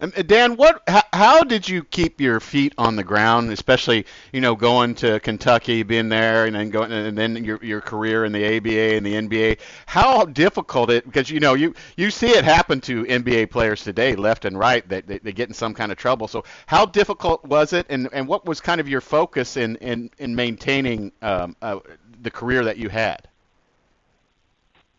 Um, 0.02 0.12
Dan, 0.12 0.56
what? 0.56 0.82
How, 0.88 1.04
how, 1.12 1.43
did 1.43 1.68
you 1.68 1.84
keep 1.84 2.22
your 2.22 2.39
feet 2.39 2.74
on 2.78 2.95
the 2.95 3.04
ground, 3.04 3.52
especially 3.52 4.06
you 4.32 4.39
know 4.39 4.56
going 4.56 4.95
to 4.95 5.20
Kentucky, 5.20 5.84
being 5.84 6.08
there, 6.08 6.45
and 6.45 6.56
then 6.56 6.70
going, 6.70 6.91
and 6.91 7.18
then 7.18 7.43
your 7.43 7.60
your 7.62 7.82
career 7.82 8.24
in 8.24 8.32
the 8.32 8.58
ABA 8.58 8.95
and 8.95 9.06
the 9.06 9.14
NBA? 9.16 9.60
How 9.88 10.24
difficult 10.24 10.89
it? 10.89 11.04
Because 11.04 11.30
you 11.30 11.41
know 11.41 11.54
you 11.54 11.76
you 11.97 12.12
see 12.12 12.30
it 12.30 12.45
happen 12.45 12.80
to 12.82 13.04
NBA 13.04 13.52
players 13.52 13.84
today, 13.84 14.16
left 14.16 14.45
and 14.45 14.58
right, 14.58 14.88
that 14.88 15.06
they, 15.06 15.18
they 15.20 15.34
get 15.34 15.50
in 15.50 15.54
some 15.54 15.74
kind 15.74 15.91
of 15.91 15.97
trouble. 15.97 16.30
So 16.30 16.45
how 16.66 16.86
difficult 16.86 17.43
was 17.43 17.74
it, 17.74 17.86
and 17.89 18.08
and 18.14 18.26
what 18.26 18.45
was 18.45 18.62
kind 18.62 18.80
of 18.80 18.88
your 18.88 19.02
focus 19.02 19.58
in 19.58 19.76
in 19.78 20.12
in 20.18 20.34
maintaining 20.34 21.12
um, 21.22 21.58
uh, 21.62 21.80
the 22.22 22.32
career 22.32 22.64
that 22.64 22.78
you 22.78 22.88
had? 22.88 23.28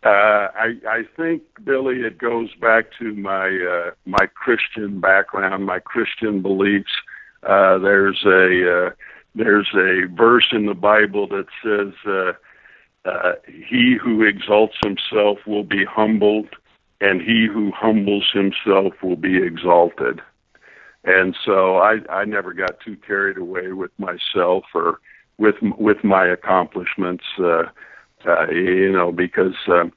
Uh, 0.03 0.49
I, 0.55 0.75
I 0.89 1.03
think 1.15 1.43
Billy, 1.63 1.97
it 2.01 2.17
goes 2.17 2.55
back 2.55 2.87
to 2.99 3.15
my 3.15 3.49
uh, 3.49 3.91
my 4.07 4.27
Christian 4.35 4.99
background, 4.99 5.67
my 5.67 5.79
Christian 5.79 6.41
beliefs. 6.41 6.93
Uh, 7.43 7.77
there's 7.79 8.23
a 8.25 8.87
uh, 8.87 8.91
there's 9.35 9.69
a 9.75 10.07
verse 10.15 10.49
in 10.53 10.65
the 10.67 10.75
Bible 10.75 11.29
that 11.29 11.47
says, 11.63 11.93
uh, 12.07 12.33
uh, 13.09 13.35
"He 13.47 13.97
who 14.03 14.23
exalts 14.23 14.77
himself 14.83 15.39
will 15.47 15.65
be 15.65 15.85
humbled, 15.85 16.49
and 17.03 17.21
he 17.21 17.47
who 17.47 17.71
humbles 17.71 18.25
himself 18.33 18.95
will 19.03 19.17
be 19.17 19.37
exalted." 19.43 20.23
And 21.05 21.37
so 21.45 21.77
I 21.77 21.99
I 22.11 22.25
never 22.25 22.55
got 22.55 22.81
too 22.81 22.97
carried 23.07 23.37
away 23.37 23.73
with 23.73 23.93
myself 23.99 24.65
or 24.75 25.01
with 25.37 25.57
with 25.61 26.03
my 26.05 26.27
accomplishments. 26.27 27.25
Uh, 27.39 27.65
uh, 28.27 28.49
you 28.51 28.93
know, 28.93 29.13
because 29.13 29.55
um, 29.69 29.93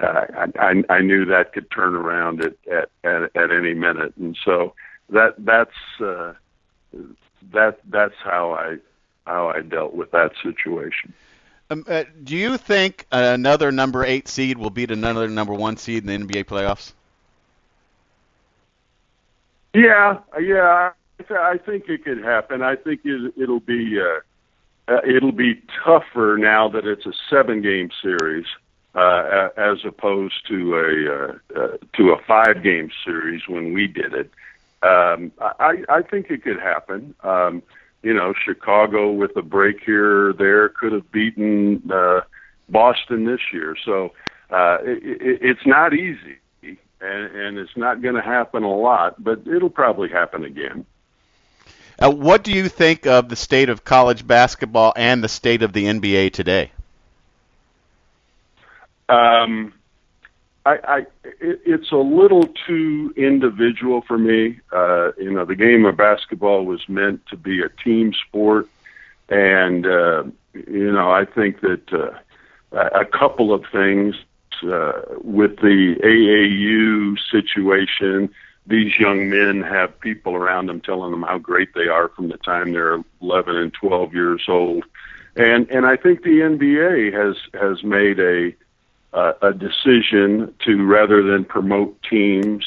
uh, 0.00 0.26
I, 0.58 0.82
I 0.88 1.00
knew 1.00 1.24
that 1.26 1.52
could 1.52 1.70
turn 1.70 1.94
around 1.94 2.42
at, 2.44 2.54
at 2.70 2.90
at 3.04 3.36
at 3.36 3.50
any 3.50 3.74
minute, 3.74 4.14
and 4.18 4.36
so 4.44 4.74
that 5.10 5.34
that's 5.38 6.00
uh, 6.00 6.32
that 7.52 7.78
that's 7.88 8.14
how 8.22 8.52
I 8.52 8.76
how 9.26 9.48
I 9.48 9.60
dealt 9.60 9.94
with 9.94 10.10
that 10.12 10.32
situation. 10.42 11.12
Um, 11.70 11.84
uh, 11.86 12.04
do 12.24 12.36
you 12.36 12.56
think 12.56 13.06
another 13.12 13.70
number 13.70 14.04
eight 14.04 14.26
seed 14.26 14.58
will 14.58 14.70
beat 14.70 14.90
another 14.90 15.28
number 15.28 15.54
one 15.54 15.76
seed 15.76 16.08
in 16.08 16.26
the 16.26 16.32
NBA 16.32 16.44
playoffs? 16.44 16.92
Yeah, 19.72 20.18
yeah, 20.40 20.90
I, 21.18 21.22
th- 21.22 21.38
I 21.38 21.58
think 21.58 21.88
it 21.88 22.04
could 22.04 22.24
happen. 22.24 22.62
I 22.62 22.74
think 22.74 23.02
it, 23.04 23.34
it'll 23.36 23.60
be 23.60 24.00
uh, 24.00 24.18
uh, 24.90 25.00
it'll 25.06 25.32
be 25.32 25.62
tougher 25.84 26.36
now 26.38 26.68
that 26.68 26.86
it's 26.86 27.06
a 27.06 27.12
seven 27.28 27.62
game 27.62 27.90
series 28.02 28.46
uh, 28.94 29.48
as 29.56 29.78
opposed 29.84 30.46
to 30.48 30.74
a 30.74 31.14
uh, 31.14 31.60
uh, 31.60 31.76
to 31.96 32.10
a 32.10 32.20
five 32.26 32.62
game 32.62 32.90
series 33.04 33.42
when 33.46 33.72
we 33.72 33.86
did 33.86 34.12
it. 34.12 34.30
Um, 34.82 35.30
I, 35.40 35.84
I 35.88 36.02
think 36.02 36.30
it 36.30 36.42
could 36.42 36.58
happen. 36.58 37.14
Um, 37.22 37.62
you 38.02 38.14
know, 38.14 38.32
Chicago 38.32 39.12
with 39.12 39.36
a 39.36 39.42
break 39.42 39.82
here 39.84 40.28
or 40.28 40.32
there 40.32 40.70
could 40.70 40.92
have 40.92 41.12
beaten 41.12 41.82
uh, 41.92 42.22
Boston 42.68 43.26
this 43.26 43.40
year. 43.52 43.76
So 43.84 44.12
uh, 44.50 44.78
it, 44.82 45.38
it's 45.42 45.66
not 45.66 45.92
easy, 45.92 46.38
and, 46.62 46.80
and 47.00 47.58
it's 47.58 47.76
not 47.76 48.00
going 48.00 48.14
to 48.14 48.22
happen 48.22 48.62
a 48.62 48.74
lot, 48.74 49.22
but 49.22 49.46
it'll 49.46 49.70
probably 49.70 50.08
happen 50.08 50.44
again. 50.44 50.86
Uh, 52.00 52.10
what 52.10 52.42
do 52.42 52.52
you 52.52 52.68
think 52.68 53.06
of 53.06 53.28
the 53.28 53.36
state 53.36 53.68
of 53.68 53.84
college 53.84 54.26
basketball 54.26 54.92
and 54.96 55.22
the 55.22 55.28
state 55.28 55.62
of 55.62 55.72
the 55.72 55.84
NBA 55.84 56.32
today? 56.32 56.72
Um, 59.10 59.74
I, 60.64 60.78
I 60.84 60.98
it, 61.24 61.60
it's 61.66 61.92
a 61.92 61.96
little 61.96 62.44
too 62.66 63.12
individual 63.16 64.02
for 64.06 64.16
me. 64.16 64.60
Uh, 64.72 65.12
you 65.18 65.30
know, 65.30 65.44
the 65.44 65.56
game 65.56 65.84
of 65.84 65.96
basketball 65.96 66.64
was 66.64 66.80
meant 66.88 67.26
to 67.26 67.36
be 67.36 67.60
a 67.60 67.68
team 67.68 68.14
sport, 68.28 68.68
and 69.28 69.84
uh, 69.84 70.24
you 70.54 70.92
know, 70.92 71.10
I 71.10 71.26
think 71.26 71.60
that 71.60 71.92
uh, 71.92 72.18
a 72.72 73.04
couple 73.04 73.52
of 73.52 73.64
things 73.70 74.14
uh, 74.62 75.02
with 75.22 75.56
the 75.56 75.96
AAU 76.02 77.18
situation. 77.30 78.34
These 78.66 78.98
young 78.98 79.30
men 79.30 79.62
have 79.62 79.98
people 80.00 80.34
around 80.34 80.66
them 80.66 80.80
telling 80.80 81.10
them 81.10 81.22
how 81.22 81.38
great 81.38 81.74
they 81.74 81.88
are 81.88 82.08
from 82.08 82.28
the 82.28 82.36
time 82.36 82.72
they're 82.72 83.02
11 83.20 83.56
and 83.56 83.72
12 83.72 84.14
years 84.14 84.42
old, 84.48 84.84
and 85.36 85.68
and 85.70 85.86
I 85.86 85.96
think 85.96 86.22
the 86.22 86.40
NBA 86.40 87.12
has 87.12 87.36
has 87.60 87.82
made 87.82 88.20
a 88.20 88.54
uh, 89.12 89.32
a 89.42 89.52
decision 89.52 90.54
to 90.64 90.84
rather 90.84 91.22
than 91.22 91.44
promote 91.44 92.00
teams 92.02 92.64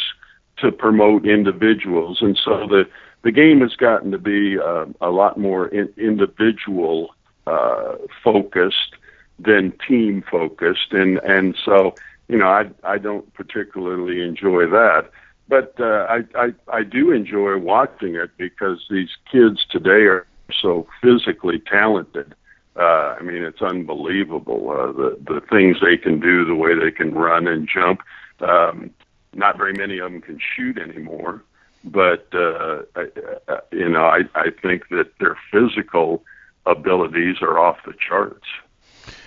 to 0.57 0.71
promote 0.71 1.25
individuals, 1.25 2.21
and 2.21 2.37
so 2.43 2.67
the 2.67 2.87
the 3.23 3.31
game 3.31 3.61
has 3.61 3.75
gotten 3.75 4.11
to 4.11 4.17
be 4.17 4.59
uh, 4.59 4.85
a 4.99 5.09
lot 5.09 5.37
more 5.37 5.67
in, 5.67 5.91
individual 5.97 7.15
uh, 7.47 7.95
focused 8.23 8.95
than 9.39 9.73
team 9.87 10.23
focused, 10.29 10.91
and 10.91 11.19
and 11.19 11.55
so 11.63 11.95
you 12.27 12.37
know 12.37 12.47
I 12.47 12.69
I 12.83 12.97
don't 12.97 13.31
particularly 13.33 14.21
enjoy 14.21 14.67
that, 14.67 15.09
but 15.47 15.75
uh, 15.79 16.07
I, 16.09 16.23
I 16.35 16.53
I 16.71 16.83
do 16.83 17.11
enjoy 17.11 17.57
watching 17.57 18.15
it 18.15 18.31
because 18.37 18.85
these 18.89 19.09
kids 19.31 19.65
today 19.69 20.05
are 20.05 20.25
so 20.61 20.87
physically 21.01 21.59
talented 21.59 22.35
uh, 22.75 23.15
I 23.19 23.21
mean, 23.21 23.43
it's 23.43 23.61
unbelievable 23.61 24.71
uh, 24.71 24.91
the 24.91 25.17
the 25.23 25.41
things 25.41 25.77
they 25.79 25.97
can 25.97 26.19
do, 26.19 26.43
the 26.45 26.55
way 26.55 26.73
they 26.73 26.91
can 26.91 27.13
run 27.13 27.47
and 27.47 27.69
jump. 27.71 28.01
Um, 28.39 28.89
not 29.33 29.57
very 29.57 29.73
many 29.73 29.99
of 29.99 30.11
them 30.11 30.21
can 30.21 30.39
shoot 30.39 30.77
anymore, 30.79 31.43
but 31.83 32.27
uh, 32.33 32.81
I, 32.95 33.07
uh, 33.47 33.59
you 33.71 33.89
know, 33.89 34.05
I 34.05 34.21
I 34.33 34.49
think 34.61 34.89
that 34.89 35.11
their 35.19 35.37
physical 35.51 36.23
abilities 36.65 37.37
are 37.41 37.59
off 37.59 37.77
the 37.85 37.93
charts. 37.93 38.47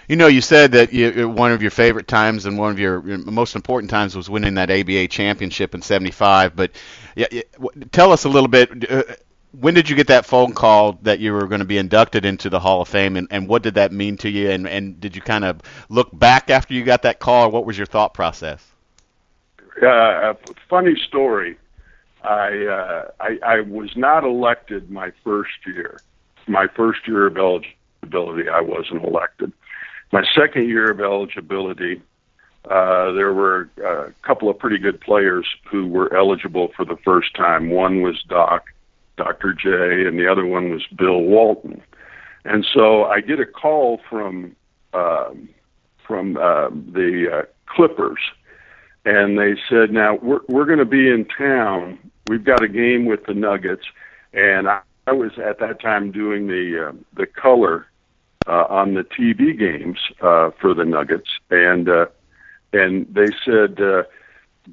You 0.09 0.17
know, 0.17 0.29
you 0.29 0.41
said 0.41 0.73
that 0.73 0.93
you, 0.93 1.29
one 1.29 1.51
of 1.53 1.63
your 1.63 1.71
favorite 1.71 2.07
times 2.07 2.47
and 2.47 2.59
one 2.59 2.71
of 2.71 2.79
your 2.79 3.01
most 3.01 3.57
important 3.57 3.91
times 3.91 4.15
was 4.15 4.31
winning 4.31 4.55
that 4.55 4.71
ABA 4.71 5.09
championship 5.09 5.75
in 5.75 5.83
'75. 5.83 6.55
But 6.55 6.73
yeah, 7.17 7.27
tell 7.91 8.13
us 8.13 8.25
a 8.25 8.29
little 8.29 8.49
bit. 8.49 8.91
Uh, 8.91 9.03
when 9.59 9.75
did 9.75 9.89
you 9.89 9.97
get 9.97 10.09
that 10.09 10.27
phone 10.27 10.53
call 10.53 10.99
that 11.03 11.19
you 11.19 11.33
were 11.33 11.47
going 11.47 11.61
to 11.61 11.67
be 11.67 11.79
inducted 11.79 12.25
into 12.25 12.51
the 12.51 12.61
Hall 12.61 12.83
of 12.83 12.89
Fame, 12.89 13.17
and, 13.17 13.27
and 13.31 13.49
what 13.49 13.63
did 13.63 13.75
that 13.75 13.91
mean 13.91 14.17
to 14.19 14.29
you? 14.29 14.51
And, 14.51 14.69
and 14.69 15.01
did 15.01 15.17
you 15.17 15.23
kind 15.23 15.45
of 15.45 15.61
look 15.89 16.11
back 16.13 16.51
after 16.51 16.75
you 16.75 16.85
got 16.85 17.03
that 17.03 17.21
call, 17.21 17.47
or 17.47 17.49
what 17.49 17.65
was 17.65 17.77
your 17.77 17.87
thought 17.87 18.13
process? 18.15 18.65
Uh, 19.83 20.35
funny 20.69 20.97
story. 21.09 21.57
I, 22.23 22.65
uh, 22.67 23.11
I 23.21 23.39
I 23.45 23.61
was 23.61 23.97
not 23.97 24.25
elected 24.25 24.91
my 24.91 25.13
first 25.23 25.55
year. 25.67 26.01
My 26.49 26.67
first 26.67 27.07
year 27.07 27.27
of 27.27 27.37
eligibility, 27.37 28.49
I 28.49 28.61
wasn't 28.61 29.05
elected. 29.05 29.53
My 30.13 30.25
second 30.35 30.69
year 30.69 30.91
of 30.91 31.01
eligibility, 31.01 32.03
uh, 32.65 33.13
there 33.13 33.33
were 33.33 33.69
a 33.85 34.13
couple 34.27 34.49
of 34.49 34.59
pretty 34.59 34.79
good 34.79 35.01
players 35.01 35.47
who 35.71 35.87
were 35.87 36.15
eligible 36.17 36.73
for 36.77 36.85
the 36.85 36.97
first 37.05 37.35
time. 37.35 37.71
One 37.71 38.03
was 38.03 38.23
Doc, 38.29 38.65
Dr. 39.17 39.53
J, 39.53 40.07
and 40.07 40.19
the 40.19 40.31
other 40.31 40.47
one 40.47 40.71
was 40.71 40.83
Bill 40.97 41.21
Walton. 41.21 41.83
And 42.45 42.67
so 42.73 43.05
I 43.05 43.21
get 43.21 43.41
a 43.41 43.47
call 43.47 44.01
from 44.09 44.55
um, 44.95 45.49
from 46.07 46.37
uh, 46.37 46.71
the 46.71 47.29
uh, 47.33 47.43
Clippers, 47.67 48.21
and 49.05 49.39
they 49.39 49.57
said, 49.69 49.91
"Now 49.91 50.15
we're 50.15 50.41
we're 50.49 50.65
going 50.65 50.79
to 50.79 50.85
be 50.85 51.09
in 51.09 51.25
town. 51.25 51.99
We've 52.29 52.45
got 52.45 52.63
a 52.63 52.69
game 52.69 53.05
with 53.05 53.27
the 53.27 53.35
Nuggets." 53.35 53.85
And 54.33 54.69
I, 54.69 54.81
I 55.07 55.13
was 55.13 55.33
at 55.39 55.59
that 55.59 55.81
time 55.81 56.13
doing 56.13 56.47
the 56.47 56.89
uh, 56.89 56.93
the 57.15 57.27
color 57.27 57.87
uh, 58.47 58.67
on 58.69 58.95
the 58.95 59.03
TV 59.03 59.59
games 59.59 59.99
uh, 60.21 60.51
for 60.61 60.75
the 60.75 60.85
Nuggets, 60.85 61.29
and 61.51 61.89
uh, 61.89 62.07
and 62.73 63.07
they 63.13 63.29
said. 63.45 63.81
Uh, 63.81 64.03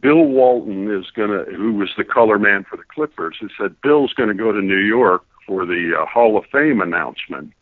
Bill 0.01 0.23
Walton 0.23 0.89
is 0.89 1.05
to, 1.29 1.45
who 1.55 1.73
was 1.73 1.89
the 1.97 2.03
color 2.03 2.39
man 2.39 2.65
for 2.67 2.77
the 2.77 2.83
Clippers, 2.83 3.37
he 3.39 3.47
said 3.55 3.79
Bill's 3.81 4.11
to 4.29 4.33
go 4.33 4.51
to 4.51 4.59
New 4.59 4.79
York 4.79 5.23
for 5.45 5.65
the 5.65 5.93
uh, 5.99 6.05
Hall 6.05 6.37
of 6.37 6.45
Fame 6.51 6.81
announcement. 6.81 7.53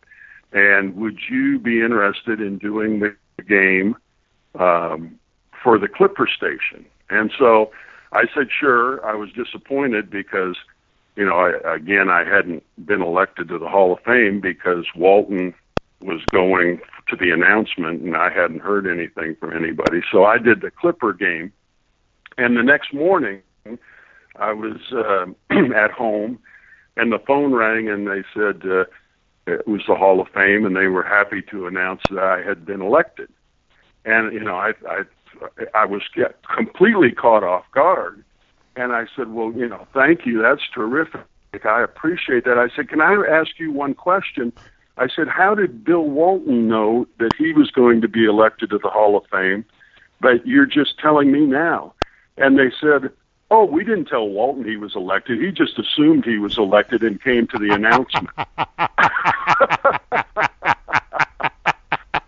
And 0.52 0.96
would 0.96 1.18
you 1.30 1.58
be 1.58 1.80
interested 1.80 2.40
in 2.40 2.58
doing 2.58 3.00
the 3.00 3.14
game 3.42 3.96
um, 4.58 5.18
for 5.62 5.78
the 5.78 5.88
Clipper 5.88 6.26
station? 6.26 6.84
And 7.10 7.32
so 7.38 7.70
I 8.12 8.24
said, 8.34 8.48
sure. 8.50 9.04
I 9.04 9.14
was 9.14 9.30
disappointed 9.32 10.10
because, 10.10 10.56
you 11.16 11.24
know, 11.24 11.36
I, 11.36 11.74
again, 11.74 12.10
I 12.10 12.24
hadn't 12.24 12.62
been 12.84 13.02
elected 13.02 13.48
to 13.48 13.58
the 13.58 13.68
Hall 13.68 13.92
of 13.92 14.00
Fame 14.04 14.40
because 14.40 14.86
Walton 14.94 15.54
was 16.02 16.20
going 16.32 16.80
to 17.08 17.16
the 17.16 17.30
announcement 17.30 18.02
and 18.02 18.16
I 18.16 18.30
hadn't 18.30 18.60
heard 18.60 18.86
anything 18.86 19.36
from 19.40 19.56
anybody. 19.56 20.00
So 20.10 20.24
I 20.24 20.38
did 20.38 20.60
the 20.60 20.70
Clipper 20.70 21.12
game 21.12 21.52
and 22.38 22.56
the 22.56 22.62
next 22.62 22.92
morning, 22.94 23.42
I 24.36 24.52
was 24.52 24.80
uh, 24.92 25.26
at 25.74 25.90
home, 25.90 26.38
and 26.96 27.12
the 27.12 27.18
phone 27.18 27.52
rang, 27.52 27.88
and 27.88 28.06
they 28.06 28.24
said 28.34 28.62
uh, 28.64 28.84
it 29.46 29.66
was 29.66 29.82
the 29.86 29.94
Hall 29.94 30.20
of 30.20 30.28
Fame, 30.28 30.64
and 30.64 30.76
they 30.76 30.86
were 30.86 31.02
happy 31.02 31.42
to 31.50 31.66
announce 31.66 32.02
that 32.10 32.22
I 32.22 32.42
had 32.42 32.64
been 32.64 32.80
elected. 32.80 33.28
And 34.04 34.32
you 34.32 34.40
know, 34.40 34.56
I 34.56 34.72
I 34.88 35.02
I 35.74 35.84
was 35.84 36.02
completely 36.54 37.12
caught 37.12 37.44
off 37.44 37.64
guard, 37.72 38.24
and 38.76 38.92
I 38.92 39.06
said, 39.14 39.32
"Well, 39.32 39.52
you 39.52 39.68
know, 39.68 39.86
thank 39.92 40.26
you. 40.26 40.42
That's 40.42 40.62
terrific. 40.74 41.22
I 41.64 41.82
appreciate 41.82 42.44
that." 42.44 42.58
I 42.58 42.74
said, 42.74 42.88
"Can 42.88 43.00
I 43.00 43.14
ask 43.30 43.58
you 43.58 43.72
one 43.72 43.94
question?" 43.94 44.52
I 44.96 45.08
said, 45.08 45.28
"How 45.28 45.54
did 45.54 45.84
Bill 45.84 46.04
Walton 46.04 46.68
know 46.68 47.06
that 47.18 47.34
he 47.36 47.52
was 47.52 47.70
going 47.70 48.00
to 48.02 48.08
be 48.08 48.24
elected 48.24 48.70
to 48.70 48.78
the 48.78 48.90
Hall 48.90 49.16
of 49.16 49.24
Fame?" 49.30 49.64
But 50.20 50.46
you're 50.46 50.66
just 50.66 50.98
telling 50.98 51.32
me 51.32 51.40
now. 51.40 51.94
And 52.36 52.58
they 52.58 52.70
said, 52.80 53.10
Oh, 53.50 53.66
we 53.66 53.84
didn't 53.84 54.06
tell 54.06 54.26
Walton 54.26 54.64
he 54.64 54.78
was 54.78 54.96
elected. 54.96 55.38
He 55.38 55.52
just 55.52 55.78
assumed 55.78 56.24
he 56.24 56.38
was 56.38 56.56
elected 56.56 57.02
and 57.02 57.22
came 57.22 57.46
to 57.48 57.58
the 57.58 57.74
announcement. 57.74 58.30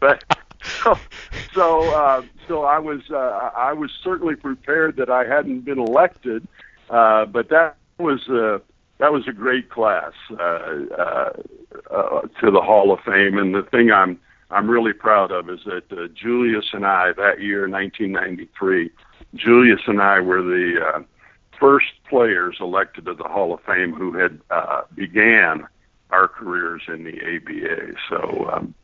but 0.01 0.23
so 0.63 0.99
so, 1.55 1.95
uh, 1.95 2.23
so 2.47 2.65
I 2.65 2.79
was 2.79 3.11
uh, 3.11 3.51
I 3.57 3.73
was 3.73 3.91
certainly 4.03 4.37
prepared 4.37 4.97
that 4.97 5.09
I 5.09 5.25
hadn't 5.25 5.61
been 5.61 5.79
elected, 5.79 6.47
uh, 6.91 7.25
but 7.25 7.49
that 7.49 7.77
was 7.97 8.29
uh, 8.29 8.59
that 8.99 9.13
was 9.13 9.27
a 9.29 9.33
great 9.33 9.71
class 9.71 10.13
uh, 10.31 10.35
uh, 10.43 11.33
uh, 11.91 12.21
to 12.41 12.51
the 12.51 12.61
Hall 12.61 12.93
of 12.93 13.01
Fame. 13.01 13.39
And 13.39 13.55
the 13.55 13.63
thing 13.63 13.91
I'm 13.91 14.19
I'm 14.51 14.71
really 14.71 14.93
proud 14.93 15.33
of 15.33 15.51
is 15.51 15.61
that 15.65 15.91
uh, 15.91 16.09
Julius 16.15 16.67
and 16.73 16.87
I 16.87 17.13
that 17.15 17.41
year, 17.41 17.69
1993 17.69 18.91
Julius 19.35 19.81
and 19.87 20.01
I 20.01 20.21
were 20.21 20.43
the 20.43 20.81
uh, 20.81 21.03
first 21.59 21.93
players 22.09 22.57
elected 22.61 23.07
to 23.07 23.15
the 23.15 23.25
Hall 23.25 23.53
of 23.53 23.61
Fame 23.63 23.93
who 23.93 24.17
had 24.17 24.41
uh, 24.51 24.83
began 24.95 25.67
our 26.11 26.29
careers 26.29 26.83
in 26.87 27.05
the 27.05 27.19
ABA. 27.21 27.95
So 28.09 28.51
um, 28.53 28.75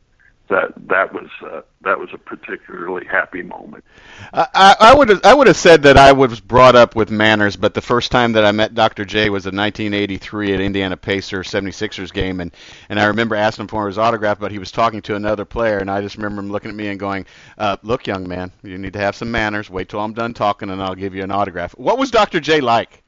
that 0.51 0.73
that 0.89 1.13
was 1.13 1.29
uh, 1.41 1.61
that 1.81 1.97
was 1.97 2.09
a 2.13 2.17
particularly 2.17 3.05
happy 3.05 3.41
moment. 3.41 3.85
I, 4.33 4.75
I 4.79 4.93
would 4.93 5.25
I 5.25 5.33
would 5.33 5.47
have 5.47 5.55
said 5.55 5.83
that 5.83 5.97
I 5.97 6.11
was 6.11 6.41
brought 6.41 6.75
up 6.75 6.93
with 6.93 7.09
manners, 7.09 7.55
but 7.55 7.73
the 7.73 7.81
first 7.81 8.11
time 8.11 8.33
that 8.33 8.43
I 8.43 8.51
met 8.51 8.75
Dr. 8.75 9.05
J 9.05 9.29
was 9.29 9.45
in 9.45 9.55
1983 9.55 10.53
at 10.53 10.59
Indiana 10.59 10.97
Pacers 10.97 11.49
76ers 11.49 12.11
game, 12.11 12.41
and 12.41 12.51
and 12.89 12.99
I 12.99 13.05
remember 13.05 13.35
asking 13.35 13.63
him 13.63 13.67
for 13.69 13.87
his 13.87 13.97
autograph, 13.97 14.39
but 14.39 14.51
he 14.51 14.59
was 14.59 14.71
talking 14.71 15.01
to 15.03 15.15
another 15.15 15.45
player, 15.45 15.77
and 15.77 15.89
I 15.89 16.01
just 16.01 16.17
remember 16.17 16.41
him 16.41 16.51
looking 16.51 16.69
at 16.69 16.75
me 16.75 16.87
and 16.87 16.99
going, 16.99 17.25
uh, 17.57 17.77
"Look, 17.81 18.05
young 18.05 18.27
man, 18.27 18.51
you 18.61 18.77
need 18.77 18.93
to 18.93 18.99
have 18.99 19.15
some 19.15 19.31
manners. 19.31 19.69
Wait 19.69 19.87
till 19.87 20.01
I'm 20.01 20.13
done 20.13 20.33
talking, 20.33 20.69
and 20.69 20.83
I'll 20.83 20.95
give 20.95 21.15
you 21.15 21.23
an 21.23 21.31
autograph." 21.31 21.71
What 21.77 21.97
was 21.97 22.11
Dr. 22.11 22.41
J 22.41 22.59
like? 22.59 23.03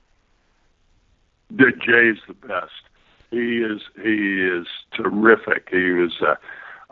The 1.51 1.73
J's 1.73 2.19
the 2.25 2.47
best. 2.47 2.71
He 3.31 3.57
is 3.57 3.81
he 4.01 4.41
is 4.41 4.65
terrific. 4.93 5.67
He 5.69 5.91
was. 5.91 6.13
Uh, 6.21 6.35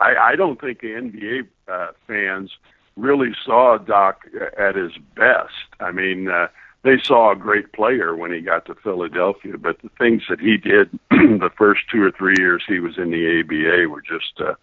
I, 0.02 0.32
I 0.32 0.36
don't 0.36 0.60
think 0.60 0.80
the 0.80 0.88
NBA 0.88 1.46
uh, 1.68 1.92
fans 2.06 2.50
really 2.96 3.32
saw 3.44 3.78
Doc 3.78 4.22
at 4.58 4.74
his 4.74 4.92
best. 5.14 5.54
I 5.80 5.92
mean, 5.92 6.28
uh, 6.28 6.48
they 6.82 6.96
saw 7.02 7.32
a 7.32 7.36
great 7.36 7.72
player 7.72 8.16
when 8.16 8.32
he 8.32 8.40
got 8.40 8.66
to 8.66 8.74
Philadelphia, 8.74 9.56
but 9.56 9.80
the 9.82 9.90
things 9.98 10.22
that 10.28 10.40
he 10.40 10.56
did 10.56 10.90
the 11.10 11.50
first 11.56 11.82
two 11.90 12.02
or 12.02 12.10
three 12.10 12.34
years 12.38 12.64
he 12.66 12.80
was 12.80 12.98
in 12.98 13.10
the 13.10 13.40
ABA 13.40 13.88
were 13.88 14.02
just 14.02 14.40
uh, 14.40 14.54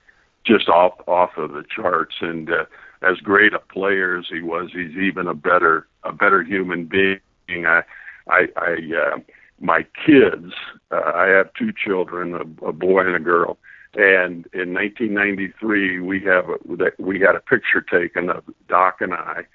just 0.45 0.67
off 0.67 0.93
off 1.07 1.31
of 1.37 1.51
the 1.51 1.63
charts. 1.73 2.15
And 2.19 2.51
uh, 2.51 2.65
as 3.01 3.17
great 3.17 3.53
a 3.53 3.59
player 3.59 4.17
as 4.17 4.25
he 4.29 4.41
was, 4.41 4.69
he's 4.73 4.97
even 4.97 5.27
a 5.27 5.33
better 5.33 5.87
a 6.03 6.11
better 6.11 6.43
human 6.43 6.85
being. 6.85 7.65
I 7.65 7.83
I, 8.29 8.47
I 8.57 8.75
uh, 8.95 9.19
my 9.61 9.85
kids, 10.05 10.53
uh, 10.91 11.11
I 11.15 11.27
have 11.27 11.53
two 11.53 11.71
children, 11.71 12.33
a, 12.33 12.67
a 12.67 12.73
boy 12.73 13.05
and 13.05 13.15
a 13.15 13.19
girl 13.19 13.57
and 13.95 14.47
in 14.53 14.73
1993, 14.73 15.99
we 15.99 16.21
have 16.21 16.49
a, 16.49 16.57
we 16.99 17.19
had 17.19 17.35
a 17.35 17.39
picture 17.39 17.81
taken 17.81 18.29
of 18.29 18.43
Doc 18.67 19.01
and 19.01 19.13
I, 19.13 19.45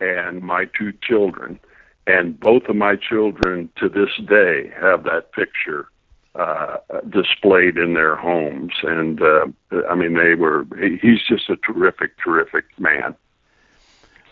and 0.00 0.42
my 0.42 0.64
two 0.76 0.92
children, 1.02 1.60
and 2.06 2.38
both 2.38 2.64
of 2.64 2.76
my 2.76 2.96
children 2.96 3.68
to 3.76 3.88
this 3.88 4.10
day 4.26 4.72
have 4.80 5.04
that 5.04 5.32
picture 5.32 5.88
uh, 6.34 6.78
displayed 7.08 7.76
in 7.76 7.92
their 7.92 8.16
homes. 8.16 8.72
And 8.82 9.20
uh, 9.20 9.46
I 9.88 9.94
mean, 9.94 10.14
they 10.14 10.34
were. 10.34 10.66
He's 11.00 11.22
just 11.28 11.50
a 11.50 11.56
terrific, 11.56 12.12
terrific 12.18 12.64
man. 12.78 13.14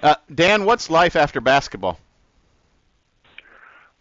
Uh, 0.03 0.15
Dan, 0.35 0.65
what's 0.65 0.89
life 0.89 1.17
after 1.17 1.43
basketball? 1.43 2.01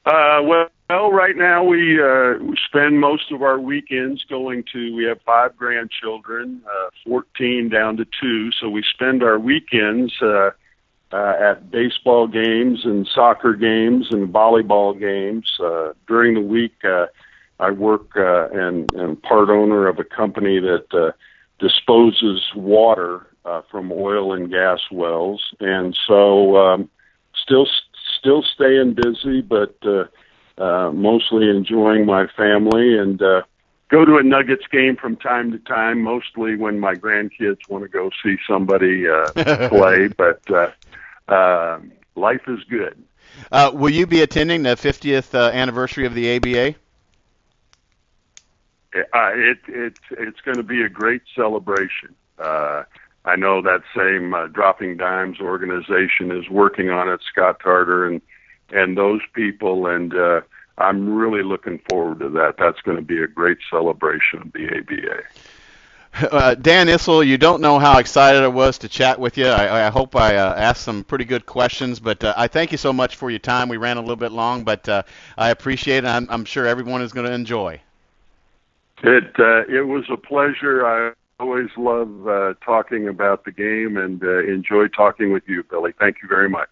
Uh, 0.09 0.41
well, 0.41 0.67
well, 0.89 1.11
right 1.11 1.37
now 1.37 1.63
we 1.63 2.01
uh, 2.01 2.33
spend 2.65 2.99
most 2.99 3.31
of 3.31 3.43
our 3.43 3.59
weekends 3.59 4.25
going 4.27 4.63
to. 4.73 4.95
We 4.95 5.03
have 5.03 5.21
five 5.21 5.55
grandchildren, 5.55 6.63
uh, 6.65 6.89
fourteen 7.05 7.69
down 7.69 7.97
to 7.97 8.07
two. 8.19 8.49
So 8.59 8.69
we 8.69 8.83
spend 8.91 9.21
our 9.21 9.37
weekends 9.37 10.11
uh, 10.19 10.49
uh, 11.11 11.33
at 11.39 11.69
baseball 11.69 12.27
games 12.27 12.85
and 12.85 13.07
soccer 13.13 13.53
games 13.53 14.07
and 14.09 14.33
volleyball 14.33 14.99
games. 14.99 15.45
Uh, 15.63 15.93
during 16.07 16.33
the 16.33 16.41
week, 16.41 16.73
uh, 16.83 17.05
I 17.59 17.69
work 17.69 18.17
uh, 18.17 18.49
and 18.49 18.91
and 18.93 19.21
part 19.21 19.49
owner 19.49 19.87
of 19.87 19.99
a 19.99 20.03
company 20.03 20.59
that 20.59 20.87
uh, 20.91 21.11
disposes 21.59 22.41
water 22.55 23.27
uh, 23.45 23.61
from 23.69 23.91
oil 23.91 24.33
and 24.33 24.49
gas 24.49 24.79
wells, 24.91 25.53
and 25.59 25.95
so 26.07 26.57
um, 26.57 26.89
still 27.35 27.67
still 28.19 28.43
staying 28.43 28.93
busy, 28.93 29.41
but. 29.41 29.75
Uh, 29.83 30.05
uh, 30.59 30.91
mostly 30.91 31.49
enjoying 31.49 32.05
my 32.05 32.27
family 32.35 32.97
and 32.97 33.21
uh, 33.21 33.41
go 33.89 34.05
to 34.05 34.17
a 34.17 34.23
Nuggets 34.23 34.65
game 34.71 34.95
from 34.95 35.15
time 35.15 35.51
to 35.51 35.59
time, 35.59 36.01
mostly 36.01 36.55
when 36.55 36.79
my 36.79 36.95
grandkids 36.95 37.59
want 37.69 37.83
to 37.83 37.89
go 37.89 38.09
see 38.23 38.37
somebody 38.47 39.07
uh, 39.07 39.31
play. 39.69 40.07
But 40.07 40.41
uh, 40.49 40.71
uh, 41.31 41.79
life 42.15 42.41
is 42.47 42.59
good. 42.69 43.01
Uh, 43.51 43.71
will 43.73 43.89
you 43.89 44.05
be 44.05 44.21
attending 44.21 44.63
the 44.63 44.75
50th 44.75 45.33
uh, 45.33 45.51
anniversary 45.51 46.05
of 46.05 46.13
the 46.13 46.35
ABA? 46.35 46.75
Uh, 48.93 49.29
it, 49.33 49.59
it, 49.67 49.93
it's 50.11 50.41
going 50.41 50.57
to 50.57 50.63
be 50.63 50.81
a 50.81 50.89
great 50.89 51.21
celebration. 51.35 52.15
Uh, 52.37 52.83
I 53.25 53.35
know 53.35 53.61
that 53.61 53.81
same 53.95 54.33
uh, 54.33 54.47
Dropping 54.47 54.97
Dimes 54.97 55.39
organization 55.39 56.31
is 56.31 56.49
working 56.49 56.89
on 56.89 57.09
it, 57.09 57.21
Scott 57.31 57.59
Tarter 57.61 58.07
and 58.07 58.21
and 58.71 58.95
those 58.95 59.21
people, 59.33 59.87
and 59.87 60.13
uh, 60.13 60.41
I'm 60.77 61.13
really 61.13 61.43
looking 61.43 61.79
forward 61.89 62.19
to 62.19 62.29
that. 62.29 62.55
That's 62.57 62.79
going 62.81 62.97
to 62.97 63.03
be 63.03 63.21
a 63.21 63.27
great 63.27 63.57
celebration 63.69 64.41
of 64.41 64.53
the 64.53 64.67
ABA. 64.67 65.23
Uh, 66.31 66.55
Dan 66.55 66.87
Issel, 66.87 67.25
you 67.25 67.37
don't 67.37 67.61
know 67.61 67.77
how 67.77 67.99
excited 67.99 68.41
I 68.41 68.47
was 68.47 68.79
to 68.79 68.89
chat 68.89 69.19
with 69.19 69.37
you. 69.37 69.45
I, 69.45 69.87
I 69.87 69.89
hope 69.89 70.15
I 70.15 70.35
uh, 70.37 70.55
asked 70.55 70.83
some 70.83 71.03
pretty 71.03 71.25
good 71.25 71.45
questions, 71.45 71.99
but 71.99 72.23
uh, 72.23 72.33
I 72.35 72.47
thank 72.47 72.71
you 72.71 72.77
so 72.77 72.91
much 72.91 73.15
for 73.15 73.29
your 73.29 73.39
time. 73.39 73.69
We 73.69 73.77
ran 73.77 73.97
a 73.97 74.01
little 74.01 74.15
bit 74.15 74.31
long, 74.31 74.63
but 74.63 74.89
uh, 74.89 75.03
I 75.37 75.51
appreciate 75.51 76.03
it. 76.03 76.07
I'm, 76.07 76.27
I'm 76.29 76.45
sure 76.45 76.65
everyone 76.65 77.01
is 77.03 77.13
going 77.13 77.27
to 77.27 77.33
enjoy. 77.33 77.79
It 79.03 79.39
uh, 79.39 79.63
it 79.69 79.87
was 79.87 80.03
a 80.09 80.17
pleasure. 80.17 80.85
I 80.85 81.13
always 81.39 81.69
love 81.77 82.27
uh, 82.27 82.53
talking 82.63 83.07
about 83.07 83.45
the 83.45 83.51
game 83.51 83.97
and 83.97 84.23
uh, 84.23 84.39
enjoy 84.43 84.87
talking 84.87 85.31
with 85.31 85.43
you, 85.47 85.63
Billy. 85.63 85.93
Thank 85.97 86.17
you 86.21 86.27
very 86.27 86.49
much. 86.49 86.69